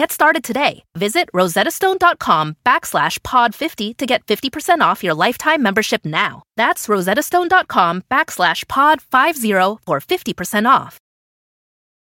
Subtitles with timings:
[0.00, 0.84] Get started today.
[0.96, 6.42] Visit rosettastone.com backslash pod50 to get 50% off your lifetime membership now.
[6.56, 10.96] That's rosettastone.com backslash pod50 for 50% off.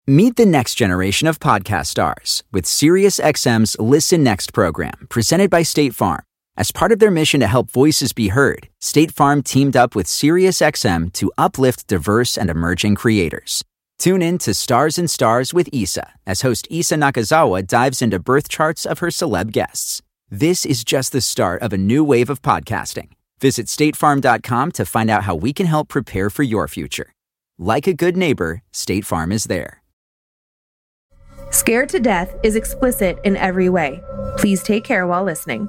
[0.07, 5.97] Meet the next generation of podcast stars with SiriusXM's Listen Next program, presented by State
[5.97, 6.23] Farm.
[6.57, 10.07] As part of their mission to help voices be heard, State Farm teamed up with
[10.07, 13.65] SiriusXM to uplift diverse and emerging creators.
[14.01, 18.49] Tune in to Stars and Stars with Isa as host Isa Nakazawa dives into birth
[18.49, 20.01] charts of her celeb guests.
[20.31, 23.09] This is just the start of a new wave of podcasting.
[23.41, 27.13] Visit statefarm.com to find out how we can help prepare for your future.
[27.59, 29.83] Like a good neighbor, State Farm is there.
[31.51, 34.01] Scared to Death is explicit in every way.
[34.39, 35.69] Please take care while listening.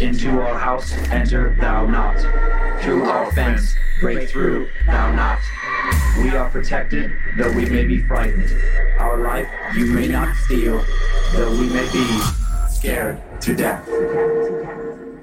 [0.00, 2.16] Into our house enter thou not.
[2.82, 5.40] Through our fence break through thou not.
[6.22, 8.48] We are protected, though we may be frightened.
[9.00, 10.84] Our life you may not steal,
[11.32, 12.20] though we may be
[12.70, 13.88] scared to death.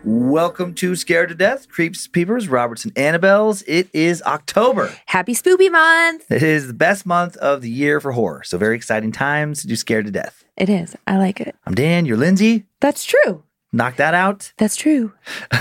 [0.04, 3.64] Welcome to Scared to Death, Creeps, Peepers, Roberts, and Annabelles.
[3.66, 4.94] It is October.
[5.06, 6.30] Happy Spoopy Month!
[6.30, 8.44] It is the best month of the year for horror.
[8.44, 10.44] So, very exciting times to do Scared to Death.
[10.58, 10.98] It is.
[11.08, 11.56] I like it.
[11.66, 12.66] I'm Dan, you're Lindsay.
[12.82, 13.44] That's true.
[13.76, 14.54] Knock that out.
[14.58, 15.12] That's true.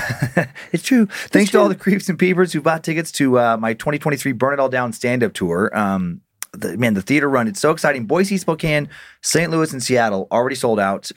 [0.70, 1.07] it's true.
[1.07, 4.53] Thanks to all the creeps and peepers who bought tickets to uh, my 2023 Burn
[4.53, 5.77] It All Down stand up tour.
[5.77, 6.20] Um,
[6.53, 8.07] the, man, the theater run, it's so exciting.
[8.07, 8.89] Boise, Spokane,
[9.23, 9.51] St.
[9.51, 11.11] Louis, and Seattle already sold out,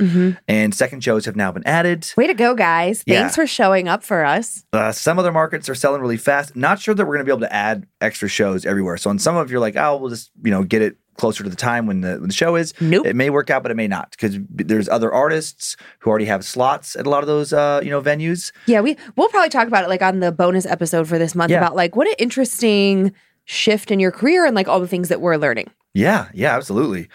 [0.48, 2.12] and second shows have now been added.
[2.18, 3.04] Way to go, guys.
[3.06, 3.20] Yeah.
[3.22, 4.66] Thanks for showing up for us.
[4.74, 6.56] Uh, some other markets are selling really fast.
[6.56, 8.98] Not sure that we're going to be able to add extra shows everywhere.
[8.98, 11.50] So, on some of you're like, oh, we'll just you know get it closer to
[11.50, 12.74] the time when the when the show is.
[12.80, 13.06] Nope.
[13.06, 16.46] It may work out, but it may not because there's other artists who already have
[16.46, 18.52] slots at a lot of those uh, you know venues.
[18.66, 21.52] Yeah, we we'll probably talk about it like on the bonus episode for this month
[21.52, 21.58] Yeah.
[21.58, 23.12] about like what an interesting
[23.46, 25.70] shift in your career and like all the things that we're learning.
[25.94, 27.08] Yeah, yeah, absolutely.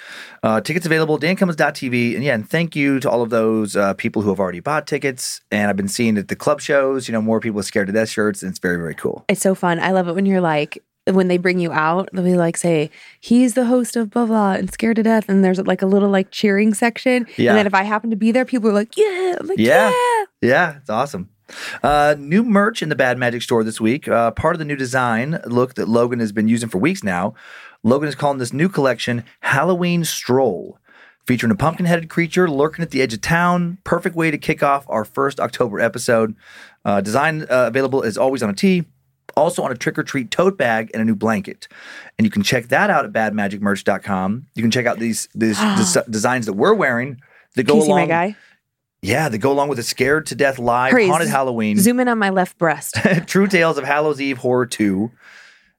[0.43, 2.15] Uh, tickets available, dancummins.tv.
[2.17, 4.89] And yeah, and thank you to all of those uh, people who have already bought
[4.89, 5.41] tickets.
[5.53, 7.93] And I've been seeing at the club shows, you know, more people with Scared to
[7.93, 8.43] Death shirts.
[8.43, 9.25] And it's very, very cool.
[9.29, 9.79] It's so fun.
[9.79, 12.91] I love it when you're like when they bring you out, they'll be like, say,
[13.21, 15.29] he's the host of blah blah and scared to death.
[15.29, 17.27] And there's like a little like cheering section.
[17.37, 17.51] Yeah.
[17.51, 19.37] And then if I happen to be there, people are like, Yeah.
[19.43, 19.91] Like, Yeah.
[19.91, 20.25] yeah.
[20.41, 21.29] Yeah, it's awesome.
[21.83, 24.09] Uh, new merch in the Bad Magic store this week.
[24.09, 27.35] Uh, part of the new design look that Logan has been using for weeks now.
[27.83, 30.79] Logan is calling this new collection Halloween Stroll,
[31.27, 33.79] featuring a pumpkin headed creature lurking at the edge of town.
[33.85, 36.35] Perfect way to kick off our first October episode.
[36.85, 38.85] Uh, design uh, available as always on a tee,
[39.37, 41.69] also on a trick or treat tote bag and a new blanket.
[42.19, 44.47] And you can check that out at badmagicmerch.com.
[44.55, 45.59] You can check out these, these
[45.95, 47.21] des- designs that we're wearing
[47.55, 48.01] that go Can you see along.
[48.03, 48.37] my guy?
[49.03, 51.77] Yeah, they go along with a Scared to Death live Hurry, haunted z- Halloween.
[51.79, 52.97] Zoom in on my left breast.
[53.27, 55.11] True Tales of Hallows Eve Horror 2.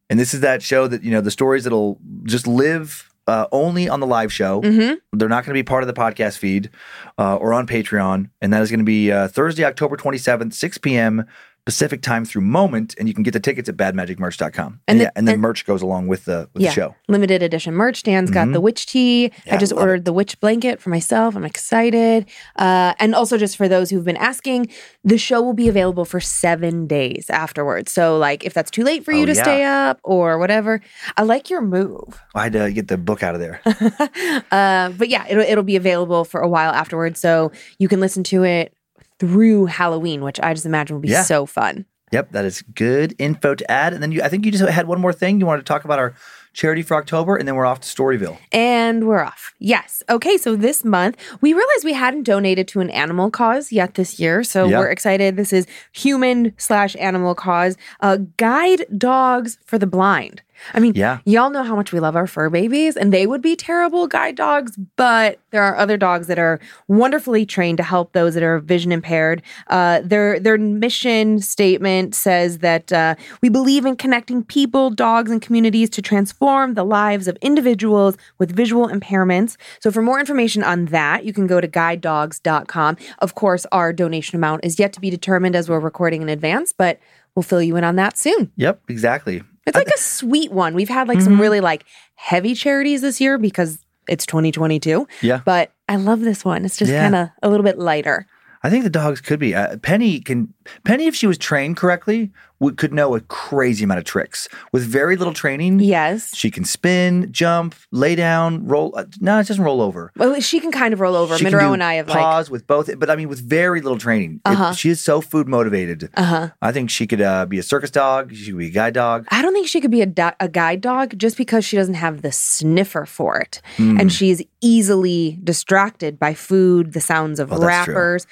[0.10, 3.88] And this is that show that, you know, the stories that'll just live uh, only
[3.88, 4.62] on the live show.
[4.62, 4.98] Mhm.
[5.14, 6.70] They're not going to be part of the podcast feed
[7.18, 8.30] uh, or on Patreon.
[8.42, 11.26] And that is going to be uh, Thursday, October 27th, 6 p.m.
[11.66, 12.94] Pacific time through Moment.
[13.00, 14.66] And you can get the tickets at badmagicmerch.com.
[14.66, 16.70] And, And the- yeah, and then and- merch goes along with the, with yeah.
[16.70, 16.96] the show.
[17.08, 18.04] Limited edition merch.
[18.04, 19.32] Dan's got the witch tee.
[19.46, 19.78] Yeah, I just it.
[19.78, 21.36] ordered the witch blanket for myself.
[21.36, 22.28] I'm excited.
[22.58, 24.68] Uh, and also, just for those who've been asking,
[25.04, 27.92] the show will be available for seven days afterwards.
[27.92, 29.44] So, like, if that's too late for you Oh, to yeah.
[29.44, 30.82] stay up or whatever,
[31.18, 32.22] I like your move.
[32.36, 33.62] I had to get the book out of there.
[34.52, 37.20] uh, but yeah, it'll, it'll be available for a while afterwards.
[37.20, 38.74] So you can listen to it
[39.20, 41.24] through Halloween, which I just imagine will be Yeah.
[41.24, 41.86] so fun.
[42.12, 43.92] Yep, that is good info to add.
[43.94, 45.40] And then you, I think you just had one more thing.
[45.40, 46.14] You wanted to talk about our
[46.54, 48.38] charity for October, and then we're off to Storyville.
[48.52, 49.56] And we're off.
[49.58, 50.04] Yes.
[50.08, 50.38] Okay.
[50.38, 54.44] So this month, we realized we hadn't donated to an animal cause yet this year.
[54.44, 54.78] So Yeah.
[54.78, 55.36] we're excited.
[55.38, 57.76] This is human slash animal cause.
[58.02, 60.44] Uh, guide dogs for the blind.
[60.74, 61.20] I mean, Yeah.
[61.26, 64.36] y'all know how much we love our fur babies, and they would be terrible guide
[64.36, 68.60] dogs, but there are other dogs that are wonderfully trained to help those that are
[68.60, 69.42] vision impaired.
[69.68, 75.42] Uh, their their mission statement says that uh, we believe in connecting people, dogs, and
[75.42, 79.58] communities to transform the lives of individuals with visual impairments.
[79.80, 82.98] So, for more information on that, you can go to guidedogs.com.
[83.20, 86.74] Of course, our donation amount is yet to be determined as we're recording in advance,
[86.74, 87.00] but
[87.36, 88.52] we'll fill you in on that soon.
[88.56, 89.44] Yep, exactly.
[89.66, 90.74] It's like a sweet one.
[90.76, 93.80] We've had like some really like heavy charities this year because
[94.10, 95.08] it's 2022.
[95.22, 95.42] Yeah.
[95.46, 96.66] But I love this one.
[96.66, 97.02] It's just Yeah.
[97.04, 98.28] kind of a little bit lighter.
[98.66, 99.54] I think the dogs could be.
[99.56, 100.54] Uh, Penny can.
[100.86, 102.32] Penny, if she was trained correctly,
[102.72, 105.80] could know a crazy amount of tricks with very little training.
[105.80, 106.36] Yes.
[106.36, 108.94] She can spin, jump, lay down, roll.
[108.96, 110.12] Uh, no, it doesn't roll over.
[110.18, 111.38] Well, she can kind of roll over.
[111.38, 113.98] She Monroe and I have like, pause with both, but I mean with very little
[113.98, 114.42] training.
[114.46, 114.74] Uh-huh.
[114.74, 116.10] she is so food motivated.
[116.16, 116.50] uh huh.
[116.62, 118.34] I think she could uh, be a circus dog.
[118.34, 119.26] She could be a guide dog.
[119.30, 121.96] I don't think she could be a, do- a guide dog just because she doesn't
[121.96, 123.62] have the sniffer for it.
[123.78, 124.00] Hmm.
[124.00, 127.60] And she's easily distracted by food, the sounds of true.
[127.60, 128.26] wrappers.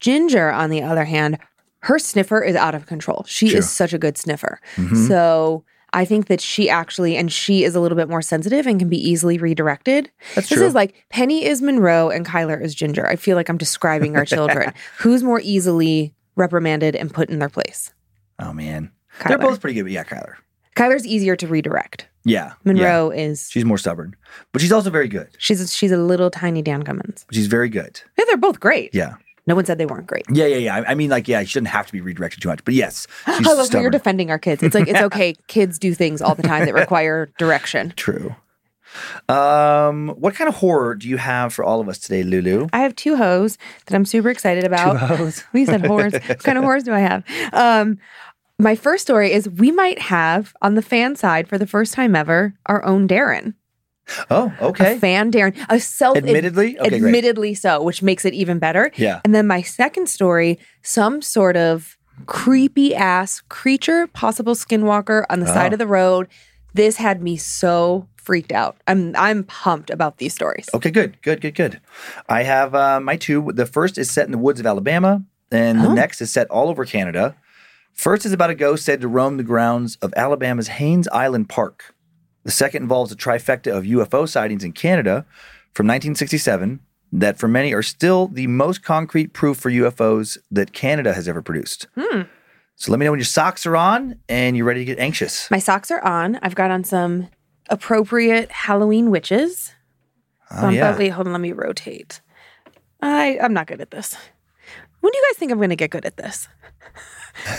[0.00, 1.38] Ginger, on the other hand,
[1.84, 3.24] her sniffer is out of control.
[3.28, 3.58] She True.
[3.58, 4.60] is such a good sniffer.
[4.76, 5.06] Mhm.
[5.08, 8.78] So I think that she actually, and she is a little bit more sensitive and
[8.80, 10.10] can be easily redirected.
[10.34, 10.66] That's this true.
[10.66, 13.06] is like Penny is Monroe and Kyler is Ginger.
[13.06, 14.72] I feel like I'm describing our children.
[14.98, 17.92] Who's more easily reprimanded and put in their place?
[18.40, 18.90] oh man,
[19.28, 19.84] they're both pretty good.
[19.84, 20.34] But yeah, Kyler.
[20.74, 22.08] Kyler's easier to redirect.
[22.24, 22.52] Yeah, yeah.
[22.64, 24.16] Monroe is She's more stubborn,
[24.52, 25.28] but she's also very good.
[25.38, 27.24] she's she's a little tiny Dan Cummins.
[27.30, 28.00] She's very good.
[28.18, 28.92] Yeah, they're both great.
[28.92, 29.14] Yeah.
[29.46, 30.24] No one said they weren't great.
[30.30, 30.76] Yeah, yeah, yeah.
[30.76, 33.06] I, I mean, like, yeah, she shouldn't have to be redirected too much, but yes,
[33.36, 34.62] she's I love how you're defending our kids.
[34.62, 35.34] It's like it's okay.
[35.48, 37.92] kids do things all the time that require direction.
[37.96, 38.34] True.
[39.28, 42.68] Um, what kind of horror do you have for all of us today, Lulu?
[42.72, 44.92] I have two hoes that I'm super excited about.
[44.92, 45.44] Two hoes.
[45.52, 46.12] we said horrors.
[46.12, 47.24] what kind of horrors do I have?
[47.52, 47.98] Um,
[48.58, 52.14] my first story is we might have on the fan side for the first time
[52.14, 53.54] ever our own Darren.
[54.30, 54.98] Oh, A okay.
[54.98, 55.54] fan Darren.
[55.68, 56.78] A self Admittedly?
[56.78, 57.04] Okay, great.
[57.04, 58.90] admittedly so, which makes it even better.
[58.96, 59.20] Yeah.
[59.24, 61.96] And then my second story, some sort of
[62.26, 65.74] creepy ass creature, possible skinwalker on the side Oh.
[65.74, 66.28] of the road.
[66.74, 68.76] This had me so freaked out.
[68.86, 70.68] I'm I'm pumped about these stories.
[70.74, 71.80] Okay, good, good, good, good.
[72.28, 73.50] I have uh, my two.
[73.54, 75.94] The first is set in the woods of Alabama, and the Oh.
[75.94, 77.36] next is set all over Canada.
[77.92, 81.94] First is about a ghost said to roam the grounds of Alabama's Haines Island Park.
[82.44, 85.26] The second involves a trifecta of UFO sightings in Canada
[85.72, 86.80] from 1967
[87.12, 91.42] that, for many, are still the most concrete proof for UFOs that Canada has ever
[91.42, 91.86] produced.
[91.98, 92.22] Hmm.
[92.76, 95.50] So let me know when your socks are on and you're ready to get anxious.
[95.50, 96.38] My socks are on.
[96.42, 97.28] I've got on some
[97.70, 99.72] appropriate Halloween witches.
[100.50, 100.90] Oh, Bump yeah.
[100.90, 101.32] out- wait, hold on.
[101.32, 102.20] Let me rotate.
[103.00, 104.16] I I'm not good at this.
[105.00, 106.48] When do you guys think I'm going to get good at this?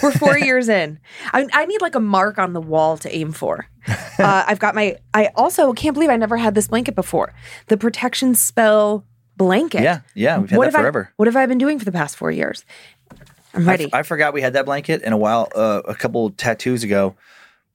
[0.03, 0.99] We're four years in.
[1.33, 3.67] I, I need like a mark on the wall to aim for.
[4.17, 4.97] Uh, I've got my.
[5.13, 7.33] I also can't believe I never had this blanket before.
[7.67, 9.05] The protection spell
[9.35, 9.81] blanket.
[9.83, 11.09] Yeah, yeah, we've had what that have forever.
[11.11, 12.63] I, what have I been doing for the past four years?
[13.53, 13.89] I'm ready.
[13.91, 17.15] I, forgot we had that blanket in a while, uh, a couple tattoos ago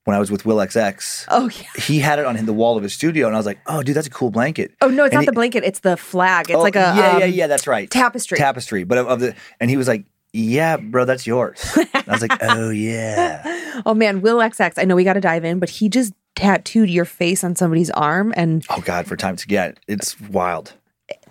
[0.05, 1.25] when I was with Will XX.
[1.29, 1.81] oh yeah.
[1.83, 3.95] He had it on the wall of his studio, and I was like, "Oh, dude,
[3.95, 5.63] that's a cool blanket." Oh no, it's And not he- the blanket.
[5.63, 6.49] It's the flag.
[6.49, 7.47] It's Oh, like a yeah, yeah, um, yeah.
[7.47, 7.89] That's right.
[7.89, 8.37] tapestry.
[8.39, 11.59] Tapestry, but of, of the and he was like, "Yeah, bro, that's yours."
[11.93, 14.73] I was like, "Oh yeah." Oh man, Will XX.
[14.77, 17.89] I know we got to dive in, but he just tattooed your face on somebody's
[17.91, 20.73] arm and Oh God, for time to get it's wild.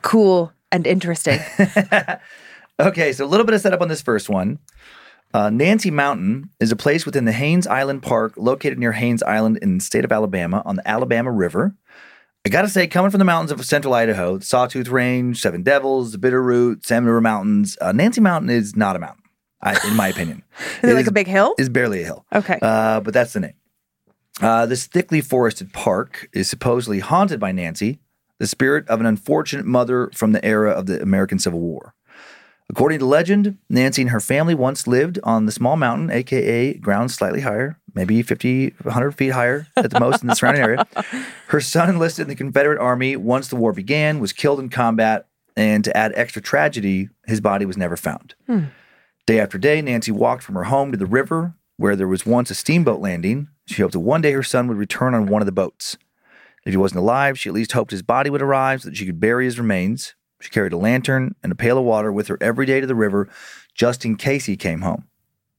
[0.02, 1.40] cool and interesting.
[2.78, 4.58] Okay, so a little bit of setup on this first one.
[5.34, 9.58] Uh, Nancy Mountain is a place within the Haines Island Park, located near Haines Island
[9.58, 11.74] in the state of Alabama on the Alabama River.
[12.46, 16.12] I gotta say, coming from the mountains of central Idaho, the Sawtooth Range, Seven Devils,
[16.12, 19.24] the Bitterroot, Salmon River Mountains, uh, Nancy Mountain is not a mountain,
[19.60, 20.42] I, in my opinion.
[20.82, 21.54] Is it like a big hill?
[21.58, 22.24] Is barely a hill.
[22.34, 22.58] Okay.
[22.62, 23.54] Uh, but that's the name.
[24.40, 28.00] Uh, this thickly forested park is supposedly haunted by Nancy,
[28.38, 31.94] the spirit of an unfortunate mother from the era of the American Civil War.
[32.70, 37.10] According to legend, Nancy and her family once lived on the small mountain, aka ground
[37.10, 40.86] slightly higher, maybe 50, 100 feet higher at the most in the surrounding area.
[41.48, 45.26] Her son enlisted in the Confederate Army once the war began, was killed in combat,
[45.56, 48.36] and to add extra tragedy, his body was never found.
[48.46, 48.66] Hmm.
[49.26, 52.52] Day after day, Nancy walked from her home to the river where there was once
[52.52, 53.48] a steamboat landing.
[53.66, 55.96] She hoped that one day her son would return on one of the boats.
[56.64, 59.06] If he wasn't alive, she at least hoped his body would arrive so that she
[59.06, 60.14] could bury his remains.
[60.40, 62.94] She carried a lantern and a pail of water with her every day to the
[62.94, 63.28] river
[63.74, 65.04] just in case he came home.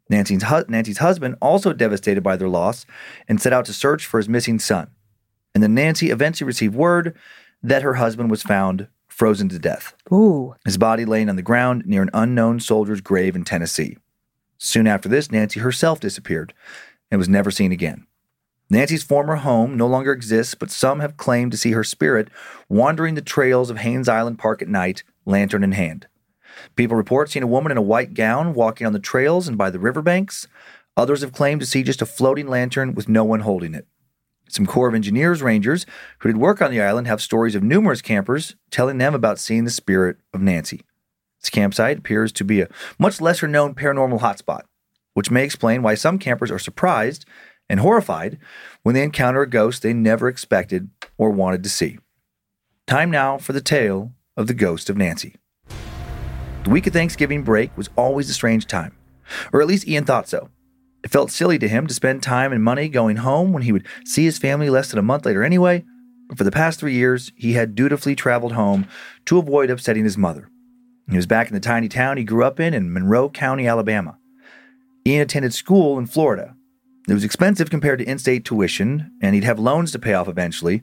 [0.09, 2.85] Nancy's, hu- Nancy's husband, also devastated by their loss,
[3.29, 4.89] and set out to search for his missing son.
[5.55, 7.15] And then Nancy eventually received word
[7.63, 10.55] that her husband was found frozen to death Ooh.
[10.65, 13.97] his body laying on the ground near an unknown soldier's grave in Tennessee.
[14.57, 16.53] Soon after this, Nancy herself disappeared
[17.09, 18.07] and was never seen again.
[18.72, 22.30] Nancy's former home no longer exists, but some have claimed to see her spirit
[22.70, 26.08] wandering the trails of Haines Island Park at night, lantern in hand.
[26.78, 29.70] People report seeing a woman in a white gown walking on the trails and by
[29.70, 30.48] the riverbanks.
[30.96, 33.88] Others have claimed to see just a floating lantern with no one holding it.
[34.48, 35.86] Some Corps of Engineers rangers
[36.20, 39.66] who did work on the island have stories of numerous campers telling them about seeing
[39.66, 40.86] the spirit of Nancy.
[41.42, 44.62] This campsite appears to be a much lesser known paranormal hotspot,
[45.13, 47.25] which may explain why some campers are surprised
[47.72, 48.38] and horrified
[48.84, 51.98] when they encounter a ghost they never expected or wanted to see.
[52.86, 55.38] Time now for the tale of the ghost of Nancy.
[56.66, 58.94] The week of Thanksgiving break was always a strange time,
[59.54, 60.50] or at least Ian thought so.
[61.01, 63.88] It felt silly to him to spend time and money going home when he would
[64.04, 65.86] see his family less than a month later anyway,
[66.28, 68.86] but for the past three years, he had dutifully traveled home
[69.25, 70.50] to avoid upsetting his mother.
[71.10, 74.18] He was back in the tiny town he grew up in in Monroe County, Alabama.
[75.08, 76.56] Ian attended school in Florida,
[77.12, 80.30] it was expensive compared to in state tuition, and he'd have loans to pay off
[80.30, 80.82] eventually,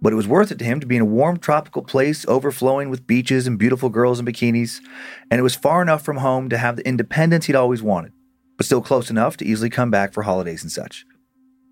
[0.00, 2.88] but it was worth it to him to be in a warm tropical place overflowing
[2.88, 4.80] with beaches and beautiful girls in bikinis,
[5.30, 8.12] and it was far enough from home to have the independence he'd always wanted,
[8.56, 11.04] but still close enough to easily come back for holidays and such.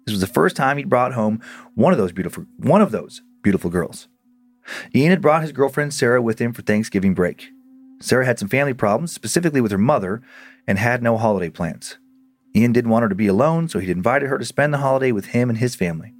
[0.04, 1.40] This was the first time he'd brought home
[1.74, 4.08] one of those beautiful one of those beautiful girls.
[4.94, 7.48] Ian had brought his girlfriend Sarah with him for Thanksgiving break.
[8.00, 10.22] Sarah had some family problems, specifically with her mother,
[10.66, 11.96] and had no holiday plans.
[12.56, 15.12] Ian didn't want her to be alone, so he'd invited her to spend the holiday
[15.12, 16.14] with him and his family.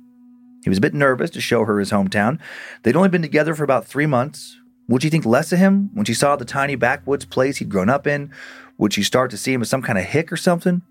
[0.62, 2.38] He was a bit nervous to show her his hometown.
[2.82, 4.58] They'd only been together for about three months.
[4.88, 7.88] Would she think less of him when she saw the tiny backwoods place he'd grown
[7.88, 8.30] up in?
[8.76, 10.82] Would she start to see him as some kind of hick or something?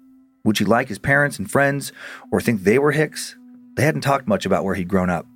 [0.43, 1.91] Would she like his parents and friends
[2.31, 3.35] or think they were hicks?
[3.75, 5.27] They hadn't talked much about where he'd grown up.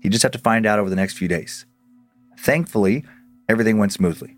[0.00, 1.66] He'd just have to find out over the next few days.
[2.38, 3.04] Thankfully,
[3.48, 4.36] everything went smoothly.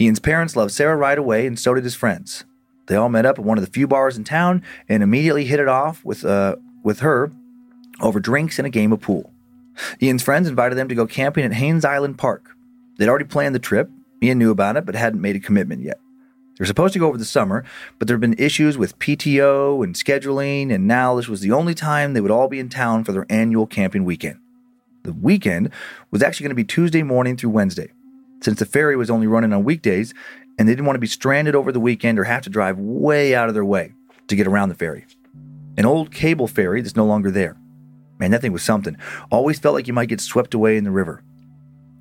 [0.00, 2.44] Ian's parents loved Sarah right away, and so did his friends.
[2.86, 5.60] They all met up at one of the few bars in town and immediately hit
[5.60, 7.32] it off with, uh, with her
[8.00, 9.32] over drinks and a game of pool.
[10.00, 12.56] Ian's friends invited them to go camping at Haines Island Park.
[12.98, 13.90] They'd already planned the trip.
[14.22, 15.98] Ian knew about it, but hadn't made a commitment yet.
[16.56, 17.64] They were supposed to go over the summer,
[17.98, 21.74] but there had been issues with PTO and scheduling, and now this was the only
[21.74, 24.38] time they would all be in town for their annual camping weekend.
[25.02, 25.70] The weekend
[26.10, 27.92] was actually going to be Tuesday morning through Wednesday.
[28.40, 30.14] Since the ferry was only running on weekdays,
[30.58, 33.34] and they didn't want to be stranded over the weekend or have to drive way
[33.34, 33.92] out of their way
[34.28, 35.06] to get around the ferry.
[35.76, 37.56] An old cable ferry that's no longer there.
[38.18, 38.96] Man, that thing was something.
[39.30, 41.22] Always felt like you might get swept away in the river.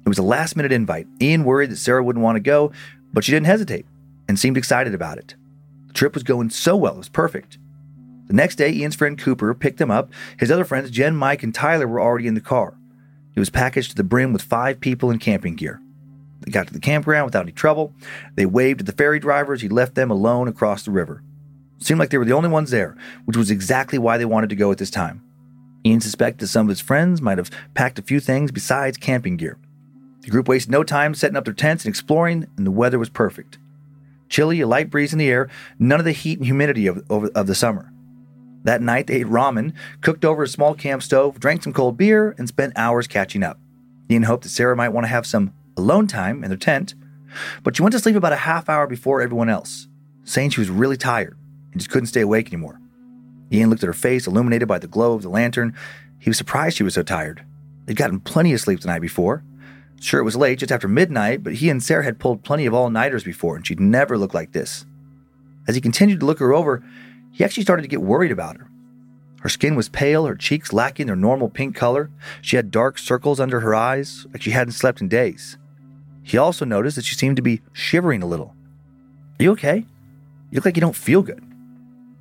[0.05, 1.07] It was a last minute invite.
[1.21, 2.71] Ian worried that Sarah wouldn't want to go,
[3.11, 3.85] but she didn't hesitate
[4.27, 5.35] and seemed excited about it.
[5.87, 7.57] The trip was going so well, it was perfect.
[8.27, 10.11] The next day, Ian's friend Cooper picked them up.
[10.39, 12.75] His other friends, Jen, Mike, and Tyler, were already in the car.
[13.35, 15.81] It was packaged to the brim with five people in camping gear.
[16.45, 17.93] They got to the campground without any trouble.
[18.35, 19.61] They waved at the ferry drivers.
[19.61, 21.23] He left them alone across the river.
[21.79, 24.55] seemed like they were the only ones there, which was exactly why they wanted to
[24.55, 25.21] go at this time.
[25.85, 29.57] Ian suspected some of his friends might have packed a few things besides camping gear.
[30.21, 33.09] The group wasted no time setting up their tents and exploring, and the weather was
[33.09, 33.59] perfect.
[34.29, 37.25] Chilly, a light breeze in the air, none of the heat and humidity of, of,
[37.35, 37.91] of the summer.
[38.63, 42.33] That night, they ate ramen, cooked over a small camp stove, drank some cold beer,
[42.39, 43.59] and spent hours catching up.
[44.09, 46.95] Ian hoped that Sarah might want to have some alone time in their tent,
[47.63, 49.87] but she went to sleep about a half hour before everyone else,
[50.23, 51.37] saying she was really tired
[51.71, 52.79] and just couldn't stay awake anymore.
[53.51, 55.75] Ian looked at her face, illuminated by the glow of the lantern.
[56.19, 57.45] He was surprised she was so tired.
[57.85, 59.43] They'd gotten plenty of sleep the night before.
[60.01, 62.73] Sure, it was late, just after midnight, but he and Sarah had pulled plenty of
[62.73, 64.85] all nighters before, and she'd never looked like this.
[65.67, 66.83] As he continued to look her over,
[67.31, 68.69] he actually started to get worried about her.
[69.41, 72.09] Her skin was pale, her cheeks lacking their normal pink color.
[72.41, 75.57] She had dark circles under her eyes, like she hadn't slept in days.
[76.25, 78.55] He also noticed that she seemed to be shivering a little.
[79.39, 79.85] Are you okay?
[80.49, 81.43] You look like you don't feel good.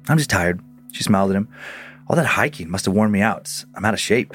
[0.09, 0.61] I'm just tired.
[0.93, 1.49] She smiled at him.
[2.07, 3.65] All that hiking must have worn me out.
[3.75, 4.35] I'm out of shape.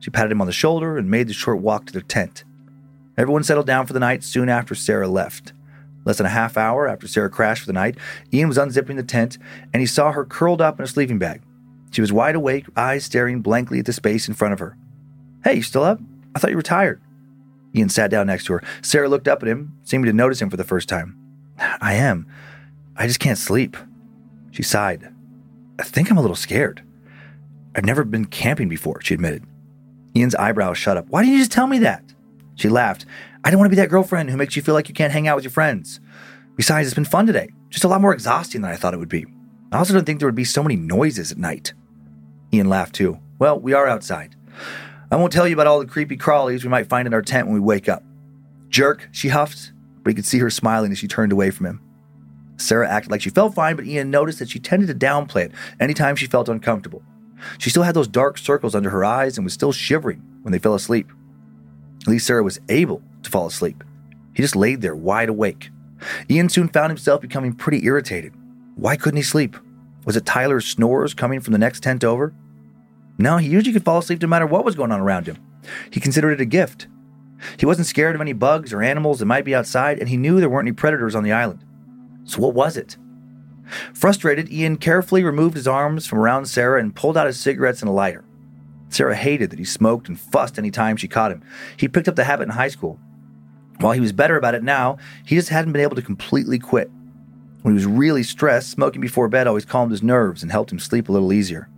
[0.00, 2.44] She patted him on the shoulder and made the short walk to their tent.
[3.16, 5.54] Everyone settled down for the night soon after Sarah left.
[6.04, 7.96] Less than a half hour after Sarah crashed for the night,
[8.34, 9.38] Ian was unzipping the tent
[9.72, 11.40] and he saw her curled up in a sleeping bag.
[11.90, 14.76] She was wide awake, eyes staring blankly at the space in front of her.
[15.42, 16.00] Hey, you still up?
[16.34, 17.00] I thought you were tired.
[17.76, 18.62] Ian sat down next to her.
[18.82, 21.16] Sarah looked up at him, seeming to notice him for the first time.
[21.58, 22.26] I am.
[22.96, 23.76] I just can't sleep.
[24.50, 25.12] She sighed.
[25.78, 26.82] I think I'm a little scared.
[27.74, 29.44] I've never been camping before, she admitted.
[30.16, 31.06] Ian's eyebrows shut up.
[31.08, 32.02] Why didn't you just tell me that?
[32.54, 33.04] She laughed.
[33.44, 35.28] I don't want to be that girlfriend who makes you feel like you can't hang
[35.28, 36.00] out with your friends.
[36.56, 37.50] Besides, it's been fun today.
[37.68, 39.26] Just a lot more exhausting than I thought it would be.
[39.72, 41.74] I also don't think there would be so many noises at night.
[42.52, 43.18] Ian laughed too.
[43.38, 44.34] Well, we are outside.
[45.10, 47.46] I won't tell you about all the creepy crawlies we might find in our tent
[47.46, 48.02] when we wake up.
[48.68, 49.72] Jerk, she huffed,
[50.02, 51.80] but he could see her smiling as she turned away from him.
[52.56, 55.52] Sarah acted like she felt fine, but Ian noticed that she tended to downplay it
[55.78, 57.02] anytime she felt uncomfortable.
[57.58, 60.58] She still had those dark circles under her eyes and was still shivering when they
[60.58, 61.08] fell asleep.
[62.02, 63.84] At least Sarah was able to fall asleep.
[64.34, 65.70] He just laid there wide awake.
[66.30, 68.32] Ian soon found himself becoming pretty irritated.
[68.74, 69.56] Why couldn't he sleep?
[70.04, 72.34] Was it Tyler's snores coming from the next tent over?
[73.18, 75.38] No, he usually could fall asleep no matter what was going on around him.
[75.90, 76.86] He considered it a gift.
[77.58, 80.40] He wasn't scared of any bugs or animals that might be outside, and he knew
[80.40, 81.64] there weren't any predators on the island.
[82.24, 82.96] So, what was it?
[83.94, 87.88] Frustrated, Ian carefully removed his arms from around Sarah and pulled out his cigarettes and
[87.88, 88.24] a lighter.
[88.88, 91.42] Sarah hated that he smoked and fussed any time she caught him.
[91.76, 93.00] He picked up the habit in high school.
[93.80, 96.90] While he was better about it now, he just hadn't been able to completely quit.
[97.62, 100.78] When he was really stressed, smoking before bed always calmed his nerves and helped him
[100.78, 101.68] sleep a little easier.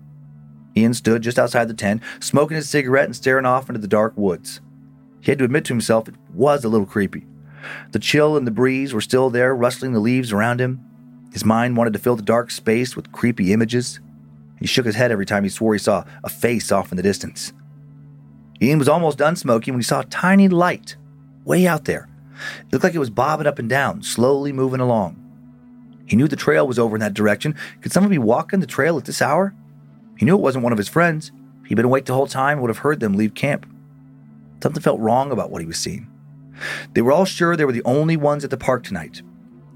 [0.78, 4.12] Ian stood just outside the tent, smoking his cigarette and staring off into the dark
[4.16, 4.60] woods.
[5.20, 7.26] He had to admit to himself it was a little creepy.
[7.90, 10.80] The chill and the breeze were still there, rustling the leaves around him.
[11.32, 14.00] His mind wanted to fill the dark space with creepy images.
[14.58, 17.02] He shook his head every time he swore he saw a face off in the
[17.02, 17.52] distance.
[18.62, 20.96] Ian was almost done smoking when he saw a tiny light
[21.44, 22.08] way out there.
[22.60, 25.16] It looked like it was bobbing up and down, slowly moving along.
[26.06, 27.54] He knew the trail was over in that direction.
[27.82, 29.54] Could someone be walking the trail at this hour?
[30.18, 31.30] He knew it wasn't one of his friends.
[31.66, 33.66] He'd been awake the whole time and would have heard them leave camp.
[34.60, 36.10] Something felt wrong about what he was seeing.
[36.92, 39.22] They were all sure they were the only ones at the park tonight.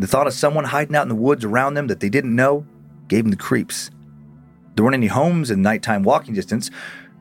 [0.01, 2.67] The thought of someone hiding out in the woods around them that they didn't know
[3.07, 3.91] gave them the creeps.
[4.75, 6.71] There weren't any homes in nighttime walking distance,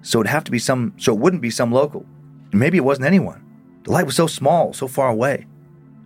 [0.02, 2.06] so it'd have to be some so it wouldn't be some local.
[2.52, 3.46] Maybe it wasn't anyone.
[3.84, 5.46] The light was so small, so far away.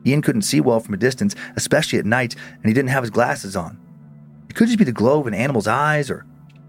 [0.05, 3.09] Ian couldn't see well from a distance, especially at night, and he didn't have his
[3.09, 3.79] glasses on.
[4.49, 6.25] It could just be the glow of an animal's eyes or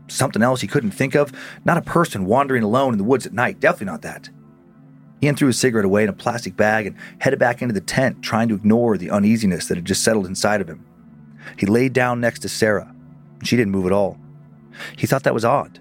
[0.09, 1.33] something else he couldn't think of.
[1.65, 4.29] Not a person wandering alone in the woods at night, definitely not that.
[5.23, 8.23] Ian threw his cigarette away in a plastic bag and headed back into the tent,
[8.23, 10.85] trying to ignore the uneasiness that had just settled inside of him.
[11.57, 12.95] He laid down next to Sarah.
[13.43, 14.19] She didn't move at all.
[14.97, 15.79] He thought that was odd.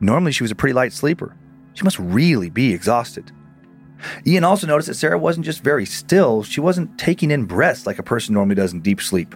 [0.00, 1.36] Normally, she was a pretty light sleeper.
[1.72, 3.32] She must really be exhausted.
[4.26, 7.98] Ian also noticed that Sarah wasn't just very still, she wasn't taking in breaths like
[7.98, 9.34] a person normally does in deep sleep.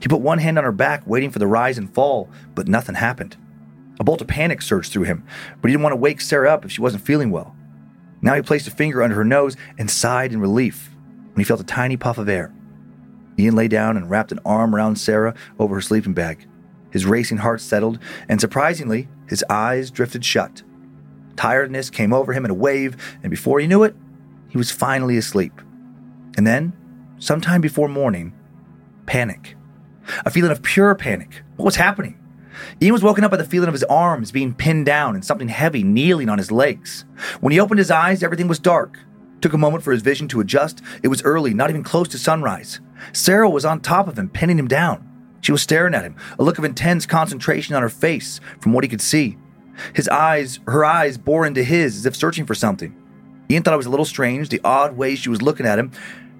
[0.00, 2.94] He put one hand on her back, waiting for the rise and fall, but nothing
[2.94, 3.36] happened.
[4.02, 5.22] A bolt of panic surged through him,
[5.60, 7.54] but he didn't want to wake Sarah up if she wasn't feeling well.
[8.20, 10.90] Now he placed a finger under her nose and sighed in relief
[11.32, 12.52] when he felt a tiny puff of air.
[13.38, 16.48] Ian lay down and wrapped an arm around Sarah over her sleeping bag.
[16.90, 20.64] His racing heart settled, and surprisingly, his eyes drifted shut.
[21.36, 23.94] Tiredness came over him in a wave, and before he knew it,
[24.48, 25.62] he was finally asleep.
[26.36, 26.72] And then,
[27.20, 28.32] sometime before morning,
[29.06, 29.54] panic.
[30.26, 31.44] A feeling of pure panic.
[31.54, 32.18] What was happening?
[32.80, 35.48] Ian was woken up by the feeling of his arms being pinned down and something
[35.48, 37.04] heavy kneeling on his legs.
[37.40, 38.98] When he opened his eyes, everything was dark.
[39.40, 40.82] Took a moment for his vision to adjust.
[41.02, 42.80] It was early, not even close to sunrise.
[43.12, 45.08] Sarah was on top of him, pinning him down.
[45.40, 48.84] She was staring at him, a look of intense concentration on her face from what
[48.84, 49.36] he could see.
[49.92, 52.94] His eyes, her eyes bore into his as if searching for something.
[53.50, 55.90] Ian thought it was a little strange, the odd way she was looking at him.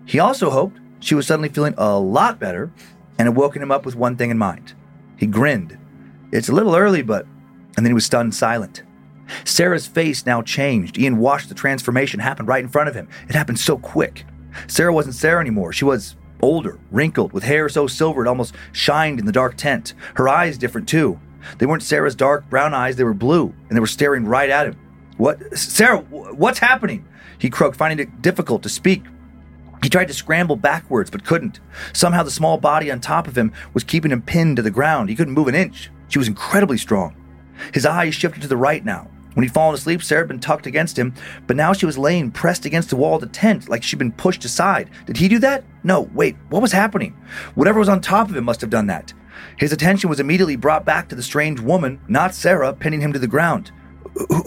[0.05, 2.73] He also hoped she was suddenly feeling a lot better
[3.19, 4.75] and had woken him up with one thing in mind.
[5.17, 5.77] He grinned
[6.33, 7.27] it's a little early, but.
[7.77, 8.83] And then he was stunned silent.
[9.45, 10.99] Sarah's face now changed.
[10.99, 13.09] Ian watched the transformation happen right in front of him.
[13.29, 14.27] It happened so quick.
[14.67, 15.73] Sarah wasn't Sarah anymore.
[15.73, 19.95] She was older, wrinkled, with hair so silver it almost shined in the dark tent.
[20.15, 21.19] Her eyes different too.
[21.59, 24.67] They weren't Sarah's dark brown eyes, they were blue, and they were staring right at
[24.67, 24.77] him.
[25.17, 25.57] What?
[25.57, 27.07] Sarah, what's happening?
[27.39, 29.05] He croaked, finding it difficult to speak.
[29.83, 31.59] He tried to scramble backwards, but couldn't.
[31.93, 35.09] Somehow the small body on top of him was keeping him pinned to the ground.
[35.09, 35.91] He couldn't move an inch.
[36.13, 37.17] She was incredibly strong.
[37.73, 39.09] His eyes shifted to the right now.
[39.33, 41.15] When he'd fallen asleep, Sarah had been tucked against him,
[41.47, 44.13] but now she was laying pressed against the wall of the tent like she'd been
[44.13, 44.91] pushed aside.
[45.07, 45.65] Did he do that?
[45.85, 47.17] No, wait, what was happening?
[47.55, 49.15] Whatever was on top of him must have done that.
[49.57, 53.19] His attention was immediately brought back to the strange woman, not Sarah, pinning him to
[53.19, 53.73] the ground.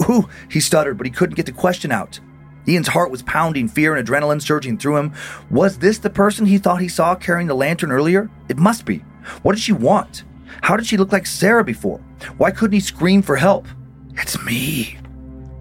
[0.06, 0.30] Who?
[0.52, 2.20] He stuttered, but he couldn't get the question out.
[2.68, 5.14] Ian's heart was pounding, fear and adrenaline surging through him.
[5.50, 8.30] Was this the person he thought he saw carrying the lantern earlier?
[8.50, 9.00] It must be.
[9.42, 10.24] What did she want?
[10.62, 12.00] How did she look like Sarah before?
[12.38, 13.68] Why couldn't he scream for help?
[14.16, 14.98] It's me.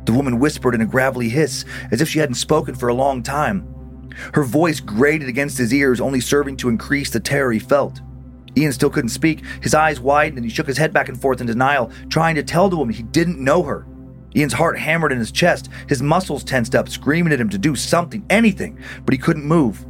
[0.04, 3.22] The woman whispered in a gravelly hiss, as if she hadn't spoken for a long
[3.22, 3.66] time.
[4.34, 8.00] Her voice grated against his ears, only serving to increase the terror he felt.
[8.56, 9.42] Ian still couldn't speak.
[9.62, 12.42] His eyes widened and he shook his head back and forth in denial, trying to
[12.42, 13.86] tell the woman he didn't know her.
[14.36, 17.76] Ian's heart hammered in his chest, his muscles tensed up, screaming at him to do
[17.76, 19.84] something, anything, but he couldn't move.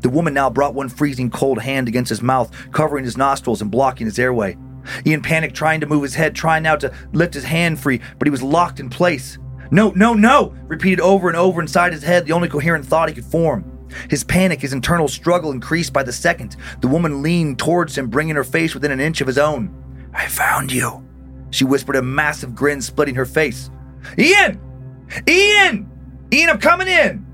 [0.00, 3.70] The woman now brought one freezing cold hand against his mouth, covering his nostrils and
[3.70, 4.56] blocking his airway.
[5.04, 8.26] Ian panicked, trying to move his head, trying now to lift his hand free, but
[8.26, 9.38] he was locked in place.
[9.70, 10.54] No, no, no!
[10.66, 13.72] Repeated over and over inside his head, the only coherent thought he could form.
[14.08, 16.56] His panic, his internal struggle increased by the second.
[16.80, 19.74] The woman leaned towards him, bringing her face within an inch of his own.
[20.12, 21.04] I found you.
[21.50, 23.70] She whispered, a massive grin splitting her face.
[24.18, 24.60] Ian!
[25.28, 25.90] Ian!
[26.32, 27.25] Ian, I'm coming in!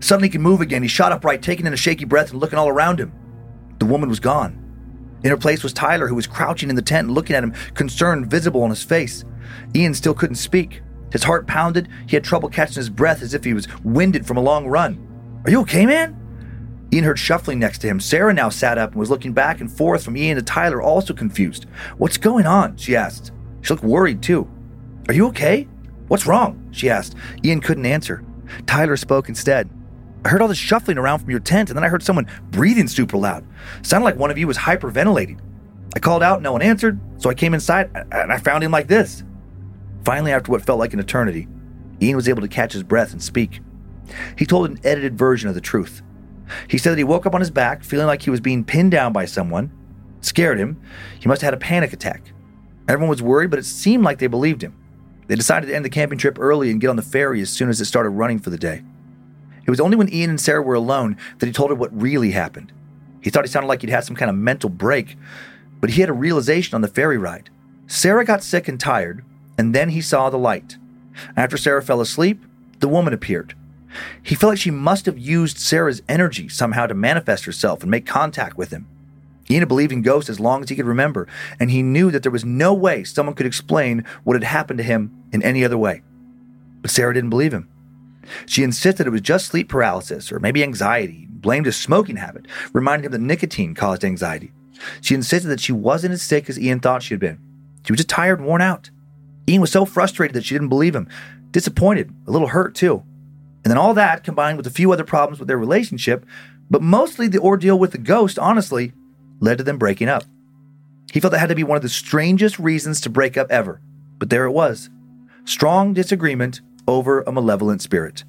[0.00, 0.82] Suddenly he could move again.
[0.82, 3.12] He shot upright, taking in a shaky breath and looking all around him.
[3.78, 4.64] The woman was gone.
[5.24, 7.54] In her place was Tyler, who was crouching in the tent, and looking at him,
[7.74, 9.24] concern visible on his face.
[9.74, 10.82] Ian still couldn't speak.
[11.10, 11.88] His heart pounded.
[12.06, 15.04] He had trouble catching his breath as if he was winded from a long run.
[15.44, 16.16] Are you okay, man?
[16.92, 18.00] Ian heard shuffling next to him.
[18.00, 21.12] Sarah now sat up and was looking back and forth from Ian to Tyler, also
[21.12, 21.66] confused.
[21.98, 22.76] What's going on?
[22.76, 23.32] she asked.
[23.62, 24.48] She looked worried, too.
[25.08, 25.68] Are you okay?
[26.08, 26.68] What's wrong?
[26.70, 27.14] she asked.
[27.44, 28.24] Ian couldn't answer.
[28.66, 29.68] Tyler spoke instead.
[30.28, 32.86] I heard all this shuffling around from your tent, and then I heard someone breathing
[32.86, 33.46] super loud.
[33.80, 35.40] Sounded like one of you was hyperventilating.
[35.96, 38.88] I called out, no one answered, so I came inside and I found him like
[38.88, 39.24] this.
[40.04, 41.48] Finally, after what felt like an eternity,
[42.02, 43.62] Ian was able to catch his breath and speak.
[44.36, 46.02] He told an edited version of the truth.
[46.68, 48.90] He said that he woke up on his back, feeling like he was being pinned
[48.90, 49.72] down by someone.
[50.20, 50.78] Scared him.
[51.18, 52.34] He must have had a panic attack.
[52.86, 54.76] Everyone was worried, but it seemed like they believed him.
[55.26, 57.70] They decided to end the camping trip early and get on the ferry as soon
[57.70, 58.82] as it started running for the day.
[59.68, 62.30] It was only when Ian and Sarah were alone that he told her what really
[62.30, 62.72] happened.
[63.20, 65.18] He thought he sounded like he'd had some kind of mental break,
[65.78, 67.50] but he had a realization on the ferry ride.
[67.86, 69.22] Sarah got sick and tired,
[69.58, 70.78] and then he saw the light.
[71.36, 72.42] After Sarah fell asleep,
[72.78, 73.54] the woman appeared.
[74.22, 78.06] He felt like she must have used Sarah's energy somehow to manifest herself and make
[78.06, 78.86] contact with him.
[79.50, 81.28] Ian had believed in ghosts as long as he could remember,
[81.60, 84.84] and he knew that there was no way someone could explain what had happened to
[84.84, 86.00] him in any other way.
[86.80, 87.68] But Sarah didn't believe him.
[88.46, 93.06] She insisted it was just sleep paralysis or maybe anxiety, blamed his smoking habit, reminding
[93.06, 94.52] him that nicotine caused anxiety.
[95.00, 97.38] She insisted that she wasn't as sick as Ian thought she had been.
[97.84, 98.90] She was just tired worn out.
[99.48, 101.08] Ian was so frustrated that she didn't believe him,
[101.52, 103.02] disappointed, a little hurt too.
[103.64, 106.24] And then all that combined with a few other problems with their relationship,
[106.70, 108.92] but mostly the ordeal with the ghost, honestly,
[109.40, 110.24] led to them breaking up.
[111.12, 113.80] He felt that had to be one of the strangest reasons to break up ever,
[114.18, 114.90] but there it was.
[115.44, 118.24] Strong disagreement over a malevolent spirit.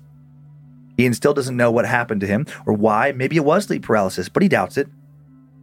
[0.99, 3.13] Ian still doesn't know what happened to him or why.
[3.13, 4.89] Maybe it was sleep paralysis, but he doubts it.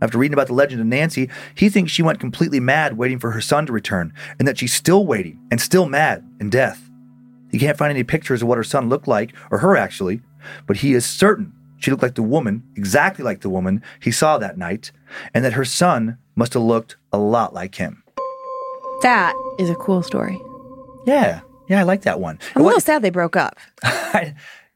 [0.01, 3.31] After reading about the legend of Nancy, he thinks she went completely mad waiting for
[3.31, 6.91] her son to return, and that she's still waiting and still mad in death.
[7.51, 10.21] He can't find any pictures of what her son looked like, or her actually,
[10.67, 14.39] but he is certain she looked like the woman, exactly like the woman he saw
[14.39, 14.93] that night,
[15.35, 18.03] and that her son must have looked a lot like him.
[19.03, 20.41] That is a cool story.
[21.07, 22.39] Yeah, yeah, I like that one.
[22.55, 23.57] I'm a little sad they broke up.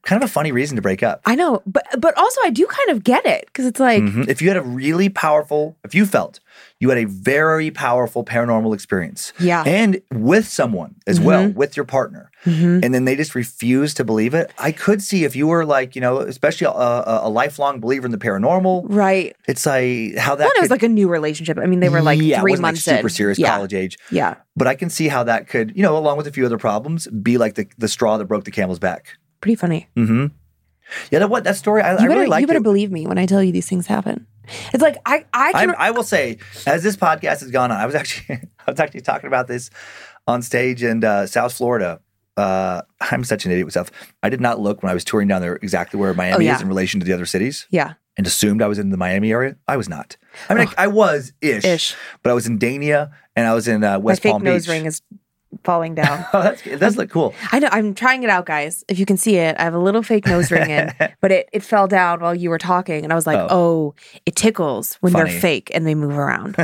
[0.02, 1.20] kind of a funny reason to break up.
[1.26, 4.28] I know, but but also I do kind of get it because it's like Mhm.
[4.28, 6.40] If you had a really powerful, if you felt
[6.78, 9.62] you had a very powerful paranormal experience, Yeah.
[9.66, 12.82] and with someone as well, with your partner, Mhm.
[12.84, 15.94] and then they just refuse to believe it, I could see if you were like,
[15.94, 19.36] you know, especially a, a, a lifelong believer in the paranormal, right.
[19.46, 21.58] it's like how that Well, it was like a new relationship.
[21.58, 23.08] I mean, they were like yeah, three wasn't, like, months super in.
[23.10, 23.54] serious yeah.
[23.54, 23.98] college age.
[24.10, 24.36] Yeah.
[24.56, 27.06] But I can see how that could, you know, along with a few other problems,
[27.08, 29.18] be like the, the straw that broke the camel's back.
[29.42, 29.88] Pretty funny.
[29.96, 30.26] Mm-hmm.
[31.10, 32.62] Yeah, that what that story I, You I better, really like you better it.
[32.62, 34.26] believe me when I tell you these things happen.
[34.72, 37.76] It's like I I can I'm, I will say, as this podcast has gone on,
[37.78, 39.70] I was actually I was actually talking about this
[40.26, 42.00] on stage in uh, South Florida.
[42.40, 43.90] Uh, I'm such an idiot with South.
[44.22, 46.56] I did not look when I was touring down there exactly where Miami Oh, yeah.
[46.56, 49.30] is in relation to the other cities, yeah and assumed I was in the Miami
[49.32, 49.56] area.
[49.66, 50.16] I was not.
[50.50, 51.94] I mean, I, I was ish, ish.
[52.22, 54.68] but I was in Dania and I was in uh, My West fake Palm nose
[54.68, 55.00] ring is
[55.64, 56.26] falling down.
[56.34, 57.32] oh, that's does look cool.
[57.52, 58.84] I know I'm trying it out, guys.
[58.88, 61.48] If you can see it, I have a little fake nose ring in, but it,
[61.52, 63.46] it fell down while you were talking, and I was like, Oh.
[63.50, 63.94] oh,
[64.26, 65.30] it tickles when Funny.
[65.30, 66.56] they're fake and they move around.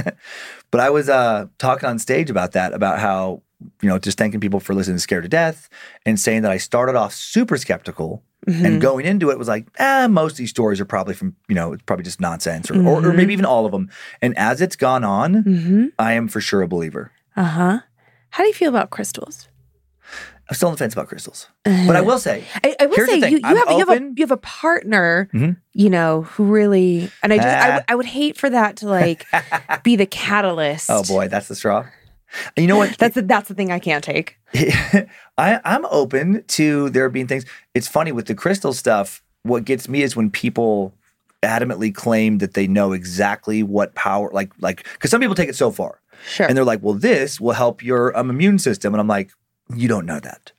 [0.72, 3.40] But I was uh, talking on stage about that, about how,
[3.82, 5.68] you know, just thanking people for listening to Scared to Death
[6.04, 8.64] and saying that I started off super skeptical Mm-hmm.
[8.64, 11.54] and going into it was like, ah, most of these stories are probably from, you
[11.56, 13.16] know, it's probably just nonsense or, or, or Mhm.
[13.16, 13.90] maybe even all of them.
[14.22, 17.10] And as it's gone on, hmm I am for sure a believer.
[17.36, 17.78] Uh huh.
[18.30, 19.48] How do you feel about crystals?
[20.48, 21.48] I'm still on the fence about crystals.
[21.64, 24.20] But I will say, I, I will say you, you have you have a you
[24.22, 25.56] have a partner, Mhm.
[25.72, 27.74] you know, who really and I just I, Ah.
[27.74, 29.26] would- I would hate for that to like
[29.82, 30.88] be the catalyst.
[30.88, 31.86] oh boy, that's the straw.
[32.56, 32.96] And you know what?
[32.98, 34.38] That's the, that's the thing I can't take.
[34.54, 37.44] I, I'm open to there being things.
[37.74, 39.22] It's funny with the crystal stuff.
[39.42, 40.94] What gets me is when people
[41.42, 45.56] adamantly claim that they know exactly what power, like, like, because some people take it
[45.56, 46.46] so far, Sure.
[46.46, 49.30] and they're like, "Well, this will help your um, immune system," and I'm like,
[49.74, 50.52] "You don't know that.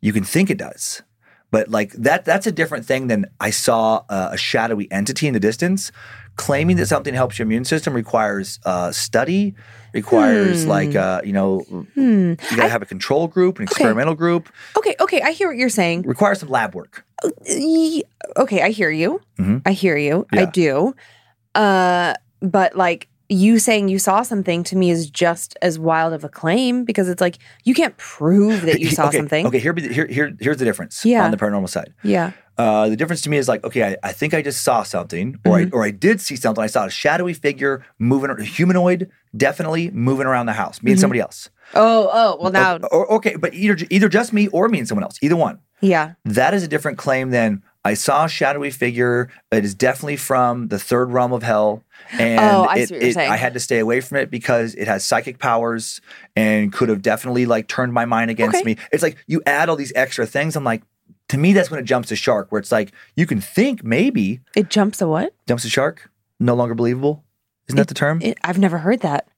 [0.00, 1.02] You can think it does."
[1.50, 5.34] But like that, that's a different thing than I saw a, a shadowy entity in
[5.34, 5.90] the distance.
[6.36, 9.54] Claiming that something helps your immune system requires uh, study,
[9.92, 10.68] requires Hmm.
[10.70, 11.60] like uh, you know
[11.94, 12.30] hmm.
[12.50, 14.48] you got to have a control group, an experimental group.
[14.76, 16.02] Okay, okay, I hear what you're saying.
[16.02, 17.04] Requires some lab work.
[18.36, 19.20] Okay, I hear you.
[19.38, 19.62] Mhm.
[19.66, 20.26] I hear you.
[20.32, 20.94] I do.
[21.54, 26.22] Uh, but like you saying you saw something to me is just as wild of
[26.24, 29.46] a claim because it's like you can't prove that you saw okay, something.
[29.46, 31.24] Okay, here, here, here, here's the difference Yeah.
[31.24, 31.94] on the paranormal side.
[32.02, 32.32] Yeah.
[32.62, 35.38] Uh, the difference to me is like, okay, I, I think I just saw something,
[35.44, 35.74] or Mm-hmm.
[35.74, 36.62] I or I did see something.
[36.62, 40.76] I saw a shadowy figure moving, a humanoid, definitely moving around the house.
[40.82, 40.92] Me Mm-hmm.
[40.92, 41.50] and somebody else.
[41.74, 44.86] Oh, oh, well now, Or, or- okay, but either either just me or me and
[44.88, 45.18] someone else.
[45.22, 45.58] Either one.
[45.80, 46.14] yeah.
[46.24, 49.28] That is a different claim than I saw a shadowy figure.
[49.50, 51.82] It is definitely from the third realm of hell.
[52.12, 53.16] And Oh, I it, see what you're it-.
[53.16, 56.00] I had to stay away from it because it has psychic powers
[56.36, 58.64] and could have definitely like turned my mind against Okay.
[58.64, 58.76] me.
[58.92, 60.54] It's like you add all these extra things.
[60.56, 60.82] I'm like,
[61.32, 64.40] to me, that's when it jumps to shark, where it's like you can think maybe
[64.54, 65.34] It jumps a what?
[65.48, 67.24] jumps to shark, no longer believable.
[67.68, 68.20] Isn't that the term?
[68.22, 69.28] It, I've never heard that.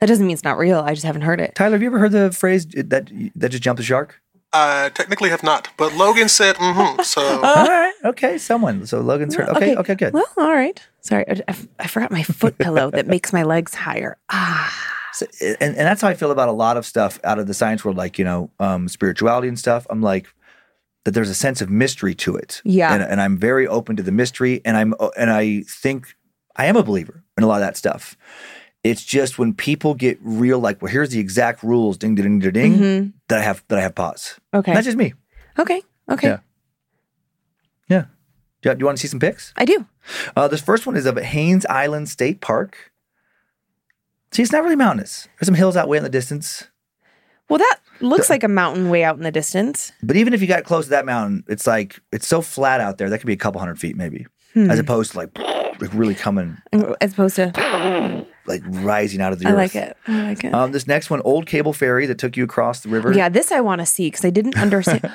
[0.00, 0.80] That doesn't mean it's not real.
[0.80, 1.54] I just haven't heard it.
[1.54, 4.20] Tyler, have you ever heard the phrase that that just jumped the shark?
[4.52, 7.02] I technically have not, but Logan said, mm-hmm.
[7.14, 8.86] So all right, okay, someone.
[8.86, 9.48] So Logan's heard.
[9.50, 10.12] Okay, okay, good.
[10.12, 10.80] Well, all right.
[11.00, 14.16] Sorry, I, I- I forgot my foot pillow that makes my legs higher.
[14.30, 14.72] Ah,
[15.12, 17.54] So, and, and that's how I feel about a lot of stuff out of the
[17.54, 19.86] science world, like, you know, um, spirituality and stuff.
[19.90, 20.26] I'm like,
[21.04, 22.60] that there's a sense of mystery to it.
[22.64, 22.92] Yeah.
[22.94, 24.60] And, and I'm very open to the mystery.
[24.64, 26.14] And I'm, and I think
[26.56, 28.16] I am a believer in a lot of that stuff.
[28.82, 32.52] It's just when people get real, like, well, here's the exact rules, ding, ding, ding,
[32.52, 33.12] ding, Mhm.
[33.28, 34.38] that I have, that I have pause.
[34.52, 34.72] okay.
[34.74, 35.14] That's just me.
[35.58, 35.82] okay.
[36.10, 36.28] Okay.
[36.28, 36.38] Yeah.
[37.88, 38.04] Yeah.
[38.62, 39.52] Do you, do you want to see some pics?
[39.56, 39.86] I do.
[40.36, 42.92] Uh, this first one is of Haines Island State Park.
[44.32, 45.28] See, it's not really mountainous.
[45.38, 46.68] There's some hills out way in the distance.
[47.48, 49.92] Well, that looks like a mountain way out in the distance.
[50.02, 52.98] But even if you got close to that mountain, it's like it's so flat out
[52.98, 53.10] there.
[53.10, 54.70] That could be a couple hundred feet, maybe, Hmm.
[54.70, 55.38] as opposed to like,
[55.80, 56.56] like really coming,
[57.00, 59.56] As opposed to, like rising out of the I earth.
[59.56, 59.96] like it.
[60.06, 60.54] I like it.
[60.54, 63.12] Um, this next one, old cable ferry that took you across the river.
[63.12, 65.10] yeah, this I want to see because I didn't understand.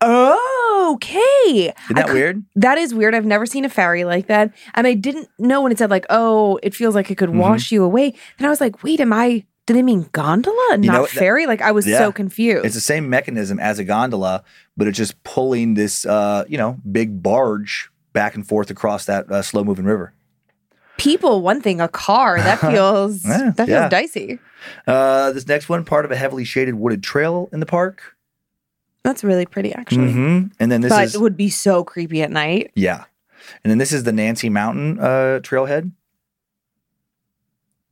[0.00, 1.72] oh, okay.
[1.84, 2.42] isn't that weird?
[2.56, 3.14] That is weird.
[3.14, 4.52] I've never seen a ferry like that.
[4.74, 7.32] And I didn't know when it said, like, oh, it feels like it Mm-hmm.
[7.32, 8.14] could wash you away.
[8.38, 11.10] Then I was like, wait, am I, do they mean gondola and You know not?
[11.10, 11.46] That- ferry?
[11.46, 11.98] Like, I was Yeah.
[11.98, 12.64] so confused.
[12.64, 14.42] It's the same mechanism as a gondola,
[14.78, 19.30] but it's just pulling this, uh, you know, big barge back and forth across that
[19.30, 20.14] uh, slow moving river.
[20.96, 23.88] People, one thing, a car, that feels, Yeah, that feels yeah.
[23.90, 24.38] dicey.
[24.86, 28.16] Uh, this next one, part of a heavily shaded wooded trail in the park.
[29.04, 30.12] That's really pretty, actually.
[30.12, 32.72] hmm And then this but is it would be so creepy at night.
[32.74, 33.04] Yeah.
[33.62, 35.92] And then this is the Nancy Mountain uh, trailhead.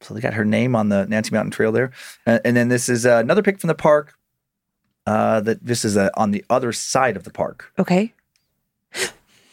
[0.00, 1.92] So they got her name on the Nancy Mountain Trail there.
[2.26, 4.14] Uh, and then this is uh, another pic from the park.
[5.06, 7.72] Uh, that this is uh, on the other side of the park.
[7.78, 8.12] Okay.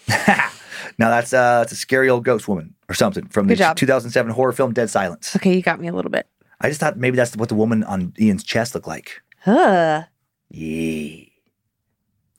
[0.10, 0.50] now
[0.98, 3.78] that's uh, that's a scary old ghost woman or something from the job.
[3.78, 5.36] 2007 horror film Dead Silence.
[5.36, 6.28] Okay, you got me a little bit.
[6.60, 9.22] I just thought maybe that's what the woman on Ian's chest looked like.
[9.42, 10.06] Huh.
[10.50, 11.26] Yeah.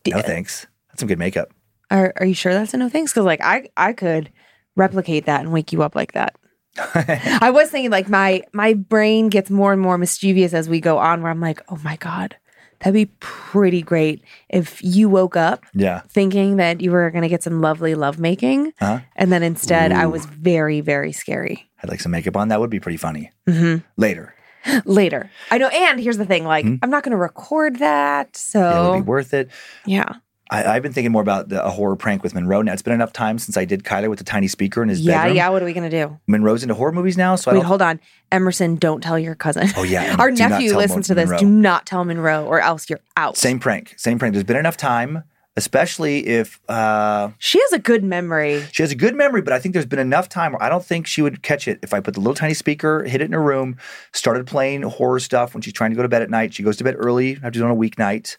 [0.08, 0.66] No thanks.
[0.88, 1.52] That's some good makeup.
[1.90, 3.12] Are, are you sure that's a no thanks?
[3.12, 4.30] Because, like, I, I could
[4.76, 6.36] replicate that and wake you up like that.
[6.94, 10.98] I was thinking like my my brain gets more and more mischievous as we go
[10.98, 12.36] on where I'm like, "Oh my god,
[12.80, 16.00] that'd be pretty great if you woke up yeah.
[16.08, 19.00] thinking that you were going to get some lovely lovemaking Uh-huh.
[19.16, 22.48] and then instead I was very very scary." I'd like some makeup on.
[22.48, 23.30] That would be pretty funny.
[23.46, 24.34] hmm Later.
[24.86, 25.30] Later.
[25.50, 26.76] I know and here's the thing like Hmm?
[26.82, 28.28] I'm not going to record that.
[28.28, 29.50] Yeah, it So would be worth it.
[29.86, 30.14] yeah.
[30.50, 32.60] I, I've been thinking more about the, a horror prank with Monroe.
[32.62, 35.00] Now it's been enough time since I did Kyler with the tiny speaker in his
[35.00, 35.36] Yeah, bedroom.
[35.36, 36.18] yeah, what are we going to do?
[36.26, 37.66] Monroe's into horror movies now, so I Wait, don't.
[37.66, 37.98] hold on.
[38.30, 39.68] Emerson, don't tell your cousin.
[39.76, 41.26] Oh yeah, Our nephew listens to this.
[41.30, 41.38] Monroe.
[41.38, 43.36] Do not tell Monroe or else you're out.
[43.36, 44.34] Same prank, same prank.
[44.34, 45.24] There's been enough time,
[45.56, 48.66] especially if uh, She has a good memory.
[48.72, 49.40] she has a good memory.
[49.40, 51.78] But I think there's been enough time where I don't think she would catch it
[51.82, 53.76] if I put the little tiny speaker, hit it in her room,
[54.12, 56.52] started playing horror stuff when she's trying to go to bed at night.
[56.54, 57.36] She goes to bed early.
[57.36, 58.36] I have to do it on a weeknight,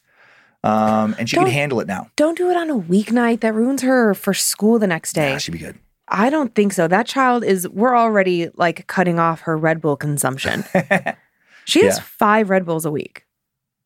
[0.65, 2.09] um, and she can Don't- handle it now.
[2.15, 3.41] Don't do it on a weeknight.
[3.41, 5.31] That ruins her for school the next day.
[5.31, 5.77] Yeah, she'd be good.
[6.07, 6.87] I don't think so.
[6.87, 10.63] That child is, we're already like cutting off her Red Bull consumption.
[11.67, 12.03] She has Yeah.
[12.03, 13.25] five Red Bulls a week.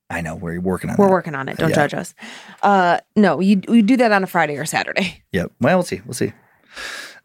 [0.09, 0.95] I know we're working on.
[0.95, 0.99] It.
[0.99, 1.11] We're that.
[1.13, 1.57] working on it.
[1.57, 1.75] Don't Yeah.
[1.75, 2.13] judge us.
[2.61, 5.23] Uh, no, you, you do that on a Friday or Saturday.
[5.31, 5.53] Yep.
[5.61, 6.01] Well, we'll see.
[6.05, 6.33] We'll see.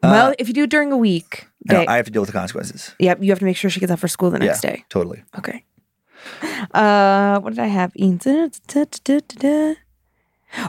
[0.02, 2.28] well, if you do it during a week, I, know, I have to deal with
[2.28, 2.94] the consequences.
[3.00, 4.84] yep, you have to make sure she gets up for school the next yeah, day.
[4.90, 5.24] Totally.
[5.36, 5.64] Okay.
[6.72, 7.92] Uh, what did I have?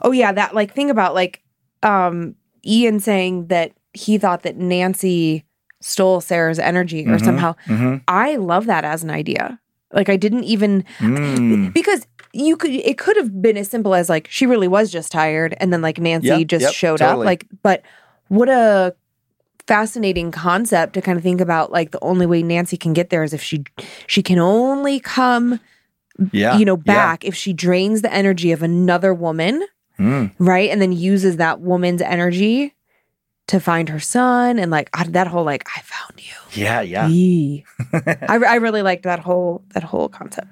[0.01, 1.41] Oh yeah, that like thing about like
[1.83, 5.45] um Ian saying that he thought that Nancy
[5.81, 7.55] stole Sarah's energy or Mhm, somehow.
[7.67, 7.97] Mm-hmm.
[8.07, 9.59] I love that as an idea.
[9.93, 11.73] Like I didn't even Mm.
[11.73, 15.11] because you could it could have been as simple as like she really was just
[15.11, 17.21] tired and then like Nancy Yeah, just yep, showed totally.
[17.21, 17.81] up like but
[18.27, 18.95] what a
[19.67, 23.23] fascinating concept to kind of think about like the only way Nancy can get there
[23.23, 23.63] is if she
[24.07, 25.59] she can only come
[26.31, 26.57] Yeah.
[26.57, 26.93] you know yeah.
[26.93, 29.63] back if she drains the energy of another woman
[29.97, 30.33] Mm.
[30.39, 32.73] right and then uses that woman's energy
[33.47, 36.33] to find her son and like that whole like I found you.
[36.61, 37.07] Yeah, yeah.
[38.27, 40.47] I, I really liked that whole that whole concept.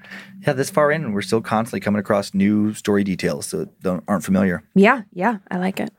[0.48, 4.24] Yeah, this far in, we're still constantly coming across new story details that don't, aren't
[4.24, 4.64] familiar.
[4.76, 5.92] Yeah, yeah, I like it.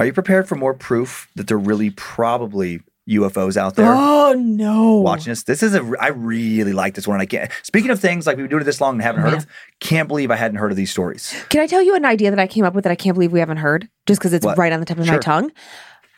[0.00, 4.94] Are you prepared for more proof that there really probably UFOs out there Oh no!
[5.00, 5.42] watching us?
[5.42, 7.16] This is a, I really like this one.
[7.16, 9.20] and I can't, speaking of things like we've been doing it this long and haven't
[9.20, 9.46] heard of,
[9.80, 11.34] can't believe I hadn't heard of these stories.
[11.50, 13.30] Can I tell you an idea that I came up with that I can't believe
[13.30, 14.56] we haven't heard just because it's What?
[14.56, 15.52] right on the tip of my tongue?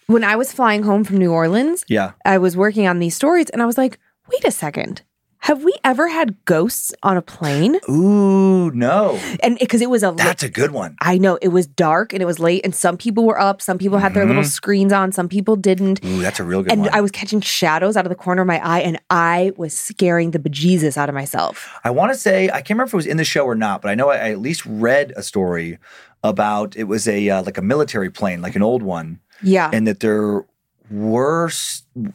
[0.07, 2.12] When I was flying home from New Orleans, Yeah.
[2.25, 3.99] I was working on these stories and I was like,
[4.31, 5.03] wait a second.
[5.47, 7.81] Have we ever had ghosts on a plane?
[7.91, 9.19] Ooh, no.
[9.43, 10.97] And because it was a That's a good one.
[11.01, 13.77] I know it was dark and it was late, and some people were up, some
[13.77, 16.05] people had their little screens on, some people didn't.
[16.05, 16.89] Ooh, that's a real good And one.
[16.91, 19.77] And I was catching shadows out of the corner of my eye, and I was
[19.77, 21.69] scaring the bejesus out of myself.
[21.83, 23.83] I want to say I can't remember if it was in the show or not,
[23.83, 25.79] but I know I, I at least read a story
[26.23, 29.71] about it was a uh, like a military plane, like an old one, Yeah.
[29.73, 30.45] and that there
[30.93, 31.51] were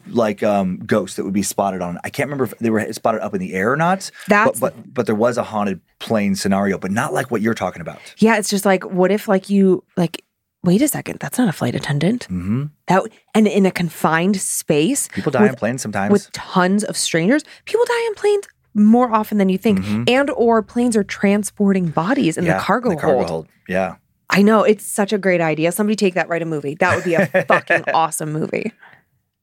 [0.08, 1.98] like um, ghosts that would be spotted on.
[2.04, 4.10] I can't remember if they were spotted up in the air or not.
[4.28, 7.54] That's- but but, but there was a haunted plane scenario, but not like what you're
[7.54, 7.98] talking about.
[8.18, 10.24] yeah, it's just like, what if, like, you, like,
[10.64, 12.24] wait a second, that's not a flight attendant.
[12.24, 13.02] hmm That
[13.34, 16.12] And in a confined space People die with, on planes sometimes.
[16.12, 19.84] with tons of strangers, people die on planes more often than you think.
[20.08, 22.50] And or planes are transporting bodies in Mm-hmm.
[22.50, 23.28] Yeah, the cargo, the cargo hold.
[23.28, 23.48] hold.
[23.68, 23.96] Yeah.
[24.30, 25.72] I know it's such a great idea.
[25.72, 26.74] Somebody take that, write a movie.
[26.74, 28.72] That would be a fucking awesome movie.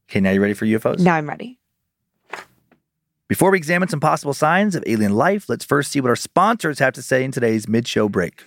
[0.08, 1.00] Okay, now you ready for UFOs?
[1.00, 1.58] Now I'm ready.
[3.28, 6.78] Before we examine some possible signs of alien life, let's first see what our sponsors
[6.78, 8.44] have to say in today's mid show break.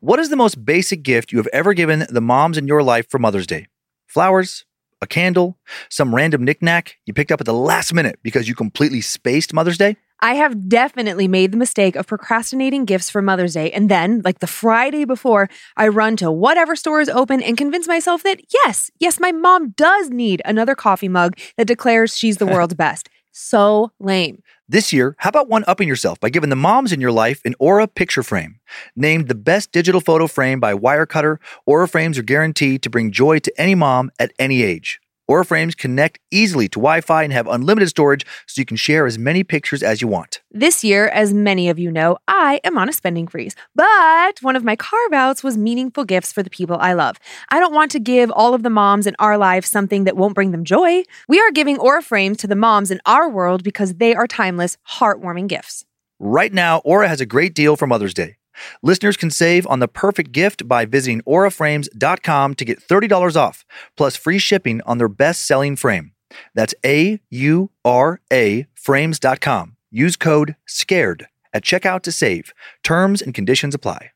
[0.00, 3.08] What is the most basic gift you have ever given the moms in your life
[3.08, 3.68] for Mother's Day?
[4.06, 4.66] Flowers?
[5.00, 5.58] A candle?
[5.88, 9.78] Some random knickknack you picked up at the last minute because you completely spaced Mother's
[9.78, 9.96] Day?
[10.22, 13.72] I have definitely made the mistake of procrastinating gifts for Mother's Day.
[13.72, 17.88] And then, like the Friday before, I run to whatever store is open and convince
[17.88, 22.46] myself that, yes, yes, my mom does need another coffee mug that declares she's the
[22.54, 23.08] world's best.
[23.32, 24.42] So lame.
[24.68, 27.56] This year, how about one upping yourself by giving the moms in your life an
[27.58, 28.60] Aura picture frame?
[28.94, 33.40] Named the best digital photo frame by Wirecutter, Aura frames are guaranteed to bring joy
[33.40, 35.00] to any mom at any age.
[35.28, 39.06] Aura frames connect easily to Wi Fi and have unlimited storage so you can share
[39.06, 40.42] as many pictures as you want.
[40.50, 43.54] This year, as many of you know, I am on a spending freeze.
[43.74, 47.18] But one of my carve outs was meaningful gifts for the people I love.
[47.50, 50.34] I don't want to give all of the moms in our lives something that won't
[50.34, 51.04] bring them joy.
[51.28, 54.76] We are giving Aura frames to the moms in our world because they are timeless,
[54.90, 55.84] heartwarming gifts.
[56.18, 58.36] Right now, Aura has a great deal for Mother's Day.
[58.82, 63.64] Listeners can save on the perfect gift by visiting auraframes.com to get $30 off,
[63.96, 66.12] plus free shipping on their best selling frame.
[66.54, 69.76] That's A U R A frames.com.
[69.90, 72.52] Use code SCARED at checkout to save.
[72.82, 74.10] Terms and conditions apply.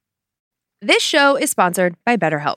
[0.83, 2.57] This show is sponsored by BetterHelp.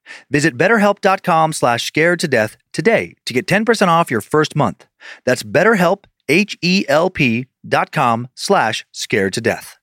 [0.29, 4.87] Visit betterhelp.com slash scared to death today to get 10% off your first month.
[5.25, 9.77] That's betterhelp, H-E-L-P dot com slash scared to death.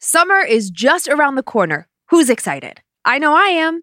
[0.00, 1.88] Summer is just around the corner.
[2.10, 2.80] Who's excited?
[3.04, 3.82] I know I am.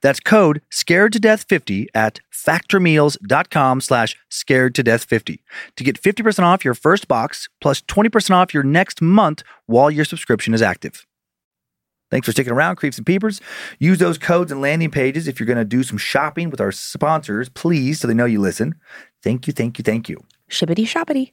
[0.00, 5.42] That's code scared to death 50 at factormeals.com slash scared to death 50
[5.76, 10.04] to get 50% off your first box plus 20% off your next month while your
[10.04, 11.06] subscription is active.
[12.10, 13.40] Thanks for sticking around, Creeps and Peepers.
[13.78, 16.72] Use those codes and landing pages if you're going to do some shopping with our
[16.72, 18.76] sponsors, please, so they know you listen.
[19.22, 20.24] Thank you, thank you, thank you.
[20.48, 21.32] Shippity shoppity.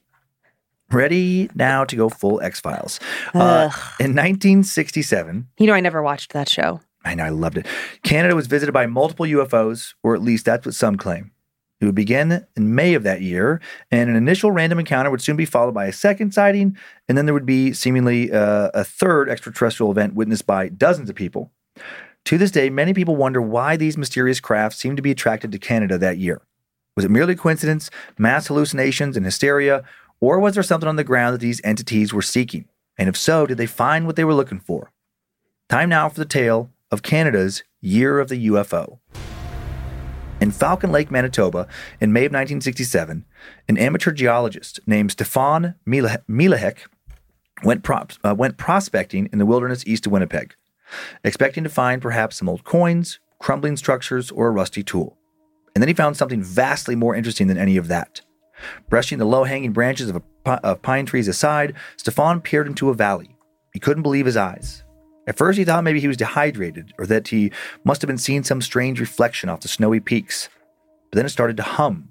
[0.92, 3.00] Ready now to go full X Files.
[3.34, 6.80] Uh, in 1967, You know, I never watched that show.
[7.06, 7.66] I know I loved it.
[8.02, 11.30] Canada was visited by multiple UFOs, or at least that's what some claim.
[11.80, 15.36] It would begin in May of that year, and an initial random encounter would soon
[15.36, 16.76] be followed by a second sighting,
[17.08, 21.16] and then there would be seemingly uh, a third extraterrestrial event witnessed by dozens of
[21.16, 21.52] people.
[22.24, 25.58] To this day, many people wonder why these mysterious crafts seemed to be attracted to
[25.58, 26.40] Canada that year.
[26.96, 29.84] Was it merely coincidence, mass hallucinations, and hysteria,
[30.18, 32.64] or was there something on the ground that these entities were seeking?
[32.96, 34.90] And if so, did they find what they were looking for?
[35.68, 38.98] Time now for the tale of Canada's Year of the UFO.
[40.40, 41.66] In Falcon Lake, Manitoba,
[42.00, 43.24] in May of 1967,
[43.68, 46.78] an amateur geologist named Stefan Mila- Milahek
[47.64, 50.54] went, uh, went prospecting in the wilderness east of Winnipeg,
[51.24, 55.16] expecting to find perhaps some old coins, crumbling structures, or a rusty tool.
[55.74, 58.20] And then he found something vastly more interesting than any of that.
[58.88, 62.94] Brushing the low hanging branches of, a, of pine trees aside, Stefan peered into a
[62.94, 63.36] valley.
[63.72, 64.84] He couldn't believe his eyes.
[65.26, 67.50] At first, he thought maybe he was dehydrated or that he
[67.84, 70.48] must have been seeing some strange reflection off the snowy peaks.
[71.10, 72.10] But then it started to hum.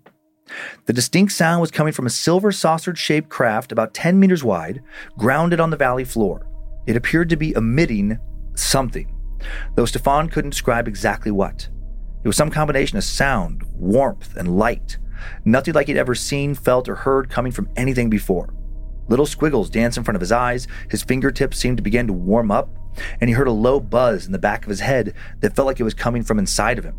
[0.85, 4.83] The distinct sound was coming from a silver saucer shaped craft about 10 meters wide,
[5.17, 6.47] grounded on the valley floor.
[6.85, 8.19] It appeared to be emitting
[8.55, 9.15] something,
[9.75, 11.67] though Stefan couldn't describe exactly what.
[12.23, 14.97] It was some combination of sound, warmth, and light.
[15.45, 18.53] Nothing like he'd ever seen, felt, or heard coming from anything before.
[19.07, 22.51] Little squiggles danced in front of his eyes, his fingertips seemed to begin to warm
[22.51, 22.69] up,
[23.19, 25.79] and he heard a low buzz in the back of his head that felt like
[25.79, 26.95] it was coming from inside of him.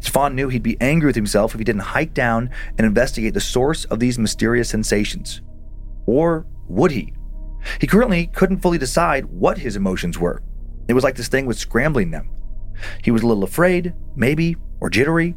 [0.00, 3.40] Stefan knew he'd be angry with himself if he didn't hike down and investigate the
[3.40, 5.40] source of these mysterious sensations.
[6.06, 7.14] Or would he?
[7.80, 10.42] He currently couldn't fully decide what his emotions were.
[10.88, 12.28] It was like this thing was scrambling them.
[13.02, 15.34] He was a little afraid, maybe, or jittery.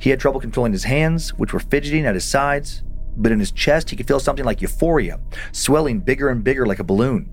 [0.00, 2.82] He had trouble controlling his hands, which were fidgeting at his sides,
[3.16, 5.20] but in his chest he could feel something like euphoria,
[5.52, 7.28] swelling bigger and bigger like a balloon.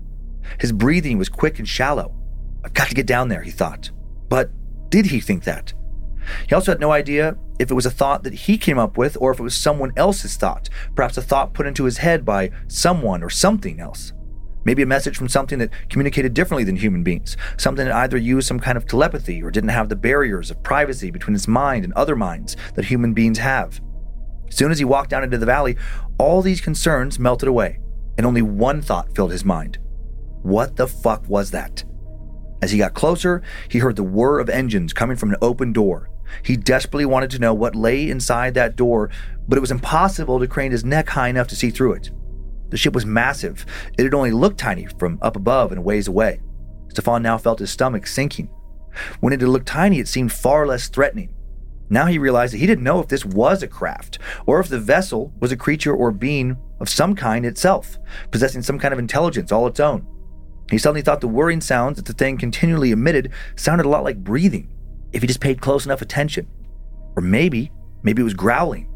[0.60, 2.14] His breathing was quick and shallow.
[2.64, 3.90] I've got to get down there, he thought.
[4.28, 4.50] But
[4.90, 5.74] did he think that?
[6.48, 9.16] He also had no idea if it was a thought that he came up with
[9.20, 12.50] or if it was someone else's thought, perhaps a thought put into his head by
[12.68, 14.12] someone or something else.
[14.64, 18.48] Maybe a message from something that communicated differently than human beings, something that either used
[18.48, 21.92] some kind of telepathy or didn't have the barriers of privacy between its mind and
[21.92, 23.80] other minds that human beings have.
[24.48, 25.76] As soon as he walked down into the valley,
[26.18, 27.78] all these concerns melted away,
[28.16, 29.78] and only one thought filled his mind.
[30.44, 31.84] What the fuck was that?
[32.60, 33.40] As he got closer,
[33.70, 36.10] he heard the whir of engines coming from an open door.
[36.42, 39.08] He desperately wanted to know what lay inside that door,
[39.48, 42.10] but it was impossible to crane his neck high enough to see through it.
[42.68, 43.64] The ship was massive.
[43.96, 46.40] It had only looked tiny from up above and ways away.
[46.88, 48.50] Stefan now felt his stomach sinking.
[49.20, 51.34] When it had looked tiny, it seemed far less threatening.
[51.88, 54.78] Now he realized that he didn't know if this was a craft, or if the
[54.78, 57.98] vessel was a creature or being of some kind itself,
[58.30, 60.06] possessing some kind of intelligence all its own.
[60.70, 64.24] He suddenly thought the whirring sounds that the thing continually emitted sounded a lot like
[64.24, 64.68] breathing,
[65.12, 66.48] if he just paid close enough attention.
[67.16, 67.70] Or maybe,
[68.02, 68.90] maybe it was growling.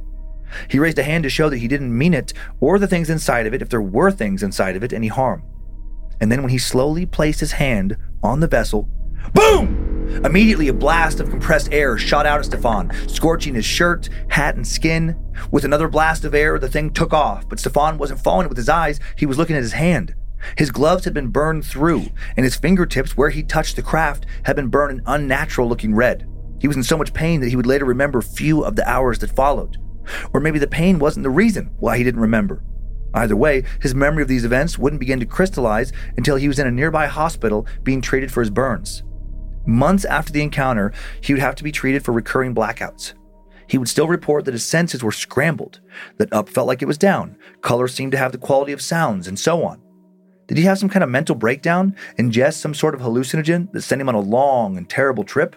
[0.69, 3.47] He raised a hand to show that he didn't mean it or the things inside
[3.47, 5.43] of it if there were things inside of it any harm.
[6.21, 8.89] And then when he slowly placed his hand on the vessel,
[9.35, 9.87] boom!
[10.25, 14.67] Immediately a blast of compressed air shot out at Stefan, scorching his shirt, hat, and
[14.67, 15.17] skin.
[15.51, 18.57] With another blast of air, the thing took off, but Stefan wasn't following it with
[18.57, 20.15] his eyes, he was looking at his hand.
[20.57, 24.57] His gloves had been burned through, and his fingertips, where he touched the craft, had
[24.57, 26.29] been burned an unnatural looking red.
[26.61, 29.19] He was in so much pain that he would later remember few of the hours
[29.21, 29.79] that followed.
[30.33, 32.63] Or maybe the pain wasn't the reason why he didn't remember.
[33.15, 36.67] Either way, his memory of these events wouldn't begin to crystallize until he was in
[36.67, 39.03] a nearby hospital being treated for his burns.
[39.67, 43.15] Months after the encounter, he would have to be treated for recurring blackouts.
[43.67, 45.81] He would still report that his senses were scrambled,
[46.17, 49.29] that up felt like it was down, color seemed to have the quality of sounds,
[49.29, 49.83] and so on.
[50.49, 54.01] Did he have some kind of mental breakdown, ingest some sort of hallucinogen that sent
[54.01, 55.55] him on a long and terrible trip?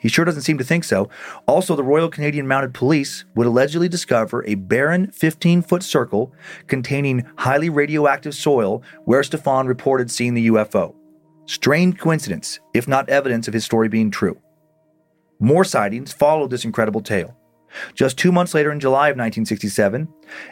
[0.00, 1.08] He sure doesn't seem to think so.
[1.46, 6.34] Also, the Royal Canadian Mounted Police would allegedly discover a barren 15 foot circle
[6.66, 10.94] containing highly radioactive soil where Stefan reported seeing the UFO.
[11.46, 14.38] Strange coincidence, if not evidence of his story being true.
[15.38, 17.36] More sightings followed this incredible tale.
[17.94, 20.08] Just two months later, in July of 1967,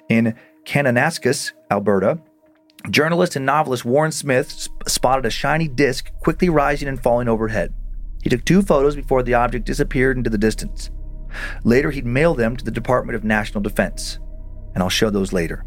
[0.09, 2.19] in Kananaskis, Alberta,
[2.91, 7.75] journalist and novelist Warren Smith sp- spotted a shiny disc quickly rising and falling overhead.
[8.23, 10.91] He took two photos before the object disappeared into the distance.
[11.65, 14.19] Later, he'd mail them to the Department of National Defense,
[14.75, 15.65] and I'll show those later.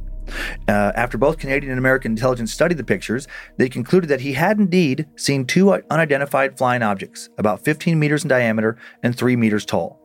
[0.68, 4.58] Uh, after both Canadian and American intelligence studied the pictures, they concluded that he had
[4.58, 10.00] indeed seen two unidentified flying objects, about 15 meters in diameter and 3 meters tall.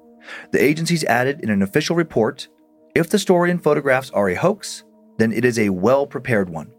[0.52, 2.48] The agencies added in an official report
[2.94, 4.84] if the story and photographs are a hoax,
[5.18, 6.72] then it is a well prepared one.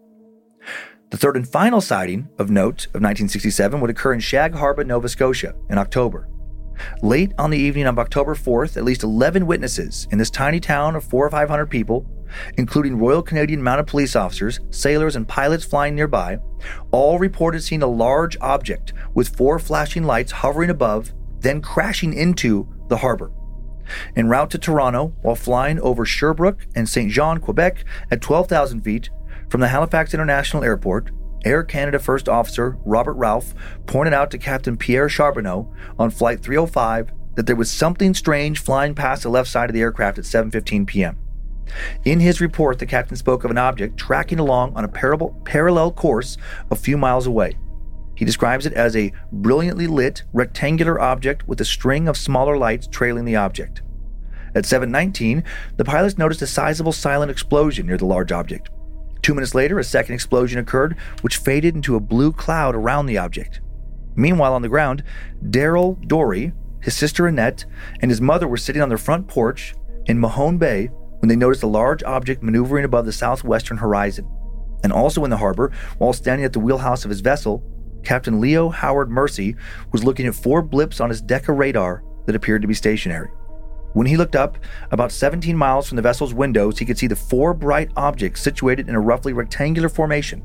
[1.11, 5.09] The third and final sighting of note of 1967 would occur in Shag Harbor, Nova
[5.09, 6.29] Scotia, in October.
[7.01, 10.95] Late on the evening of October 4th, at least 11 witnesses in this tiny town
[10.95, 12.09] of four or 500 people,
[12.57, 16.37] including Royal Canadian Mounted Police officers, sailors, and pilots flying nearby,
[16.91, 22.69] all reported seeing a large object with four flashing lights hovering above, then crashing into
[22.87, 23.33] the harbor.
[24.15, 27.11] En route to Toronto, while flying over Sherbrooke and St.
[27.11, 29.09] Jean, Quebec, at 12,000 feet,
[29.51, 31.11] from the Halifax International Airport,
[31.43, 33.53] Air Canada First Officer Robert Ralph
[33.85, 38.95] pointed out to Captain Pierre Charbonneau on Flight 305 that there was something strange flying
[38.95, 41.17] past the left side of the aircraft at 7:15 p.m.
[42.05, 46.37] In his report, the captain spoke of an object tracking along on a parallel course
[46.69, 47.57] a few miles away.
[48.15, 52.87] He describes it as a brilliantly lit rectangular object with a string of smaller lights
[52.87, 53.81] trailing the object.
[54.55, 55.43] At 7:19,
[55.75, 58.69] the pilots noticed a sizable silent explosion near the large object.
[59.31, 63.17] Two minutes later, a second explosion occurred, which faded into a blue cloud around the
[63.17, 63.61] object.
[64.13, 65.03] Meanwhile, on the ground,
[65.41, 66.51] Daryl Dory,
[66.81, 67.63] his sister Annette,
[68.01, 69.73] and his mother were sitting on their front porch
[70.07, 70.87] in Mahone Bay
[71.19, 74.29] when they noticed a large object maneuvering above the southwestern horizon.
[74.83, 77.63] And also in the harbor, while standing at the wheelhouse of his vessel,
[78.03, 79.55] Captain Leo Howard Mersey
[79.93, 83.29] was looking at four blips on his Decca radar that appeared to be stationary.
[83.93, 84.57] When he looked up,
[84.91, 88.87] about 17 miles from the vessel's windows, he could see the four bright objects situated
[88.87, 90.43] in a roughly rectangular formation.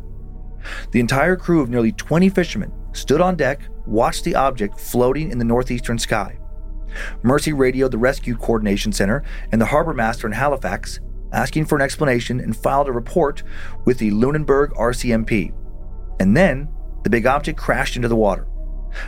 [0.91, 5.39] The entire crew of nearly 20 fishermen stood on deck, watched the object floating in
[5.39, 6.39] the northeastern sky.
[7.23, 9.23] Mersey radioed the Rescue Coordination Center
[9.53, 10.99] and the harbor master in Halifax,
[11.33, 13.43] asking for an explanation and filed a report
[13.85, 15.53] with the Lunenburg RCMP.
[16.19, 16.69] And then
[17.05, 18.49] the big object crashed into the water.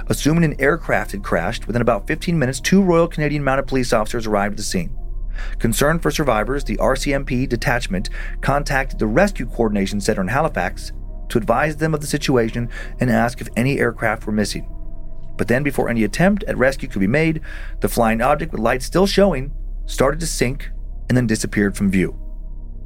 [0.09, 4.27] Assuming an aircraft had crashed, within about 15 minutes, two Royal Canadian Mounted Police officers
[4.27, 4.97] arrived at the scene.
[5.59, 8.11] Concerned for survivors, the RCMP detachment
[8.41, 10.93] contacted the Rescue Coordination Center in Halifax
[11.29, 12.69] to advise them of the situation
[13.01, 14.69] and ask if any aircraft were missing.
[15.37, 17.41] But then, before any attempt at rescue could be made,
[17.81, 19.53] the flying object with lights still showing
[19.87, 20.71] started to sink
[21.09, 22.19] and then disappeared from view.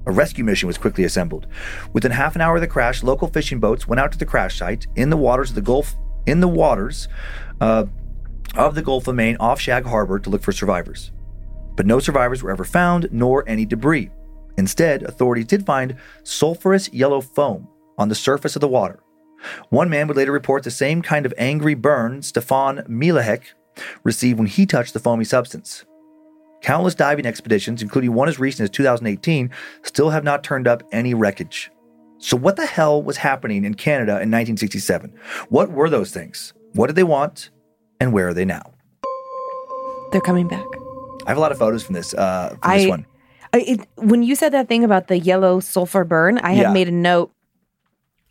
[0.04, 1.46] A rescue mission was quickly assembled.
[1.92, 4.58] Within half an hour of the crash, local fishing boats went out to the crash
[4.58, 5.94] site in the waters of the Gulf
[6.26, 7.08] in the waters
[7.60, 7.86] uh,
[8.56, 11.12] of the Gulf of Maine off Shag Harbor to look for survivors.
[11.76, 14.10] But no survivors were ever found, nor any debris.
[14.58, 17.68] Instead, authorities did find sulfurous yellow foam
[17.98, 19.00] on the surface of the water.
[19.70, 23.42] One man would later report the same kind of angry burn Stefan Milahek
[24.04, 25.84] received when he touched the foamy substance.
[26.60, 29.50] Countless diving expeditions, including one as recent as 2018,
[29.82, 31.71] still have not turned up any wreckage.
[32.22, 35.12] So, what the hell was happening in Canada in 1967?
[35.48, 36.52] What were those things?
[36.74, 37.50] What did they want?
[38.00, 38.62] And where are they now?
[40.12, 40.64] They're coming back.
[41.26, 43.06] I have a lot of photos from this, uh, from I, this one.
[43.52, 46.72] I, it, when you said that thing about the yellow sulfur burn, I had Yeah.
[46.72, 47.32] made a note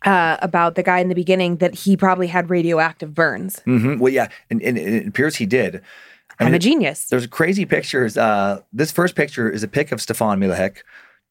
[0.06, 3.60] uh, about the guy in the beginning that he probably had radioactive burns.
[3.66, 5.76] hmm Well, yeah, and, and it appears he did.
[6.40, 7.06] I I'm mean, a genius.
[7.10, 8.16] There's crazy pictures.
[8.16, 10.78] Uh, this first picture is a pic of Stefan Milahek,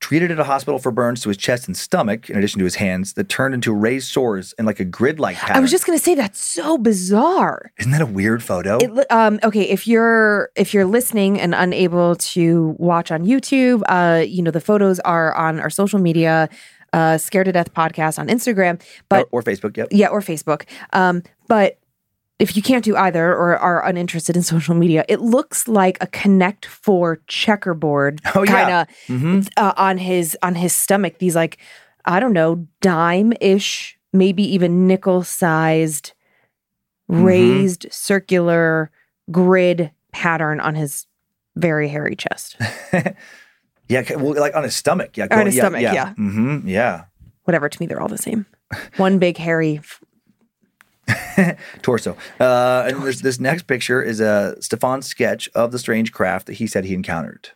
[0.02, 2.76] treated at a hospital for burns to his chest and stomach, in addition to his
[2.76, 5.56] hands, that turned into raised sores in like a grid-like pattern.
[5.56, 7.72] I was just going to say that's so bizarre.
[7.78, 8.78] Isn't that a weird photo?
[8.80, 14.26] It, um, okay, if you're if you're listening and unable to watch on YouTube, uh,
[14.26, 16.50] you know the photos are on our social media,
[16.94, 19.88] uh, Scared to Death podcast on Instagram, but or, or Facebook, yep.
[19.92, 20.66] yeah, or Facebook.
[20.94, 21.78] Um, but
[22.42, 26.08] if you can't do either or are uninterested in social media, it looks like a
[26.08, 28.52] Connect Four checkerboard Oh, yeah.
[28.52, 31.20] kind of uh, on his on his stomach.
[31.20, 31.58] These like
[32.06, 36.14] I don't know dime ish, maybe even nickel sized,
[37.10, 37.24] Mm-hmm.
[37.26, 38.90] raised circular
[39.32, 41.08] grid pattern on his
[41.58, 42.56] very hairy chest.
[43.90, 45.18] Yeah, well, like on his stomach.
[45.18, 46.14] Yeah, On his stomach, yeah.
[46.14, 47.06] hmm yeah.
[47.44, 47.68] Whatever.
[47.68, 48.46] To me, they're all the same.
[48.96, 49.82] One big hairy
[51.82, 52.16] torso.
[52.40, 56.54] Uh, and this, this next picture is a Stefan's sketch of the strange craft that
[56.54, 57.50] he said he encountered.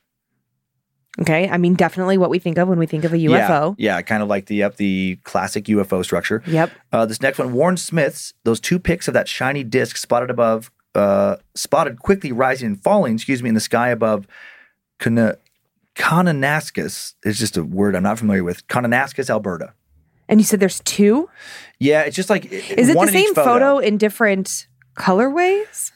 [1.22, 1.48] Okay.
[1.50, 3.76] I mean, definitely what we think of when we think of a UFO.
[3.78, 6.44] Yeah, yeah, kind of like the up the classic UFO structure.
[6.46, 6.72] Yep.
[6.92, 10.72] Uh, this next one, Warren Smith's, those two pics of that shiny disc spotted above,
[10.94, 14.28] uh, spotted quickly rising and falling, excuse me, in the sky above
[15.96, 18.68] Kananaskis is just a word I'm not familiar with.
[18.68, 19.74] Kananaskis, Alberta.
[20.28, 21.30] And you said there's two?
[21.80, 24.68] Yeah, it's just like Is it the same photo in different
[24.98, 25.92] colorways?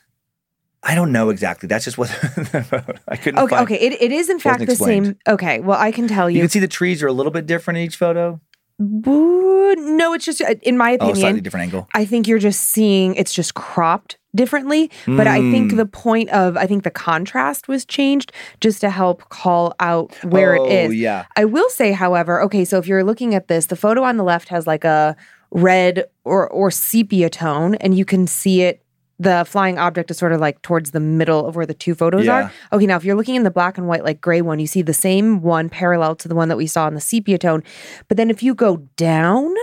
[0.84, 1.68] I don't know exactly.
[1.68, 2.10] That's just what
[3.08, 3.40] I couldn't.
[3.40, 3.64] Okay, find.
[3.64, 3.76] okay.
[3.76, 5.06] It, it is in fact the explained.
[5.08, 5.18] same.
[5.28, 6.42] Okay, well, I can tell You you.
[6.44, 8.40] can see the trees are a little bit different in each photo.
[8.82, 11.18] No, it's just, uh, in my opinion.
[11.18, 11.88] Oh, slightly different angle.
[11.94, 14.92] I think you're just seeing it's just cropped differently.
[15.08, 15.78] But I think Mm.
[15.78, 20.56] the point of, I think the contrast was changed just to help call out where
[20.58, 20.96] oh, it is.
[20.96, 21.26] yeah.
[21.36, 24.24] I will say, however, okay, so if you're looking at this, the photo on the
[24.24, 25.16] left has like a
[25.52, 28.84] red or or sepia tone, and you can see it.
[29.22, 32.26] The flying object is sort of like towards the middle of where the two photos
[32.26, 32.36] Yeah.
[32.44, 32.52] are.
[32.72, 34.82] Okay, now if you're looking in the black and white, like gray one, you see
[34.82, 37.62] the same one parallel to the one that we saw in the sepia tone.
[38.08, 39.54] But then if you go down,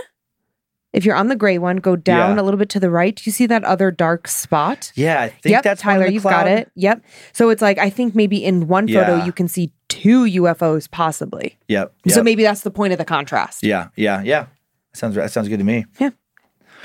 [0.93, 2.41] if you're on the gray one, go down Yeah.
[2.41, 3.15] a little bit to the right.
[3.15, 4.91] Do you see that other dark spot?
[4.95, 6.71] Yeah, I think yep, that's Tyler, you've got it.
[6.75, 7.03] Yep.
[7.33, 9.25] So it's like I think maybe in one photo Yeah.
[9.25, 11.57] you can see two UFOs possibly.
[11.67, 11.93] Yep.
[12.09, 13.63] So maybe that's the point of the contrast.
[13.63, 14.47] Yeah, yeah, yeah.
[14.93, 15.85] Sounds that sounds good to me.
[15.99, 16.11] Yeah.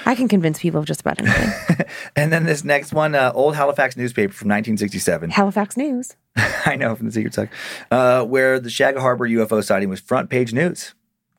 [0.05, 1.87] I can convince people of just about anything.
[2.17, 5.31] And then this next one, uh, old Halifax newspaper from 1967.
[5.31, 6.17] Halifax News.
[6.37, 7.49] I know from the Secret Suck,
[7.91, 10.95] uh, where the Shag Harbor UFO sighting was front page news.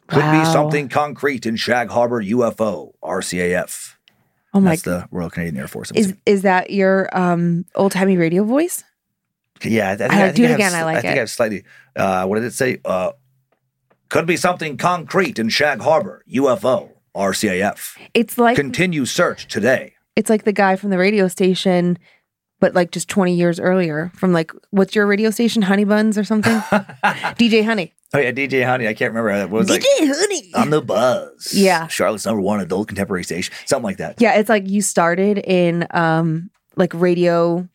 [0.07, 3.95] Could be something concrete in Shag Harbor UFO RCAF.
[4.53, 5.91] Oh my That's the Royal Canadian Air Force.
[5.95, 8.83] Is is that your um old timey radio voice?
[9.63, 11.13] Yeah, I, think I- think do it have again, I like I think.
[11.15, 11.63] I have slightly.
[11.95, 12.79] Uh, what did it say?
[12.85, 13.13] Uh,
[14.09, 16.23] could be something concrete in Shag Harbor.
[16.31, 16.89] UFO.
[17.15, 17.95] RCAF.
[18.15, 19.93] It's like Continue search today.
[20.15, 21.97] it's like the guy from the radio station,
[22.63, 25.61] but like just 20 years earlier from like what's your radio station?
[25.61, 26.53] Honey Buns or something?
[27.35, 27.93] DJ Honey.
[28.13, 28.87] Oh yeah, DJ Honey.
[28.87, 29.47] I can't remember.
[29.53, 30.51] What was it like Honey.
[30.55, 31.53] on the buzz.
[31.53, 31.87] Yeah.
[31.87, 33.53] Charlotte's number one adult contemporary station.
[33.65, 34.21] Something like that.
[34.21, 37.67] Yeah, it's like you started in um like radio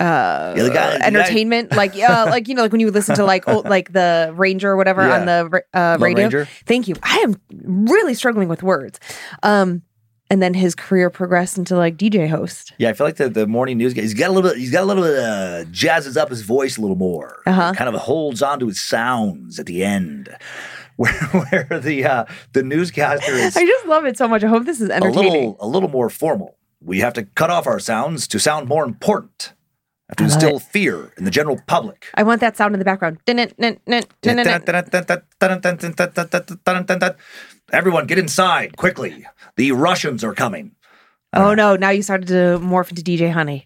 [0.00, 2.94] uh Yeah, guy- the guy- entertainment like uh like you know like when you would
[2.94, 6.48] listen to like old, like the ranger or whatever on the uh radio Ranger?
[6.64, 7.36] thank you i am
[7.86, 8.98] really struggling with words
[9.42, 9.82] um
[10.30, 13.46] and then his career progressed into like dj host Yeah, I feel like the, the
[13.46, 14.02] morning news guy.
[14.02, 14.58] He's got a little bit.
[14.58, 15.18] He's got a little bit.
[15.18, 17.42] Uh, jazzes up his voice a little more.
[17.46, 17.72] Uh-huh.
[17.74, 20.34] Kind of holds on to his sounds at the end,
[20.96, 24.64] where where the uh, the newscaster is i just love it so much i hope
[24.64, 25.18] this is entertaining.
[25.18, 26.56] a little a little more formal.
[26.80, 29.52] We have to cut off our sounds to sound more important.
[30.08, 30.62] Have to instill it.
[30.62, 32.08] fear in the general public.
[32.14, 33.18] i want that sound in the background
[37.72, 39.26] Everyone, get inside quickly.
[39.56, 40.72] The Russians are coming.
[41.32, 43.64] oh no now you started to morph into dj honey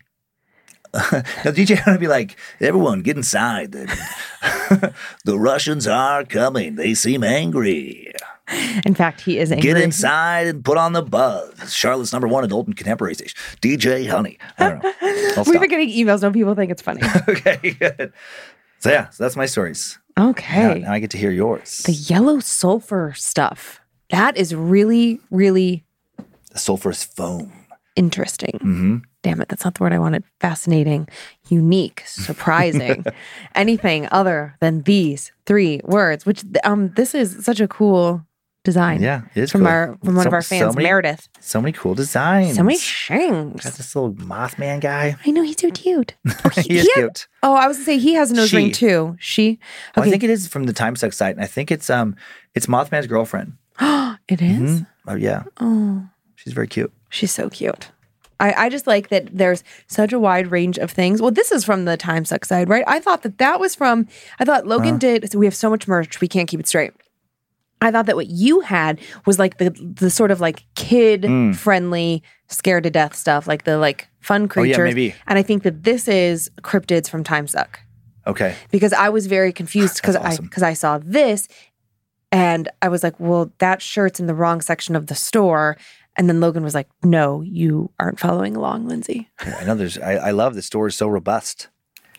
[0.94, 3.72] Now, DJ would be like, everyone, get inside.
[3.72, 4.94] The,
[5.24, 6.76] the Russians are coming.
[6.76, 8.12] They seem angry.
[8.86, 11.74] in fact he is angry Get inside and put on the buzz.
[11.74, 13.36] Charlotte's number one adult and contemporary station.
[13.60, 14.38] DJ Honey.
[14.58, 15.42] I don't know.
[15.50, 18.12] We've been getting emails no people think it's funny okay, good.
[18.78, 19.98] So, yeah, so that's my stories.
[20.16, 21.78] okay Now, now I get to hear yours.
[21.86, 23.80] the yellow sulfur stuff
[24.10, 25.84] that is really really
[26.52, 27.52] The sulfurous foam.
[27.96, 31.08] interesting hmm damn it that's not the word i wanted fascinating
[31.48, 33.04] unique surprising
[33.54, 38.24] anything other than these three words which um this is such a cool
[38.64, 39.68] design Yeah, it is from cool.
[39.68, 42.56] our from one of our fans so many, meredith So many cool designs.
[42.56, 45.16] so many Got shings this little Mothman guy.
[45.26, 47.28] i know he's so cute oh, he is had- cute.
[47.42, 48.56] oh i was gonna say he has a nose She.
[48.56, 49.58] ring too she
[49.96, 52.16] Well, I think it is from the Time Suck site, and I think it's um
[52.54, 53.54] it's Mothman's girlfriend.
[54.28, 54.80] it is?
[54.80, 54.86] Mhm.
[55.06, 56.92] Oh yeah, oh she's very cute.
[57.10, 57.90] She's so cute.
[58.40, 61.22] I, I just like that there's such a wide range of things.
[61.22, 62.84] Well, this is from the Time Suck side, right?
[62.86, 64.08] I thought that that was from,
[64.40, 66.92] I thought Logan did, so we have so much merch, we can't keep it straight.
[67.80, 72.22] I thought that what you had was like the the sort of like kid friendly,
[72.48, 74.78] scared to death stuff, like the like fun creatures.
[74.78, 75.14] Oh, yeah, maybe.
[75.26, 77.80] And I think that this is cryptids from Time Suck
[78.26, 81.46] Okay, because I was very confused because That's I because I saw this
[82.34, 85.76] and I was like, well, that shirt's in the wrong section of the store.
[86.16, 89.30] And then Logan was like, no, you aren't following along, Lindsay.
[89.46, 89.76] Yeah, I know.
[89.76, 89.98] There's.
[89.98, 91.68] I, I love the store is so robust.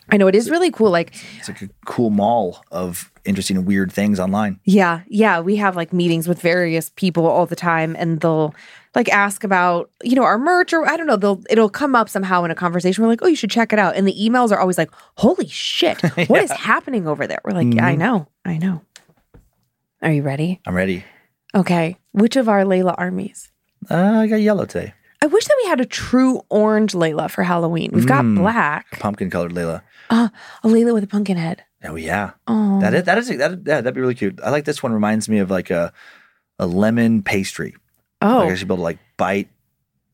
[0.08, 0.90] I know it is really cool.
[0.90, 4.58] Like, It's like a cool mall of interesting and weird things online.
[4.64, 8.54] yeah, yeah, we have like meetings with various people all the time, and they'll
[8.94, 11.16] like ask about you know our merch or I don't know.
[11.16, 13.04] They'll it'll come up somehow in a conversation.
[13.04, 13.96] We're like, oh, you should check it out.
[13.96, 17.40] And the emails are always like, holy shit, what is happening over there?
[17.44, 18.00] We're like, yeah, I mm-hmm.
[18.00, 18.80] know, I know.
[20.02, 20.60] Are you ready?
[20.66, 21.04] I'm ready.
[21.54, 23.50] Okay, which of our Layla armies?
[23.90, 24.94] Uh, I got yellow today.
[25.22, 27.90] I wish that we had a true orange Layla for Halloween.
[27.92, 28.36] We've got Mm.
[28.36, 28.86] black.
[29.00, 29.82] Pumpkin colored Layla.
[30.10, 30.28] Uh,
[30.62, 31.62] a Layla with a pumpkin head.
[31.84, 32.32] Oh yeah.
[32.46, 34.38] Oh, That is that is that, yeah, that'd be really cute.
[34.44, 34.92] I like this one.
[34.92, 35.92] Reminds me of like a
[36.58, 37.74] a lemon pastry.
[38.22, 38.38] oh.
[38.38, 39.48] Like I should be able to like bite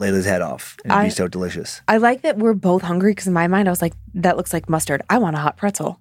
[0.01, 0.77] Layla's head off.
[0.85, 1.83] It'd I- be so delicious.
[1.89, 4.53] I like that we're both hungry because in my mind I was like, that looks
[4.53, 5.03] like mustard.
[5.11, 6.01] I want a hot pretzel.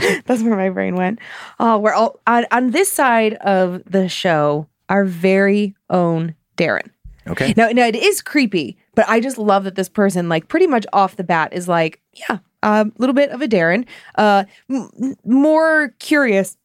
[0.26, 1.18] That's where my brain went.
[1.58, 6.90] Oh, we're all on, on this side of the show, our very own Darren.
[7.26, 7.54] Okay.
[7.56, 10.86] Now, now it is creepy, but I just love that this person, like pretty much
[10.92, 13.86] off the bat, is like, yeah, a little bit of a Darren,
[14.16, 16.56] uh, m- m- more curious.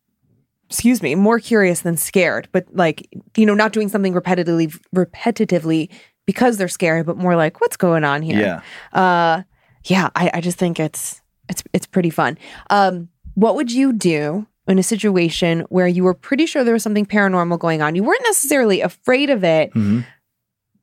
[0.69, 3.05] Excuse me, more curious than scared, but like
[3.35, 5.89] you know, not doing something repetitively, repetitively
[6.25, 8.39] because they're scared, but more like, what's going on here?
[8.39, 8.97] Yeah.
[8.97, 9.43] Uh,
[9.85, 12.37] yeah, I, I just think it's it's it's pretty fun.
[12.69, 13.09] Um,
[13.41, 17.05] what would you do in a situation where you were pretty sure there was something
[17.07, 17.95] paranormal going on?
[17.95, 20.05] You weren't necessarily afraid of it, Mhm.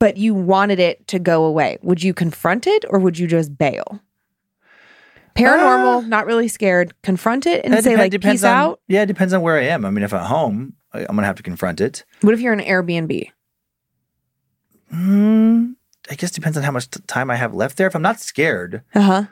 [0.00, 1.78] but you wanted it to go away.
[1.82, 4.00] Would you confront it or would you just bail?
[5.36, 6.92] Paranormal, not really scared.
[7.04, 9.62] Confront it and say like, depends "Peace on, out." Yeah, it depends on where I
[9.66, 9.84] am.
[9.84, 12.04] I mean, if I'm home, I- I'm gonna have to confront it.
[12.22, 13.30] What if you're in an Airbnb?
[14.92, 15.74] Mm,
[16.11, 17.86] I guess depends on how much t- time I have left there.
[17.86, 19.22] If I'm not scared, Uh huh.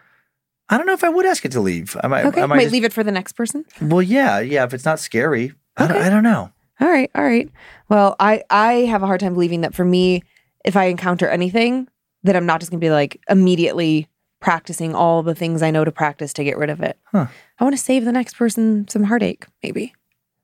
[0.69, 1.97] I don't know if I would ask it to leave.
[2.03, 2.25] I might.
[2.27, 3.65] Okay, I might might just- leave it for the next person.
[3.81, 4.65] Well, yeah, yeah.
[4.65, 6.51] If it's not scary, I, don't, I don't know.
[6.81, 7.49] All right, all right.
[7.89, 10.23] Well, I I have a hard time believing that for me,
[10.65, 11.89] if I encounter anything,
[12.25, 14.09] that I'm not just gonna be like immediately
[14.41, 16.99] practicing all the things I know to practice to get rid of it.
[17.05, 17.27] Huh.
[17.59, 19.95] I want to save the next person some heartache, maybe.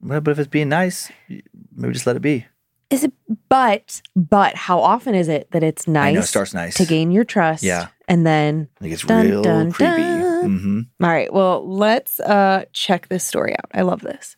[0.00, 2.46] Well, But if it's being nice, maybe just let it be.
[2.92, 3.12] Is it?
[3.48, 6.08] But but how often is it that it's nice?
[6.10, 6.76] I know it starts nice.
[6.76, 7.62] to gain your trust?
[7.62, 7.88] Yeah.
[8.08, 10.02] and then It gets Dun, real dun, creepy.
[10.02, 10.58] dun.
[10.98, 11.32] hmm All right.
[11.32, 13.70] Well, let's uh check this story out.
[13.72, 14.36] I love this.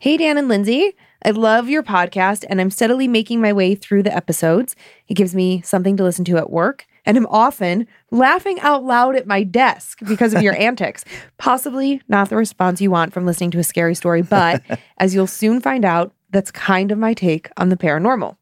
[0.00, 4.02] Hey Dan and Lindsay, I love your podcast and I'm steadily making my way through
[4.02, 4.76] the episodes.
[5.08, 9.14] It gives me something to listen to at work, and I'm often laughing out loud
[9.16, 11.04] at my desk because of your antics.
[11.38, 14.62] Possibly not the response you want from listening to a scary story, but
[14.98, 18.36] as you'll soon find out, that's kind of my take on the paranormal.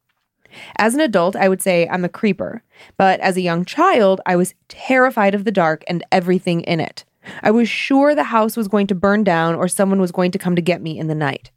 [0.78, 2.62] As an adult, I would say I'm a creeper,
[2.96, 7.04] but as a young child, I was terrified of the dark and everything in it.
[7.42, 10.38] I was sure the house was going to burn down or someone was going to
[10.38, 11.50] come to get me in the night.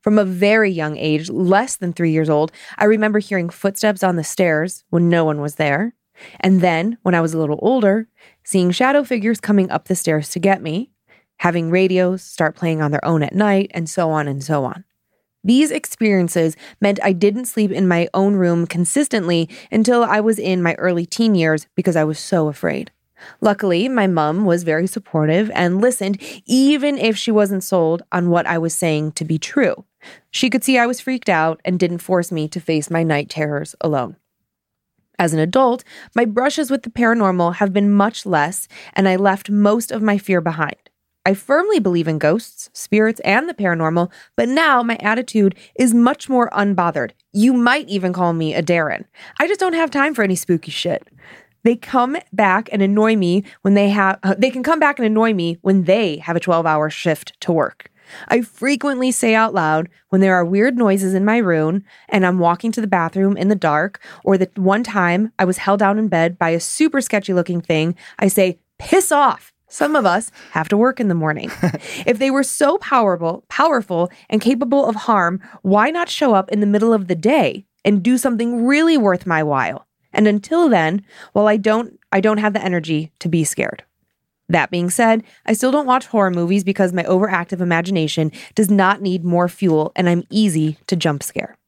[0.00, 4.16] From a very young age, less than three years old, I remember hearing footsteps on
[4.16, 5.94] the stairs when no one was there.
[6.40, 8.08] And then, when I was a little older,
[8.44, 10.90] seeing shadow figures coming up the stairs to get me,
[11.38, 14.84] having radios start playing on their own at night, and so on and so on.
[15.44, 20.62] These experiences meant I didn't sleep in my own room consistently until I was in
[20.62, 22.90] my early teen years because I was so afraid.
[23.40, 28.46] Luckily, my mom was very supportive and listened, even if she wasn't sold on what
[28.46, 29.84] I was saying to be true.
[30.30, 33.28] She could see I was freaked out and didn't force me to face my night
[33.28, 34.16] terrors alone.
[35.18, 35.82] As an adult,
[36.14, 40.16] my brushes with the paranormal have been much less, and I left most of my
[40.16, 40.87] fear behind.
[41.28, 46.30] I firmly believe in ghosts, spirits, and the paranormal, but now my attitude is much
[46.30, 47.10] more unbothered.
[47.34, 49.04] You might even call me a Darren.
[49.38, 51.06] I just don't have time for any spooky shit.
[51.64, 55.04] They come back and annoy me when they have, uh, they can come back and
[55.04, 57.90] annoy me when they have a 12 hour shift to work.
[58.28, 62.38] I frequently say out loud when there are weird noises in my room and I'm
[62.38, 65.98] walking to the bathroom in the dark, or the one time I was held down
[65.98, 69.52] in bed by a super sketchy looking thing, I say, piss off.
[69.68, 71.50] Some of us have to work in the morning.
[72.06, 76.60] if they were so powerful, powerful and capable of harm, why not show up in
[76.60, 79.86] the middle of the day and do something really worth my while?
[80.12, 81.04] And until then,
[81.34, 83.84] well I don't I don't have the energy to be scared.
[84.48, 89.02] That being said, I still don't watch horror movies because my overactive imagination does not
[89.02, 91.58] need more fuel and I'm easy to jump scare.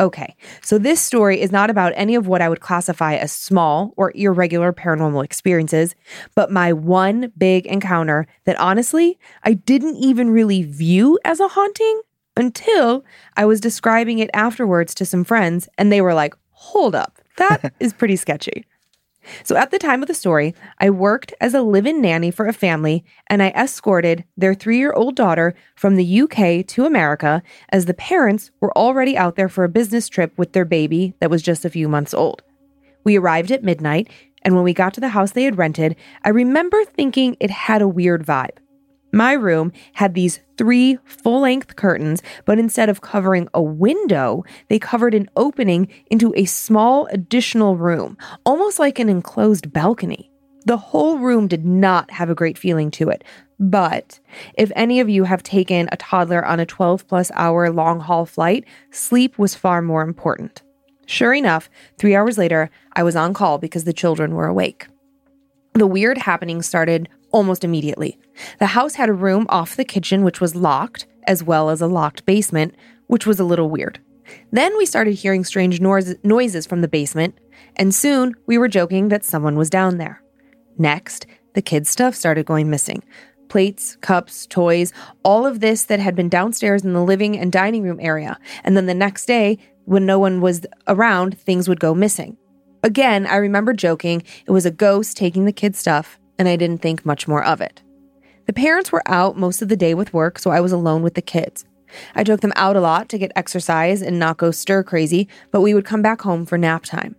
[0.00, 3.92] Okay, so this story is not about any of what I would classify as small
[3.98, 5.94] or irregular paranormal experiences,
[6.34, 12.00] but my one big encounter that honestly, I didn't even really view as a haunting
[12.34, 13.04] until
[13.36, 17.74] I was describing it afterwards to some friends and they were like, hold up, that
[17.80, 18.64] is pretty sketchy.
[19.44, 22.46] So at the time of the story, I worked as a live in nanny for
[22.46, 27.42] a family and I escorted their three year old daughter from the UK to America
[27.70, 31.30] as the parents were already out there for a business trip with their baby that
[31.30, 32.42] was just a few months old.
[33.04, 34.10] We arrived at midnight,
[34.42, 37.82] and when we got to the house they had rented, I remember thinking it had
[37.82, 38.58] a weird vibe.
[39.12, 44.78] My room had these three full length curtains, but instead of covering a window, they
[44.78, 50.30] covered an opening into a small additional room, almost like an enclosed balcony.
[50.66, 53.24] The whole room did not have a great feeling to it.
[53.58, 54.20] But
[54.54, 58.26] if any of you have taken a toddler on a 12 plus hour long haul
[58.26, 60.62] flight, sleep was far more important.
[61.06, 64.86] Sure enough, three hours later, I was on call because the children were awake.
[65.74, 68.18] The weird happening started almost immediately.
[68.58, 71.86] The house had a room off the kitchen, which was locked, as well as a
[71.86, 72.74] locked basement,
[73.06, 74.00] which was a little weird.
[74.52, 77.38] Then we started hearing strange noise- noises from the basement,
[77.76, 80.22] and soon we were joking that someone was down there.
[80.78, 83.02] Next, the kids' stuff started going missing
[83.48, 84.92] plates, cups, toys,
[85.24, 88.38] all of this that had been downstairs in the living and dining room area.
[88.62, 92.36] And then the next day, when no one was around, things would go missing.
[92.84, 96.80] Again, I remember joking it was a ghost taking the kids' stuff, and I didn't
[96.80, 97.82] think much more of it.
[98.46, 101.12] The parents were out most of the day with work, so I was alone with
[101.12, 101.66] the kids.
[102.14, 105.60] I took them out a lot to get exercise and not go stir crazy, but
[105.60, 107.14] we would come back home for nap time.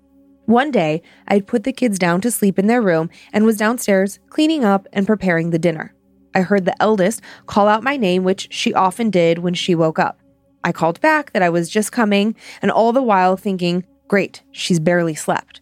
[0.46, 4.18] One day, I'd put the kids down to sleep in their room and was downstairs
[4.30, 5.94] cleaning up and preparing the dinner.
[6.34, 10.00] I heard the eldest call out my name, which she often did when she woke
[10.00, 10.20] up.
[10.64, 14.80] I called back that I was just coming, and all the while thinking, great, she's
[14.80, 15.62] barely slept.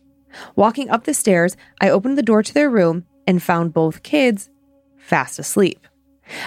[0.55, 4.49] Walking up the stairs, I opened the door to their room and found both kids
[4.97, 5.87] fast asleep.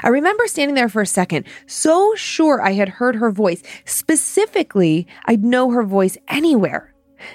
[0.03, 3.63] I remember standing there for a second, so sure I had heard her voice.
[3.85, 6.93] Specifically, I'd know her voice anywhere.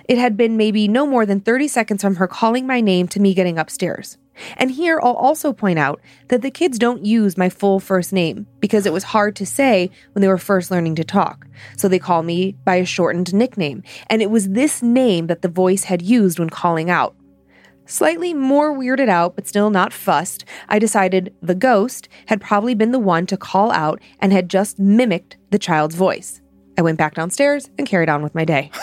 [0.10, 3.22] It had been maybe no more than 30 seconds from her calling my name to
[3.22, 4.18] me getting upstairs.
[4.58, 8.48] And here I'll also point out that the kids don't use my full first name
[8.60, 11.48] because it was hard to say when they were first learning to talk.
[11.78, 13.84] So they call me by a shortened nickname.
[14.10, 17.16] And it was this name that the voice had used when calling out.
[17.88, 22.92] Slightly more weirded out, but still not fussed, I decided the ghost had probably been
[22.92, 26.42] the one to call out and had just mimicked the child's voice.
[26.78, 28.72] I went back downstairs and carried on with my day.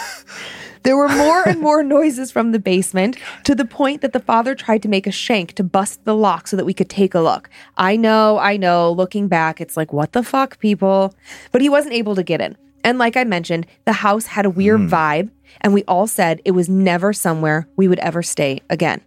[0.85, 4.55] There were more and more noises from the basement to the point that the father
[4.55, 7.21] tried to make a shank to bust the lock so that we could take a
[7.21, 7.49] look.
[7.79, 11.15] I know, I know, looking back, it's like, what the fuck, people?
[11.53, 12.59] But he wasn't able to get in.
[12.85, 14.89] And like I mentioned, the house had a weird hmm.
[14.89, 15.31] vibe,
[15.63, 19.01] and we all said it was never somewhere we would ever stay again.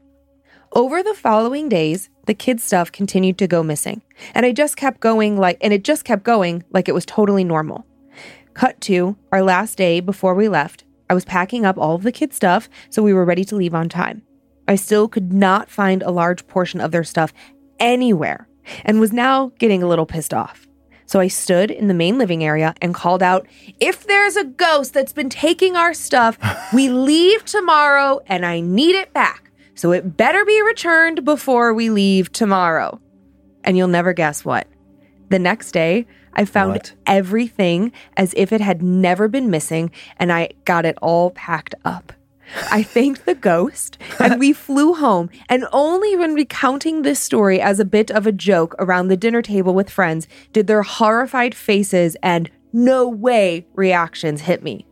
[0.73, 4.01] Over the following days, the kids' stuff continued to go missing,
[4.33, 7.43] and I just kept going like, and it just kept going like it was totally
[7.43, 7.85] normal.
[8.53, 10.83] Cut to our last day before we left.
[11.09, 13.75] I was packing up all of the kids' stuff, so we were ready to leave
[13.75, 14.23] on time.
[14.67, 17.31] I still could not find a large portion of their stuff
[17.79, 18.49] anywhere
[18.83, 20.66] and was now getting a little pissed off.
[21.07, 23.47] So I stood in the main living area and called out,
[23.79, 26.37] If there's a ghost that's been taking our stuff,
[26.73, 29.49] we leave tomorrow and I need it back.
[29.73, 32.99] So it better be returned before we leave tomorrow.
[33.63, 34.67] And you'll never guess what.
[35.29, 36.93] The next day, I found What?
[37.05, 42.13] everything as if it had never been missing and I got it all packed up.
[42.71, 45.29] I thanked the ghost and we flew home.
[45.49, 49.41] And only when recounting this story as a bit of a joke around the dinner
[49.41, 54.85] table with friends did their horrified faces and no way reactions hit me.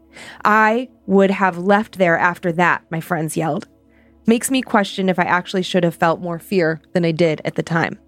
[0.43, 3.67] I would have left there after that, my friends yelled.
[4.27, 7.55] Makes me question if I actually should have felt more fear than I did at
[7.55, 7.99] the time.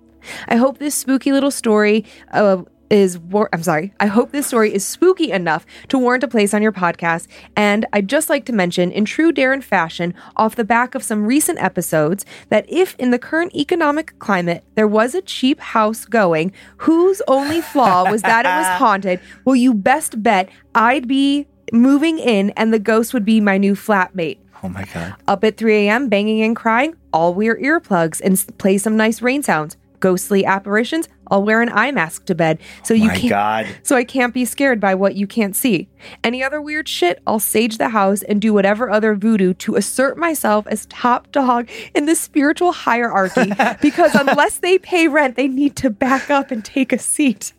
[0.47, 3.93] I hope this spooky little story uh, is war- I'm sorry.
[3.99, 7.27] I hope this story is spooky enough to warrant a place on your podcast.
[7.55, 11.25] And I'd just like to mention, in true Darren fashion, off the back of some
[11.25, 16.51] recent episodes, that if in the current economic climate there was a cheap house going
[16.77, 22.19] whose only flaw was that it was haunted, well, you best bet I'd be moving
[22.19, 24.37] in and the ghost would be my new flatmate.
[24.63, 25.13] Oh my God.
[25.27, 29.43] Up at 3 a.m., banging and crying, I'll wear earplugs and play some nice rain
[29.43, 29.77] sounds.
[29.99, 33.29] Ghostly apparitions, I'll wear an eye mask to bed so you can't.
[33.29, 33.67] God.
[33.83, 35.89] So I can't be scared by what you can't see.
[36.23, 40.17] Any other weird shit, I'll sage the house and do whatever other voodoo to assert
[40.17, 43.51] myself as top dog in the spiritual hierarchy.
[43.81, 47.53] because unless they pay rent, they need to back up and take a seat.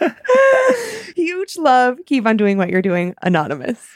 [1.16, 1.98] Huge love.
[2.06, 3.86] Keep on doing what you're doing, anonymous.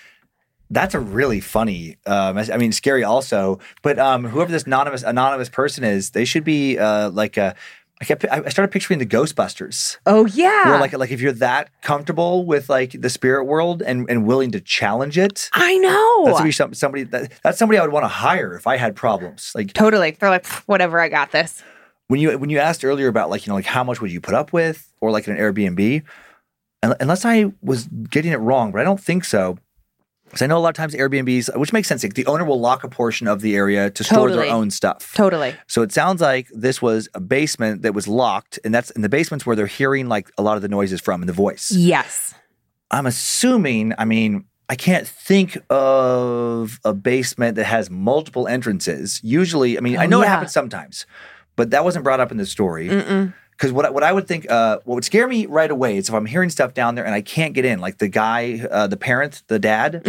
[0.71, 1.97] That's a really funny.
[2.07, 3.59] Uh, mess- I mean, scary also.
[3.83, 7.55] But um, whoever this anonymous anonymous person is, they should be uh, like a.
[8.01, 8.25] I kept.
[8.31, 9.97] I started picturing the Ghostbusters.
[10.07, 10.71] Oh yeah.
[10.71, 14.53] Where like like if you're that comfortable with like the spirit world and, and willing
[14.53, 16.27] to challenge it, I know.
[16.27, 18.95] that's be some, somebody that, that's somebody I would want to hire if I had
[18.95, 19.51] problems.
[19.53, 20.13] Like Totally.
[20.13, 21.61] They're like, whatever, I got this.
[22.07, 24.21] when you when you asked earlier about like you know like how much would you
[24.21, 26.05] put up with or like in an Airbnb,
[26.83, 29.59] unless I was getting it wrong, but I don't think so.
[30.29, 32.61] Because I know a lot of times Airbnbs, which makes sense, like the owner will
[32.61, 34.47] lock a portion of the area to store Totally.
[34.47, 35.13] their own stuff.
[35.15, 35.55] Totally.
[35.67, 39.09] So it sounds like this was a basement that was locked, and that's in the
[39.09, 41.71] basement's where they're hearing like a lot of the noises from and the voice.
[41.71, 42.35] Yes.
[42.91, 49.21] I'm assuming, I mean, I can't think of a basement that has multiple entrances.
[49.23, 51.07] Usually, I mean, I Oh, know it happens sometimes,
[51.57, 52.89] but that wasn't brought up in the story.
[52.89, 53.33] Mm-mm.
[53.59, 56.09] Because what I- what I would think, uh, what would scare me right away is
[56.09, 57.81] if I'm hearing stuff down there and I can't get in.
[57.81, 60.05] Like the guy, uh, the parent, the dad,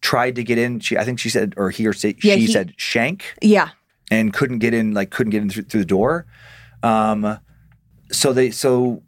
[0.00, 0.80] tried to get in.
[0.80, 2.26] She, I think she said, or he or Mm-hmm.
[2.26, 3.68] Yeah, she he- said shank Yeah.
[4.10, 4.94] and couldn't get in.
[4.94, 6.24] Like couldn't get in through, through the door.
[6.82, 7.38] Um,
[8.10, 9.02] so they so.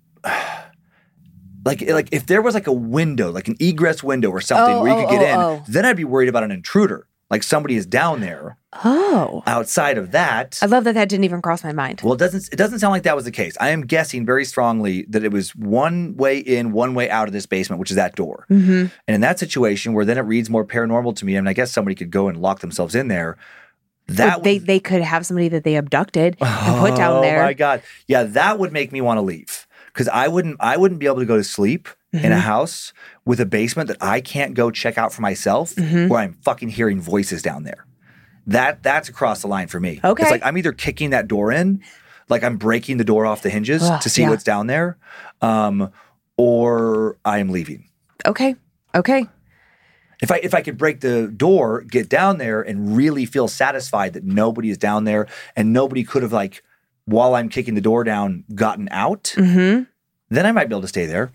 [1.64, 4.82] Like, like if there was like a window, like an egress window or something Oh,
[4.82, 5.64] where you oh, could get oh, in, oh.
[5.66, 7.09] then I'd be worried about an intruder.
[7.29, 8.57] Like somebody is down there.
[8.85, 9.43] Oh.
[9.47, 12.03] Outside of that, I love that that didn't even cross my mind.
[12.05, 13.57] well, it doesn't it doesn't sound like that was the case.
[13.61, 17.33] I am guessing very strongly that it was one way in, one way out of
[17.33, 18.47] this basement, which is that door.
[18.51, 18.87] Mm-hmm.
[19.09, 21.53] And in that situation, where then it reads more paranormal to me, I mean, I
[21.53, 23.37] guess somebody could go and lock themselves in there.
[24.09, 27.37] That they would- they could have somebody that they abducted and put down there.
[27.39, 27.43] Oh there.
[27.43, 29.66] my god, yeah, that would make me want to leave
[29.97, 32.32] because I wouldn't I wouldn't be able to go to sleep in Mm-hmm.
[32.32, 32.92] a house
[33.24, 36.09] with a basement that I can't go check out for myself, Mm-hmm.
[36.09, 37.86] where I'm fucking hearing voices down there.
[38.47, 40.01] That that's across the line for me.
[40.05, 40.22] Okay.
[40.22, 41.82] it's like I'm either kicking that door in,
[42.28, 44.30] like I'm breaking the door off the hinges Ugh, to see yeah.
[44.30, 44.99] what's down there,
[45.40, 45.90] um,
[46.36, 47.88] or I'm leaving.
[48.26, 48.55] Okay.
[48.94, 49.26] Okay.
[50.22, 54.12] If I if I could break the door, get down there, and really feel satisfied
[54.14, 55.26] that nobody is down there
[55.57, 56.62] and nobody could have like
[57.07, 59.84] while I'm kicking the door down gotten out, Mm-hmm.
[60.30, 61.32] then I might be able to stay there.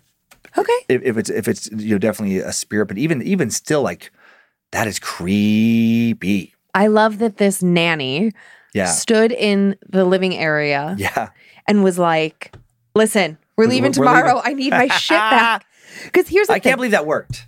[0.58, 0.74] Okay.
[0.90, 4.12] If, if it's if it's you know definitely a spirit, but even even still like
[4.72, 6.54] that is creepy.
[6.74, 8.32] I love that this nanny
[8.74, 11.30] Yeah, stood in the living area yeah.
[11.68, 12.54] and was like,
[12.96, 14.36] "Listen, we're We're- leaving we're tomorrow.
[14.36, 15.66] leaving." I need my shit back."
[16.06, 16.70] Because here's the I thing.
[16.70, 17.46] can't believe that worked.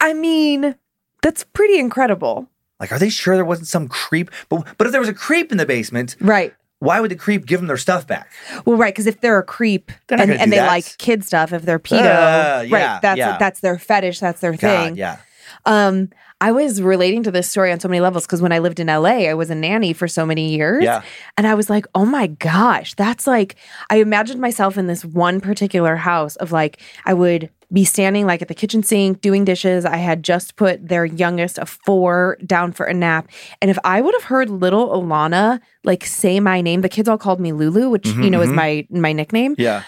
[0.00, 0.74] I mean,
[1.22, 2.48] that's pretty incredible,
[2.80, 4.30] Like, are they sure there wasn't some creep?
[4.48, 6.54] But but if there was a creep in the basement, right?
[6.82, 8.30] Why would the creep give them their stuff back?
[8.66, 10.66] Well, right, because if they're a creep They're and, and they that.
[10.66, 13.02] like kid stuff, if they're pedo, Uh, yeah, right?
[13.02, 13.38] That's yeah.
[13.38, 14.18] that's their fetish.
[14.18, 14.96] That's their God, thing.
[14.96, 15.18] yeah.
[15.64, 16.08] Um,
[16.42, 18.88] I was relating to this story on so many levels because when I lived in
[18.88, 20.82] LA, I was a nanny for so many years.
[20.82, 21.02] Yeah.
[21.38, 23.54] And I was like, oh my gosh, that's like,
[23.90, 28.42] I imagined myself in this one particular house of like, I would be standing like
[28.42, 29.84] at the kitchen sink doing dishes.
[29.84, 33.30] I had just put their youngest of four down for a nap.
[33.62, 37.18] And if I would have heard little Alana like say my name, the kids all
[37.18, 38.54] called me Lulu, which, Mhm, you know, is mhm.
[38.56, 39.54] my, my nickname.
[39.58, 39.84] Yeah.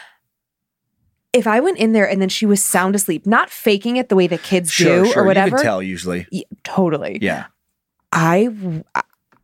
[1.34, 4.16] If I went in there and then she was sound asleep, not faking it the
[4.16, 5.22] way the kids Sure, do sure.
[5.22, 5.50] or whatever.
[5.50, 6.26] You can tell usually.
[6.30, 7.18] Yeah, totally.
[7.20, 7.46] Yeah.
[8.12, 8.48] I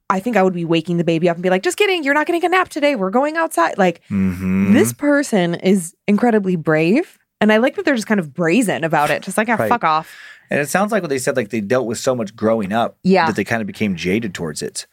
[0.08, 2.14] I think I would be waking the baby up and be like, just kidding, you're
[2.14, 2.96] not getting a nap today.
[2.96, 3.78] We're going outside.
[3.78, 4.72] Like Mm-hmm.
[4.72, 7.18] this person is incredibly brave.
[7.40, 9.22] And I like that they're just kind of brazen about it.
[9.22, 9.68] Just like, ah, Right.
[9.68, 10.14] fuck off.
[10.50, 12.98] And it sounds like what they said, like they dealt with so much growing up
[13.02, 13.26] Yeah.
[13.26, 14.86] that they kind of became jaded towards it.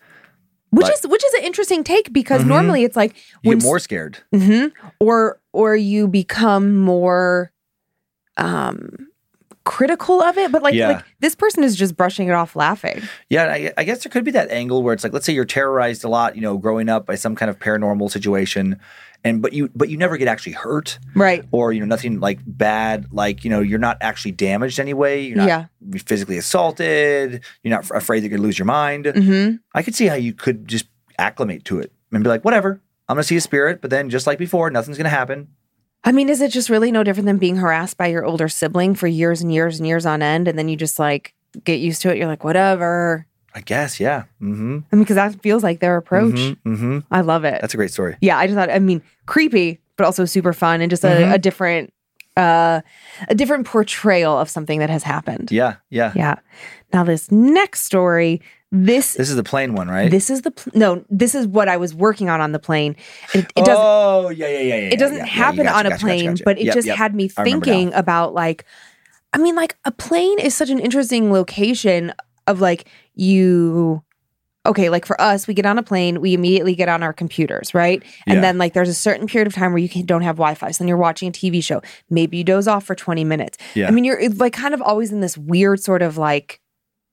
[0.70, 2.47] Which But- is which is an interesting take because Mhm.
[2.47, 4.18] normally it's like You when get more scared.
[4.34, 4.72] Mhm.
[4.99, 7.51] or or you become more
[8.38, 9.07] um
[9.63, 10.51] critical of it.
[10.51, 10.88] But like Yeah.
[10.89, 13.01] like this person is just brushing it off laughing.
[13.30, 15.43] Yeah, I, I guess there could be that angle where it's like, let's say you're
[15.45, 18.80] terrorized a lot, you know, growing up by some kind of paranormal situation,
[19.24, 21.43] and but you but you never get actually hurt, Right.
[21.51, 25.22] or you know, nothing like bad, like you know, you're not actually damaged anyway.
[25.24, 25.65] You're not Yeah.
[26.05, 27.41] physically assaulted.
[27.63, 29.05] You're not afraid you're gonna lose your mind.
[29.07, 30.86] hmm I could see how you could just
[31.20, 34.28] acclimate to it and be like, whatever, I'm gonna see a spirit, but then just
[34.28, 35.47] like before, nothing's gonna happen.
[36.03, 38.95] I mean, is it just really no different than being harassed by your older sibling
[38.95, 42.01] for years and years and years on end, and then you just like get used
[42.03, 42.18] to it?
[42.18, 43.26] You're like, whatever.
[43.57, 44.25] I guess, yeah.
[44.39, 44.79] Mm-hmm.
[44.91, 46.35] I mean, because that feels like their approach.
[46.35, 46.99] Mm-hmm.
[47.09, 47.59] I love it.
[47.59, 48.15] That's a great story.
[48.21, 48.69] yeah, I just thought.
[48.69, 51.33] I mean, creepy, but also super fun, and just a, Mhm.
[51.33, 51.91] a different,
[52.37, 52.81] uh,
[53.27, 55.51] a different portrayal of something that has happened.
[55.51, 56.11] Yeah, yeah.
[56.15, 56.35] Yeah.
[56.93, 58.41] Now this next story,
[58.71, 60.11] this This is the plane one, right?
[60.11, 62.95] this is the pl- no, this is what I was working on on the plane.
[63.33, 63.75] It, it doesn't.
[63.83, 64.89] Oh, yeah, yeah, yeah, yeah.
[64.93, 66.43] it doesn't yeah, yeah, happen you gotcha, on a gotcha, plane, gotcha, gotcha.
[66.45, 66.97] but it Yep, just yep.
[66.97, 67.71] had me I remember now.
[67.73, 68.65] thinking about like,
[69.33, 72.13] I mean, like a plane is such an interesting location
[72.47, 74.03] of like you.
[74.65, 77.73] Okay, like for us, we get on a plane, we immediately get on our computers,
[77.73, 78.03] right?
[78.25, 78.41] And Yeah.
[78.41, 80.83] then like there's a certain period of time where you can, don't have Wi-Fi, so
[80.83, 81.81] then you're watching a TV show.
[82.09, 83.57] Maybe you doze off for 20 minutes.
[83.75, 83.87] Yeah.
[83.87, 86.59] I mean, you're like kind of always in this weird sort of like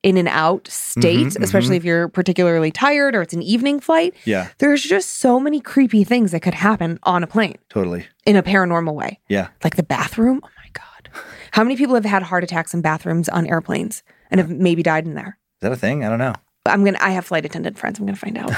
[0.03, 4.15] in and out state, Mhm, especially if you're particularly tired or it's an evening flight.
[4.25, 8.05] Yeah, There's just so many creepy things that could happen on a plane totally.
[8.27, 9.21] in a paranormal way.
[9.29, 9.47] Yeah.
[9.63, 10.41] Like the bathroom.
[10.43, 11.23] Oh my God.
[11.53, 14.03] How many people have had heart attacks in bathrooms on airplanes
[14.35, 15.39] and have maybe died in there?
[15.61, 16.05] Is that a thing?
[16.05, 16.35] I don't know.
[16.67, 18.01] I'm to, I have flight attendant friends.
[18.01, 18.51] I'm to find out.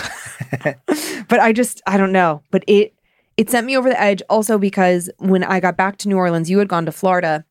[1.28, 2.42] but I just, I don't know.
[2.50, 2.94] But it,
[3.36, 6.48] it sent me over the edge also because when I got back to New Orleans,
[6.48, 7.44] you had gone to Florida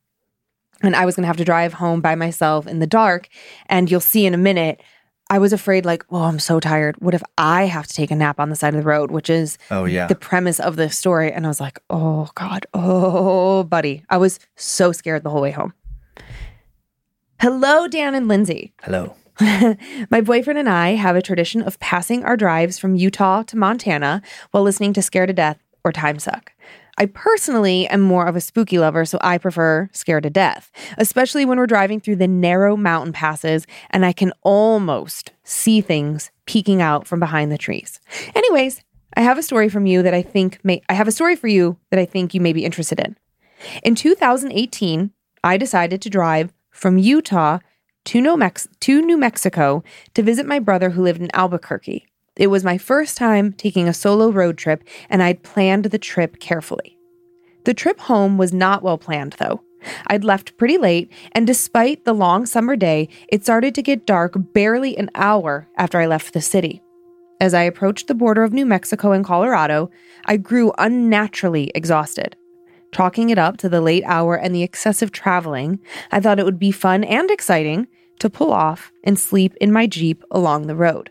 [0.82, 3.28] and I was to have to drive home by myself in the dark.
[3.66, 4.82] And you'll see in a minute,
[5.30, 6.96] I was afraid, like, oh, I'm so tired.
[6.98, 9.30] What if I have to take a nap on the side of the road, which
[9.30, 10.06] is Oh, yeah.
[10.06, 11.30] the premise of this story.
[11.32, 14.04] And I was like, oh God, oh buddy.
[14.08, 15.72] I was so scared the whole way home.
[17.38, 18.72] Hello, Dan and Lindsay.
[18.82, 19.14] Hello.
[20.10, 24.22] My boyfriend and I have a tradition of passing our drives from Utah to Montana
[24.50, 26.48] while listening to Scared to Death or Timesuck.
[26.96, 31.44] I personally am more of a spooky lover, so I prefer Scared to Death, especially
[31.44, 36.80] when we're driving through the narrow mountain passes and I can almost see things peeking
[36.80, 38.00] out from behind the trees.
[38.34, 38.82] Anyways,
[39.14, 41.48] I have a story from you that I think may I have a story for
[41.48, 43.18] you that I think you may be interested in.
[43.82, 45.10] In 2018,
[45.44, 47.58] I decided to drive from Utah
[48.06, 49.82] to New, Mex- to New Mexico
[50.14, 52.06] to visit my brother who lived in Albuquerque.
[52.36, 56.38] It was my first time taking a solo road trip, and I'd planned the trip
[56.38, 56.98] carefully.
[57.64, 59.62] The trip home was not well planned, though.
[60.06, 64.34] I'd left pretty late, and despite the long summer day, it started to get dark
[64.52, 66.82] barely an hour after I left the city.
[67.40, 69.90] As I approached the border of New Mexico and Colorado,
[70.26, 72.36] I grew unnaturally exhausted.
[72.96, 75.80] Chalking it up to the late hour and the excessive traveling,
[76.10, 77.88] I thought it would be fun and exciting
[78.20, 81.10] to pull off and sleep in my Jeep along the road.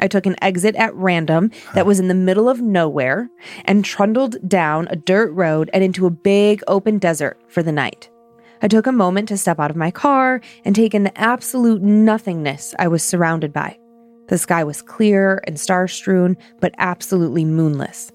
[0.00, 3.28] I took an exit at random that was in the middle of nowhere
[3.64, 8.08] and trundled down a dirt road and into a big open desert for the night.
[8.62, 11.82] I took a moment to step out of my car and take in the absolute
[11.82, 13.80] nothingness I was surrounded by.
[14.28, 18.12] The sky was clear and star strewn, but absolutely moonless.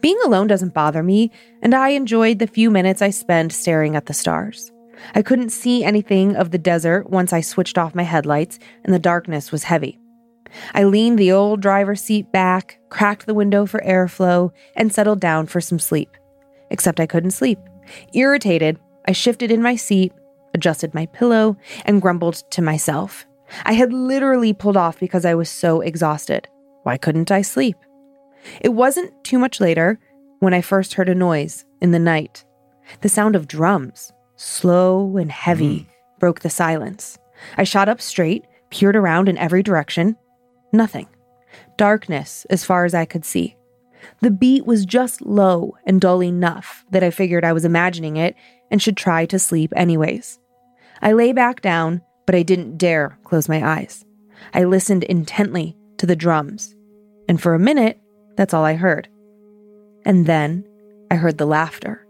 [0.00, 1.30] Being alone doesn't bother me,
[1.62, 4.72] and I enjoyed the few minutes I spent staring at the stars.
[5.14, 8.98] I couldn't see anything of the desert once I switched off my headlights, and the
[8.98, 9.98] darkness was heavy.
[10.74, 15.46] I leaned the old driver's seat back, cracked the window for airflow, and settled down
[15.46, 16.16] for some sleep.
[16.70, 17.58] Except I couldn't sleep.
[18.14, 20.12] Irritated, I shifted in my seat,
[20.54, 23.26] adjusted my pillow, and grumbled to myself.
[23.64, 26.48] I had literally pulled off because I was so exhausted.
[26.82, 27.76] Why couldn't I sleep?
[28.60, 29.98] It wasn't too much later
[30.40, 32.44] when I first heard a noise in the night.
[33.00, 35.86] The sound of drums, slow and heavy, mm.
[36.18, 37.18] broke the silence.
[37.56, 40.16] I shot up straight, peered around in every direction.
[40.72, 41.08] Nothing.
[41.76, 43.56] Darkness as far as I could see.
[44.20, 48.36] The beat was just low and dull enough that I figured I was imagining it
[48.70, 50.38] and should try to sleep anyways.
[51.02, 54.04] I lay back down, but I didn't dare close my eyes.
[54.54, 56.74] I listened intently to the drums,
[57.28, 58.00] and for a minute,
[58.36, 59.08] that's all I heard.
[60.04, 60.64] And then
[61.10, 62.06] I heard the laughter.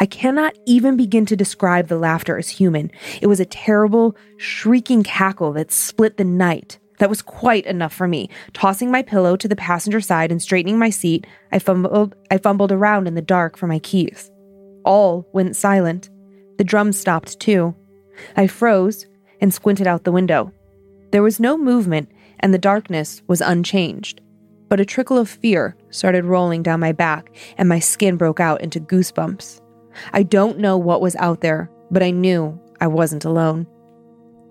[0.00, 2.90] I cannot even begin to describe the laughter as human.
[3.20, 6.78] It was a terrible, shrieking cackle that split the night.
[6.98, 8.30] That was quite enough for me.
[8.54, 12.72] Tossing my pillow to the passenger side and straightening my seat, I fumbled, I fumbled
[12.72, 14.30] around in the dark for my keys.
[14.84, 16.08] All went silent.
[16.56, 17.74] The drums stopped too.
[18.34, 19.06] I froze
[19.42, 20.52] and squinted out the window.
[21.12, 22.10] There was no movement,
[22.40, 24.22] and the darkness was unchanged.
[24.68, 28.60] But a trickle of fear started rolling down my back, and my skin broke out
[28.60, 29.60] into goosebumps.
[30.12, 33.66] I don't know what was out there, but I knew I wasn't alone.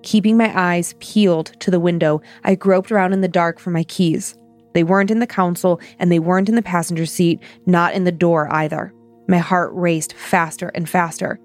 [0.04, 3.84] Keeping my eyes peeled to the window, I groped around in the dark for my
[3.84, 4.38] keys.
[4.74, 8.12] They weren't in the console, and they weren't in the passenger seat, not in the
[8.12, 8.94] door either.
[9.28, 11.40] My heart raced faster and faster.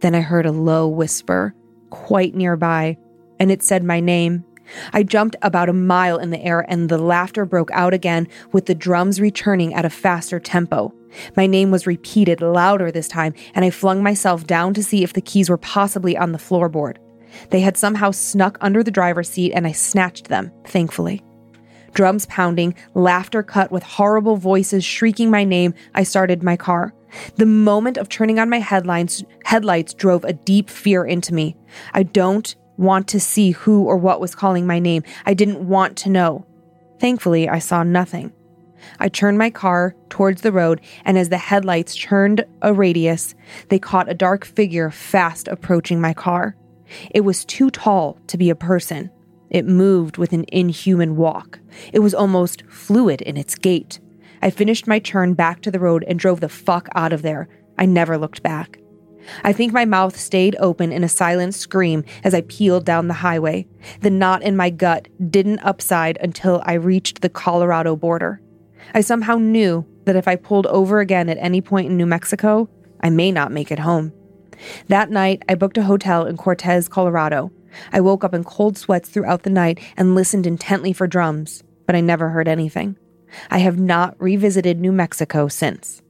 [0.00, 1.54] Then I heard a low whisper,
[1.90, 2.96] quite nearby,
[3.38, 4.44] and it said my name.
[4.92, 8.66] I jumped about a mile in the air, and the laughter broke out again, with
[8.66, 10.92] the drums returning at a faster tempo.
[11.36, 15.12] My name was repeated louder this time, and I flung myself down to see if
[15.12, 16.96] the keys were possibly on the floorboard.
[17.50, 21.22] They had somehow snuck under the driver's seat, and I snatched them, thankfully.
[21.92, 26.92] Drums pounding, laughter cut with horrible voices shrieking my name, I started my car.
[27.36, 31.56] The moment of turning on my headlights, drove a deep fear into me.
[31.92, 35.02] I don't want to see who or what was calling my name.
[35.26, 36.46] I didn't want to know.
[37.00, 38.32] Thankfully, I saw nothing.
[38.98, 43.34] I turned my car towards the road, and as the headlights turned a radius,
[43.68, 46.56] they caught a dark figure fast approaching my car.
[47.10, 49.10] It was too tall to be a person.
[49.50, 51.60] It moved with an inhuman walk.
[51.92, 54.00] It was almost fluid in its gait.
[54.42, 57.48] I finished my turn back to the road and drove the fuck out of there.
[57.78, 58.78] I never looked back.
[59.42, 63.14] I think my mouth stayed open in a silent scream as I peeled down the
[63.14, 63.66] highway.
[64.00, 68.40] The knot in my gut didn't upside until I reached the Colorado border.
[68.92, 72.68] I somehow knew that if I pulled over again at any point in New Mexico,
[73.00, 74.12] I may not make it home.
[74.88, 77.50] That night, I booked a hotel in Cortez, Colorado.
[77.92, 81.96] I woke up in cold sweats throughout the night and listened intently for drums, but
[81.96, 82.96] I never heard anything.
[83.50, 86.02] I have not revisited New Mexico since.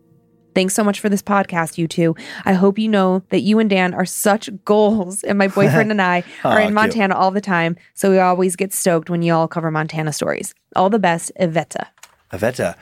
[0.55, 2.14] Thanks so much for this podcast, you two.
[2.44, 6.01] I hope you know that you and Dan are such goals, and my boyfriend and
[6.01, 6.74] I are in.
[6.74, 10.55] Montana all the time, so we always get stoked when you all cover Montana stories.
[10.76, 11.86] All the best, Iveta.
[12.32, 12.76] Aveta,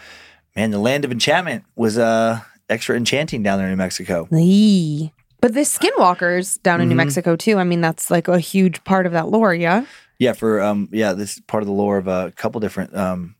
[0.56, 4.28] man, the land of enchantment was uh extra enchanting down there in New Mexico.
[4.32, 5.12] Eee.
[5.40, 6.98] But the skinwalkers down in New Mhm.
[6.98, 7.58] Mexico too.
[7.58, 9.84] I mean, that's like a huge part of that lore, yeah.
[10.18, 13.34] Yeah, for um, yeah, this is part of the lore of a couple different um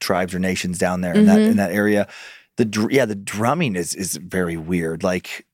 [0.00, 2.06] tribes or nations down there in that in that area.
[2.56, 5.02] The yeah, the drumming is is very weird.
[5.02, 5.46] Like,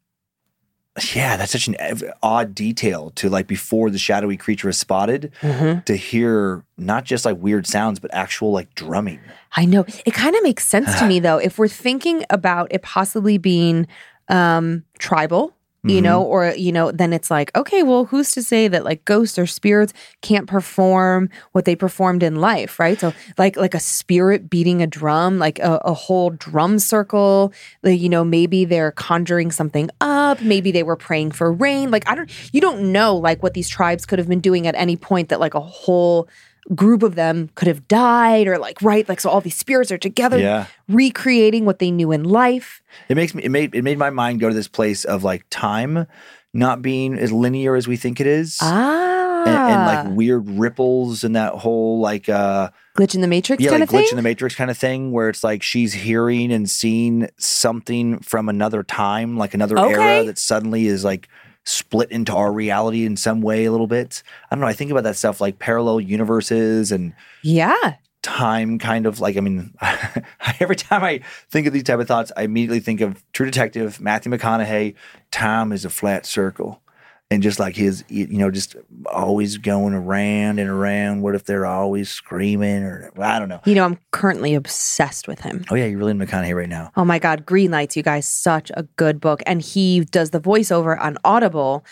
[1.14, 1.76] yeah, that's such an
[2.22, 7.38] odd detail to like before the shadowy creature is spotted to hear not just like
[7.38, 9.20] weird sounds but actual like drumming.
[9.56, 9.84] I know.
[10.04, 13.86] It kind of makes sense to me though, if we're thinking about it possibly being
[14.28, 15.56] um tribal,
[15.86, 16.02] you Mm-hmm.
[16.02, 19.38] know, or you know, then it's like, okay, well, who's to say that like ghosts
[19.38, 23.00] or spirits can't perform what they performed in life, right?
[23.00, 27.52] So like like a spirit beating a drum, like a, a whole drum circle,
[27.82, 31.90] like, you know, maybe they're conjuring something up, maybe they were praying for rain.
[31.90, 34.74] Like I don't you don't know like what these tribes could have been doing at
[34.76, 36.28] any point that like a whole
[36.74, 39.98] group of them could have died or like right like so all these spirits are
[39.98, 40.66] together Yeah.
[40.88, 44.40] recreating what they knew in life It makes me it made it made my mind
[44.40, 46.06] go to this place of like time
[46.54, 48.58] not being as linear as we think it is.
[48.60, 53.60] ah And, and like weird ripples and that whole like uh glitch in the matrix
[53.62, 55.62] yeah kind like of thing glitch in the matrix kind of thing where it's like
[55.64, 61.28] she's hearing and seeing something from another time like another era that suddenly is like
[61.64, 64.22] split into our reality in some way a little bit.
[64.50, 67.94] I don't know i think about that stuff like parallel universes and yeah.
[68.22, 69.72] time kind of like i mean
[70.60, 71.20] every time i
[71.50, 74.94] think of these type of thoughts i immediately think of true detective matthew mcconaughey
[75.30, 76.81] time is a flat circle
[77.32, 78.76] and just like his you know just
[79.06, 83.74] always going around and around what if they're always screaming or i don't know you
[83.74, 86.90] know i'm currently obsessed with him Oh yeah, you're really in McConaughey right now.
[86.96, 91.00] oh my god Greenlights you guys such a good book and he does the voiceover
[91.00, 91.84] on audible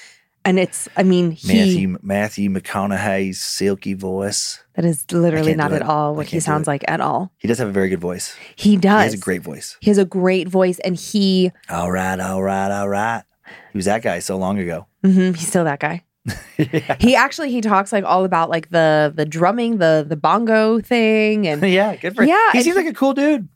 [0.45, 4.63] and it's i mean he Matthew Matthew McConaughey's silky voice.
[4.75, 7.69] that is literally can't at all what he sounds like at all He does have
[7.69, 8.35] a very good voice.
[8.57, 9.77] he does He has a great voice.
[9.81, 13.23] he has a great voice and he All right, all right, all right.
[13.73, 14.87] He was that guy so long ago.
[15.05, 16.05] hmm he's still that guy
[17.01, 21.47] he actually he talks like all about like the the drumming the the bongo thing
[21.47, 22.29] and yeah, good for him.
[22.29, 23.49] Yeah, He seems like a cool dude.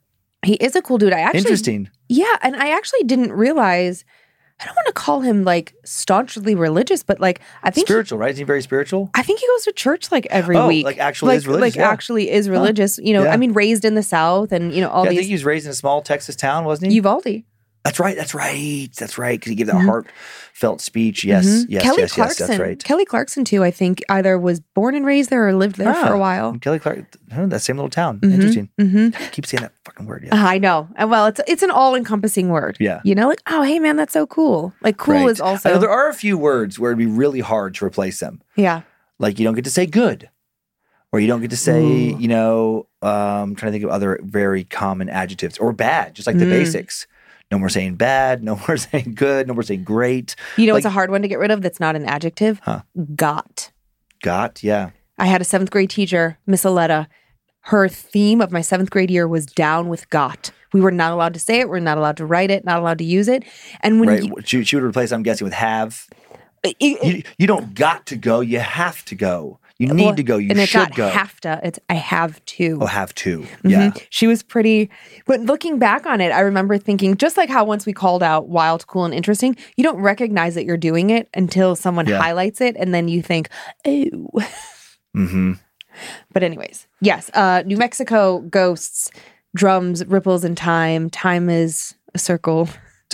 [0.43, 1.89] he is a cool dude i actually Interesting.
[2.09, 4.03] yeah and i actually didn't realize
[4.59, 8.17] i don't want to call him like staunchly religious but like i think he, Spiritual,
[8.19, 8.31] right?
[8.31, 9.09] Is he very spiritual?
[9.13, 11.75] i think he goes to church like every Oh, week like actually is religious, like
[11.75, 11.89] yeah.
[11.89, 13.33] actually is religious you know Yeah.
[13.33, 15.33] i mean raised in the south and you know all Yeah, I think these he
[15.33, 16.95] was raised in a small Texas town, wasn't he?
[16.95, 17.43] uvalde
[17.85, 18.17] that's right.
[18.17, 18.89] That's right.
[18.99, 19.39] That's right.
[19.39, 19.85] Because he gave that Mhm.
[19.85, 21.23] heartfelt speech.
[21.23, 21.65] Yes, Mhm.
[21.69, 22.47] yes, kelly yes, clarkson yes.
[22.49, 22.83] That's right.
[22.83, 26.09] kelly clarkson too i think either was born and raised there or lived there for
[26.09, 28.19] Ah, a while Kelly Clark, that same little town.
[28.19, 28.33] Mhm.
[28.33, 28.69] Interesting.
[28.79, 30.23] hmm I keep saying that fucking word.
[30.25, 30.31] Yeah.
[30.45, 30.87] I know.
[30.99, 32.75] Well, it's it's an all encompassing word.
[32.79, 32.99] Yeah.
[33.03, 34.73] You know, like, oh hey man, that's so cool.
[34.81, 35.29] Like cool Right.
[35.29, 37.85] is I know also there are a few words where it'd be really hard to
[37.85, 38.41] replace them.
[38.55, 38.81] Yeah.
[39.19, 40.29] Like you don't get to say good,
[41.11, 42.17] or you don't get to say, Ooh.
[42.19, 46.25] you know, um, I'm trying to think of other very common adjectives or bad, just
[46.27, 46.49] like the Mm.
[46.49, 47.05] basics.
[47.51, 48.43] No more saying bad.
[48.43, 49.47] No more saying good.
[49.47, 50.35] No more saying great.
[50.57, 52.59] You know what's Like- a hard one to get rid of that's not an adjective?
[52.63, 52.81] Huh.
[53.15, 53.71] Got.
[54.23, 54.91] Got yeah.
[55.17, 57.07] I had a seventh grade teacher, Miss Aletta.
[57.61, 60.51] Her theme of my seventh grade year was down with got.
[60.73, 61.69] We were not allowed to say it.
[61.69, 62.65] We're not allowed to write it.
[62.65, 63.43] Not allowed to use it.
[63.81, 64.23] And when right.
[64.23, 65.11] you, she, she would replace.
[65.11, 66.05] I'm guessing with have.
[66.63, 68.41] it- it- You, you don't got to go.
[68.41, 69.59] You have to go.
[69.77, 70.37] You need well, to go.
[70.37, 71.09] You and it's should not go.
[71.09, 71.59] have to.
[71.61, 72.79] It's I have to.
[72.81, 73.39] oh, have to.
[73.39, 73.47] Mhm.
[73.69, 73.91] Yeah.
[74.09, 74.89] She was pretty,
[75.25, 78.47] but looking back on it, I remember thinking, just like how once we called out
[78.47, 82.21] wild, cool, and interesting, you don't recognize that you're doing it until someone Yeah.
[82.21, 82.77] highlights it.
[82.77, 83.49] And then you think,
[83.85, 84.05] oh.
[85.15, 85.53] Mm-hmm.
[86.33, 89.11] But, anyways, yes, uh, New Mexico ghosts,
[89.55, 91.09] drums, ripples in time.
[91.09, 92.67] Time is a circle.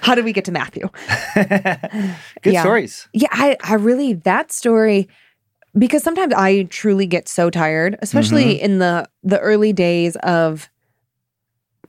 [0.00, 0.88] how did we get to Matthew?
[1.34, 2.60] Good Yeah.
[2.62, 3.08] stories.
[3.12, 5.08] Yeah, I, I really that story
[5.76, 8.64] because sometimes I truly get so tired, especially Mm-hmm.
[8.64, 10.68] in the the early days of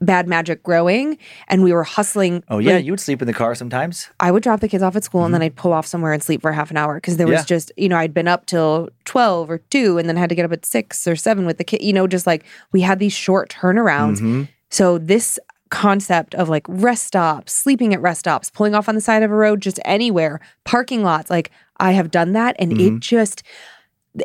[0.00, 1.16] bad magic growing
[1.48, 2.44] and we were hustling.
[2.50, 4.10] Oh yeah, like, you would sleep in the car sometimes.
[4.20, 6.22] I would drop the kids off at school and then I'd pull off somewhere and
[6.22, 7.40] sleep for half an hour because there was Mm-hmm.
[7.42, 7.44] Yeah.
[7.46, 10.44] just, you know, I'd been up till 12 or 2 and then had to get
[10.44, 13.14] up at 6 or 7 with the kid, you know, just like we had these
[13.14, 14.20] short turnarounds.
[14.20, 14.48] Mhm.
[14.68, 15.38] So this
[15.70, 19.30] concept of like rest stops, sleeping at rest stops, pulling off on the side of
[19.30, 22.96] a road, just anywhere, parking lots, like I have done that, and Mm-hmm.
[22.96, 23.42] it just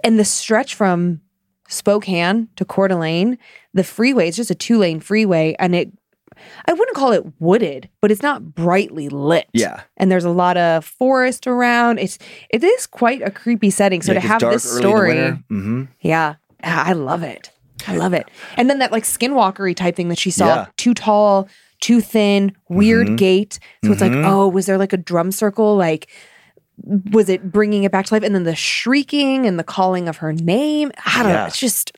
[0.04, 1.22] and the stretch from
[1.68, 3.38] Spokane to Coeur d'Alene,
[3.74, 5.92] the freeway is just a two lane freeway, and it.
[6.66, 9.48] I wouldn't call it wooded, but it's not brightly lit.
[9.54, 9.82] Yeah.
[9.98, 12.00] and there's a lot of forest around.
[12.00, 12.18] It's
[12.50, 14.02] it is quite a creepy setting.
[14.02, 15.44] So Yeah, to have dark this early in the story.
[15.52, 15.88] Mhm.
[16.00, 17.52] yeah, I love it.
[17.88, 18.28] I love it.
[18.58, 20.66] And then that like skinwalkery type thing that she saw, Yeah.
[20.78, 21.48] too tall,
[21.80, 23.18] too thin, weird Mhm.
[23.18, 23.60] gait.
[23.84, 24.26] So it's like, Mhm.
[24.26, 25.76] oh, was there like a drum circle?
[25.76, 26.08] Like,
[27.12, 28.24] was it bringing it back to life?
[28.24, 30.92] And then the shrieking and the calling of her name.
[31.06, 31.46] I don't know.
[31.46, 31.92] It's just,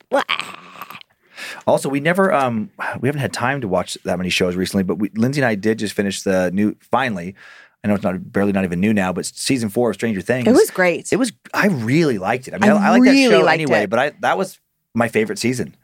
[1.66, 2.70] Also, we never um
[3.00, 5.54] we haven't had time to watch that many shows recently, but we, Lindsay and I
[5.54, 7.34] did just finish the new finally.
[7.82, 10.46] I know it's not barely not even new now, but season four of Stranger Things.
[10.46, 11.12] it was great.
[11.12, 11.32] It was.
[11.52, 12.54] I really liked it.
[12.54, 13.90] I mean, I, I I like that show anyway, it.
[13.90, 14.58] but I that was
[14.94, 15.76] my favorite season.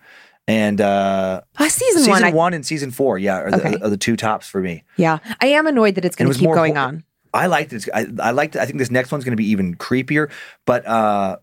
[0.49, 3.71] And uh, Uh, season, season one, one, I, and season four, yeah, are, Okay.
[3.77, 4.83] the, are the two tops for me.
[4.97, 7.05] yeah, I am annoyed that it's And it going to keep going on.
[7.32, 7.89] I liked it.
[7.94, 8.57] I, I liked.
[8.57, 10.31] I think this next one's going to be even creepier.
[10.66, 11.36] But uh,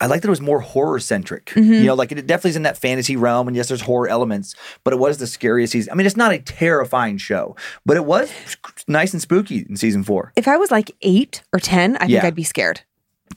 [0.00, 1.46] I liked that it was more horror centric.
[1.46, 1.72] Mm-hmm.
[1.72, 4.54] You know, like it definitely is in that fantasy realm, and yes, there's horror elements.
[4.84, 5.92] But it was the scariest season.
[5.92, 8.32] I mean, it's not a terrifying show, but it was
[8.88, 10.32] nice and spooky in season four.
[10.36, 12.82] If I was like eight or ten, I think I'd be scared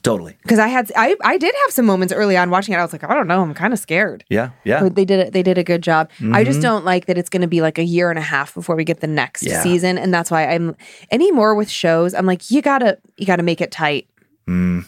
[0.02, 0.36] Totally.
[0.42, 2.78] because I had I I did have some moments early on watching it.
[2.78, 4.24] I was like, I don't know, I'm kind of scared.
[4.30, 4.50] Yeah.
[4.64, 4.80] Yeah.
[4.82, 5.32] But they did it.
[5.34, 6.08] They did a good job.
[6.32, 8.54] I just don't like that it's going to be like a year and a half
[8.54, 9.62] before we get the next Yeah.
[9.62, 10.74] season, and that's why I'm
[11.10, 12.14] anymore with shows.
[12.14, 14.08] I'm like, you gotta you gotta make it tight.
[14.48, 14.86] Mm.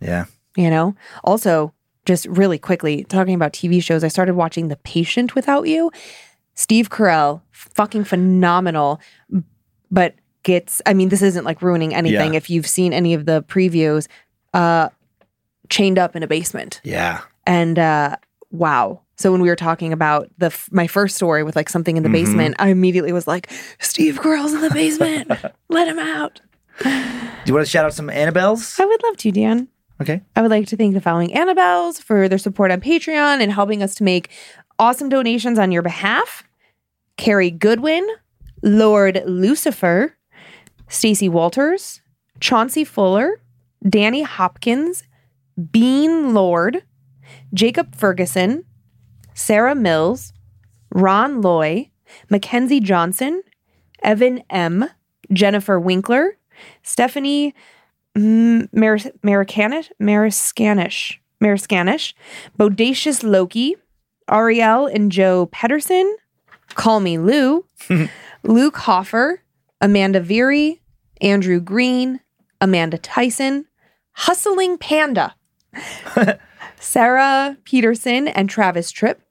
[0.00, 0.26] Yeah.
[0.56, 0.94] You know.
[1.24, 1.72] Also,
[2.04, 5.90] just really quickly talking about TV shows, I started watching The Patient Without You.
[6.54, 9.00] Steve Carell, fucking phenomenal,
[9.90, 10.82] but gets.
[10.84, 12.36] I mean, this isn't like ruining anything Yeah.
[12.36, 14.08] if you've seen any of the previews.
[14.54, 14.88] Uh,
[15.68, 16.80] chained up in a basement.
[16.84, 17.20] Yeah.
[17.46, 18.16] And uh
[18.50, 19.00] wow.
[19.16, 22.02] So when we were talking about the f- my first story with like something in
[22.02, 22.12] the Mhm.
[22.12, 25.30] basement, I immediately was like, Steve Carell's in the basement.
[25.68, 26.40] Let him out.
[26.82, 26.90] Do
[27.46, 28.78] you want to shout out some Annabelles?
[28.80, 29.68] I would love to, Dan.
[30.00, 30.20] Okay.
[30.36, 33.82] I would like to thank the following Annabelles for their support on Patreon and helping
[33.82, 34.28] us to make
[34.78, 36.42] awesome donations on your behalf.
[37.16, 38.06] Carrie Goodwin,
[38.62, 40.16] Lord Lucifer,
[40.88, 42.00] Stacy Walters,
[42.40, 43.40] Chauncey Fuller,
[43.88, 45.04] Danny Hopkins,
[45.70, 46.82] Bean Lord,
[47.52, 48.64] Jacob Ferguson,
[49.34, 50.32] Sarah Mills,
[50.90, 51.90] Ron Loy,
[52.30, 53.42] Mackenzie Johnson,
[54.02, 54.88] Evan M,
[55.32, 56.36] Jennifer Winkler,
[56.82, 57.54] Stephanie
[58.16, 62.14] Maris- Maricanish, Mariscanish, Mariscanish,
[62.58, 63.76] Bodacious Loki,
[64.30, 66.16] Ariel and Joe Pedersen,
[66.74, 67.64] Call Me Lou,
[68.42, 69.42] Luke Hoffer,
[69.80, 70.80] Amanda Veery,
[71.20, 72.20] Andrew Green,
[72.60, 73.66] Amanda Tyson,
[74.12, 75.34] Hustling Panda,
[76.78, 79.22] Sarah Peterson and Travis Tripp,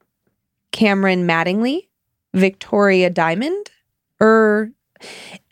[0.72, 1.88] Cameron Mattingly,
[2.34, 3.70] Victoria Diamond,
[4.20, 4.70] or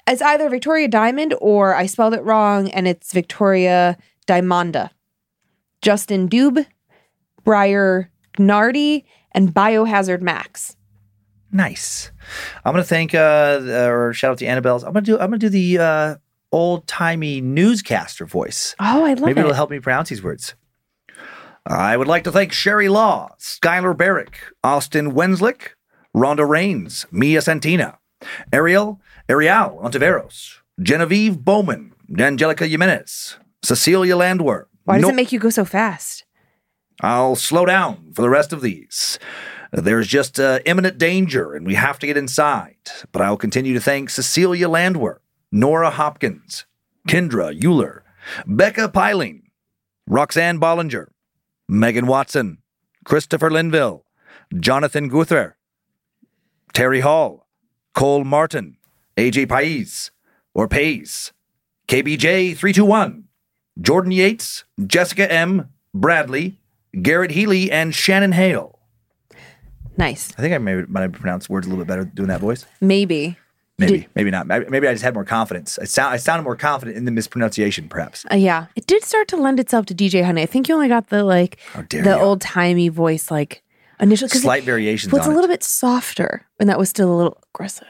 [0.07, 3.97] it's either Victoria Diamond or I spelled it wrong and it's Victoria
[4.27, 4.91] Diamonda.
[5.83, 6.67] Justin Dube,
[7.45, 10.77] Briar Gnardi, and Biohazard Max.
[11.53, 12.11] Nice.
[12.65, 14.85] I'm gonna thank uh or shout out to Annabelle's.
[14.85, 16.17] I'm gonna do I'm gonna do the uh
[16.53, 18.75] old timey newscaster voice.
[18.81, 19.45] Oh, I love Maybe it.
[19.45, 20.55] it'll help me pronounce these words.
[21.67, 25.71] I would like to thank Sherry Law, Skylar Barrick, Austin Wenslick,
[26.17, 27.99] Rhonda Rains, Mia Santina,
[28.53, 34.65] Ariel, Ariel Ontiveros, Genevieve Bowman, Angelica Jimenez, Cecilia Landwer.
[34.85, 36.25] Why does No- it make you go so fast?
[37.03, 39.19] I'll slow down for the rest of these.
[39.73, 42.77] There's just uh, imminent danger, and we have to get inside.
[43.13, 45.19] But I'll continue to thank Cecilia Landwer,
[45.53, 46.67] Nora Hopkins,
[47.09, 48.05] Kendra Euler,
[48.47, 49.51] Becca Piling,
[50.07, 51.07] Roxanne Bollinger,
[51.69, 52.59] Megan Watson,
[53.05, 54.05] Christopher Linville,
[54.59, 55.55] Jonathan Guthrer,
[56.73, 57.49] Terry Hall,
[57.95, 58.77] Cole Martin,
[59.17, 60.11] AJ Pais,
[60.55, 61.33] or Pays,
[61.89, 63.25] KBJ321,
[63.81, 66.61] Jordan Yates, Jessica M., Bradley,
[67.03, 68.79] Garrett Healy, and Shannon Hale.
[69.97, 70.33] Nice.
[70.39, 72.65] I think I maybe might have pronounced words a little bit better doing that voice.
[72.81, 73.37] Maybe.
[73.81, 74.47] Maybe, did- maybe not.
[74.47, 75.79] Maybe I just had more confidence.
[75.79, 78.25] I sound, I sounded more confident in the mispronunciation, perhaps.
[78.31, 78.67] Uh, yeah.
[78.77, 80.43] It did start to lend itself to DJ Honey.
[80.43, 81.59] I think you only got the like
[81.91, 83.63] the old timey voice like
[84.01, 85.55] initial Slight variations well, it's a little it.
[85.55, 87.87] bit softer and that was still a little aggressive.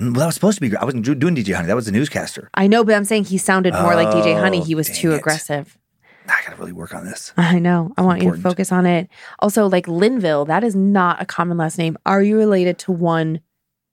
[0.00, 0.76] Mm, Well, that was supposed to be.
[0.76, 1.66] I wasn't doing DJ Honey.
[1.68, 2.50] That was the newscaster.
[2.54, 4.60] I know, but I'm saying he sounded more like DJ Honey.
[4.62, 5.16] He was Oh, too it.
[5.18, 5.78] aggressive.
[6.26, 7.32] I got to really work on this.
[7.36, 7.92] I know.
[7.98, 9.08] I want you to focus on it.
[9.40, 11.98] Also, like Linville, that is not a common last name.
[12.06, 13.40] Are you related to one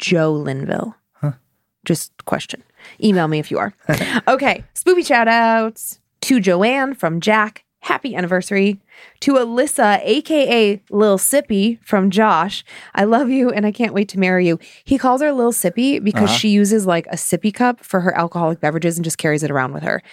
[0.02, 0.96] Joe Linville?
[1.84, 2.62] Just question.
[3.04, 3.74] Email me if you are.
[4.28, 4.64] okay.
[4.76, 7.64] Spoopy shout outs to Joanne from Jack.
[7.80, 8.80] Happy anniversary.
[9.22, 12.64] To Alyssa, aka Lil Sippy from Josh.
[12.94, 14.60] I love you and I can't wait to marry you.
[14.84, 16.38] He calls her Lil Sippy because Uh-huh.
[16.38, 19.74] she uses like a sippy cup for her alcoholic beverages and just carries it around
[19.74, 20.04] with her.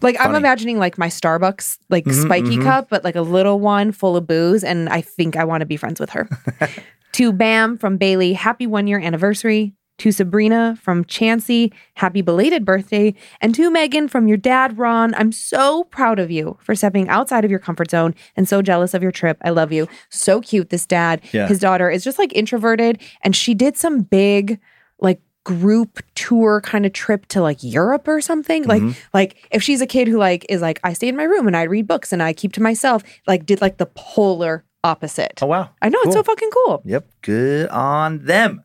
[0.00, 2.62] Like I'm imagining like my Starbucks like Mhm, spiky mhm.
[2.62, 5.66] cup, but like a little one full of booze, and I think I want to
[5.66, 6.28] be friends with her.
[7.14, 9.74] to Bam from Bailey, happy one year anniversary.
[9.98, 13.14] To Sabrina from Chansey, happy belated birthday.
[13.40, 17.44] And to Megan from your dad, Ron, I'm so proud of you for stepping outside
[17.44, 19.38] of your comfort zone and so jealous of your trip.
[19.42, 19.86] I love you.
[20.10, 21.20] So cute, this dad.
[21.30, 21.46] Yeah.
[21.46, 24.58] His daughter is just like introverted, and she did some big,
[24.98, 28.64] like, group tour kind of trip to like Europe or something.
[28.64, 28.98] Like, mm-hmm.
[29.12, 31.56] like if she's a kid who like is like, I stay in my room and
[31.56, 35.40] I read books and I keep to myself, like did like the polar opposite.
[35.42, 35.70] Oh, wow.
[35.82, 36.82] I know it's so fucking cool.
[36.84, 37.08] Yep.
[37.22, 38.62] Good on them.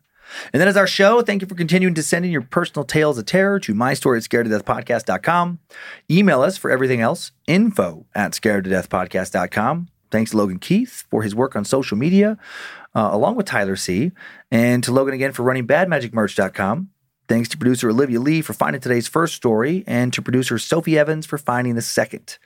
[0.52, 1.22] And that is our show.
[1.22, 4.18] Thank you for continuing to send in your personal tales of terror to my story
[4.18, 5.58] at scared to death podcast.com.
[6.10, 9.88] Email us for everything else, info at scared to death podcast.com.
[10.10, 12.36] Thanks to Logan Keith for his work on social media,
[12.94, 14.12] uh, along with Tyler C.
[14.50, 16.90] And to Logan again for running badmagicmerch.com.
[17.28, 21.26] Thanks to producer Olivia Lee for finding today's first story, and to producer Sophie Evans
[21.26, 22.38] for finding the second.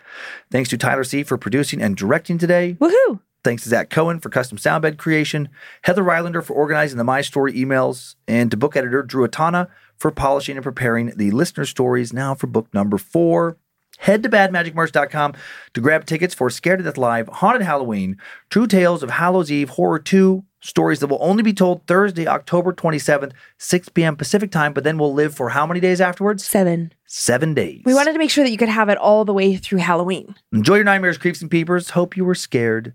[0.50, 1.22] Thanks to Tyler C.
[1.22, 2.76] for producing and directing today.
[2.78, 3.20] Woohoo!
[3.44, 5.50] Thanks to Zach Cohen for custom soundbed creation,
[5.82, 9.68] Heather Rylander for organizing the My Story emails, and to book editor Drew Atana
[9.98, 13.58] for polishing and preparing the listener stories now for book number four.
[13.98, 15.34] Head to badmagicmerch.com
[15.74, 18.16] to grab tickets for Scared to Death Live, Haunted Halloween,
[18.48, 22.72] True Tales of Hallows Eve, Horror 2, stories that will only be told Thursday, October
[22.72, 24.16] 27th, 6 p.m.
[24.16, 26.44] Pacific time, but then we'll live for how many days afterwards?
[26.44, 26.92] Seven.
[27.04, 27.82] Seven days.
[27.84, 30.34] We wanted to make sure that you could have it all the way through Halloween.
[30.50, 31.90] Enjoy your nightmares, creeps, and peepers.
[31.90, 32.94] Hope you were scared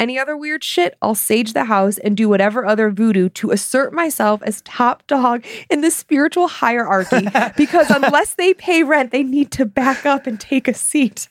[0.00, 3.92] Any other weird shit, I'll sage the house and do whatever other voodoo to assert
[3.92, 7.28] myself as top dog in the spiritual hierarchy.
[7.58, 11.28] because unless they pay rent, they need to back up and take a seat.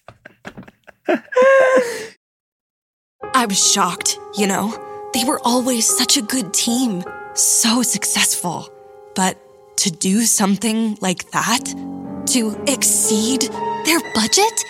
[3.33, 4.71] I was shocked, you know?
[5.15, 8.69] They were always such a good team, so successful.
[9.15, 9.35] But
[9.77, 11.65] to do something like that?
[12.27, 13.49] To exceed
[13.85, 14.63] their budget?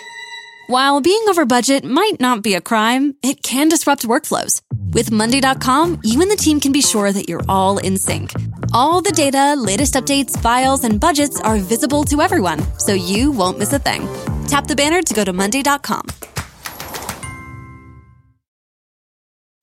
[0.70, 4.60] While being over budget might not be a crime, it can disrupt workflows.
[4.94, 8.32] With Monday.com, you and the team can be sure that you're all in sync.
[8.72, 13.58] All the data, latest updates, files, and budgets are visible to everyone, so you won't
[13.58, 14.06] miss a thing.
[14.46, 16.06] Tap the banner to go to Monday.com.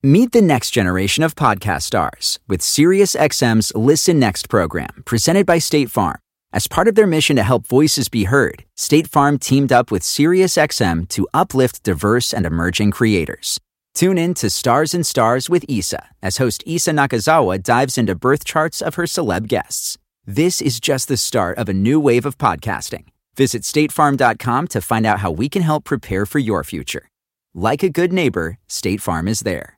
[0.04, 5.90] Meet the next generation of podcast stars with SiriusXM's Listen Next program, presented by State
[5.90, 6.20] Farm.
[6.54, 10.02] As part of their mission to help voices be heard, State Farm teamed up with
[10.02, 13.60] SiriusXM to uplift diverse and emerging creators.
[13.94, 18.46] Tune in to Stars and Stars with Issa as host Issa Nakazawa dives into birth
[18.46, 19.98] charts of her celeb guests.
[20.26, 23.08] This is just the start of a new wave of podcasting.
[23.36, 27.10] Visit statefarm.com to find out how we can help prepare for your future.
[27.54, 29.77] Like a good neighbor, State Farm is there.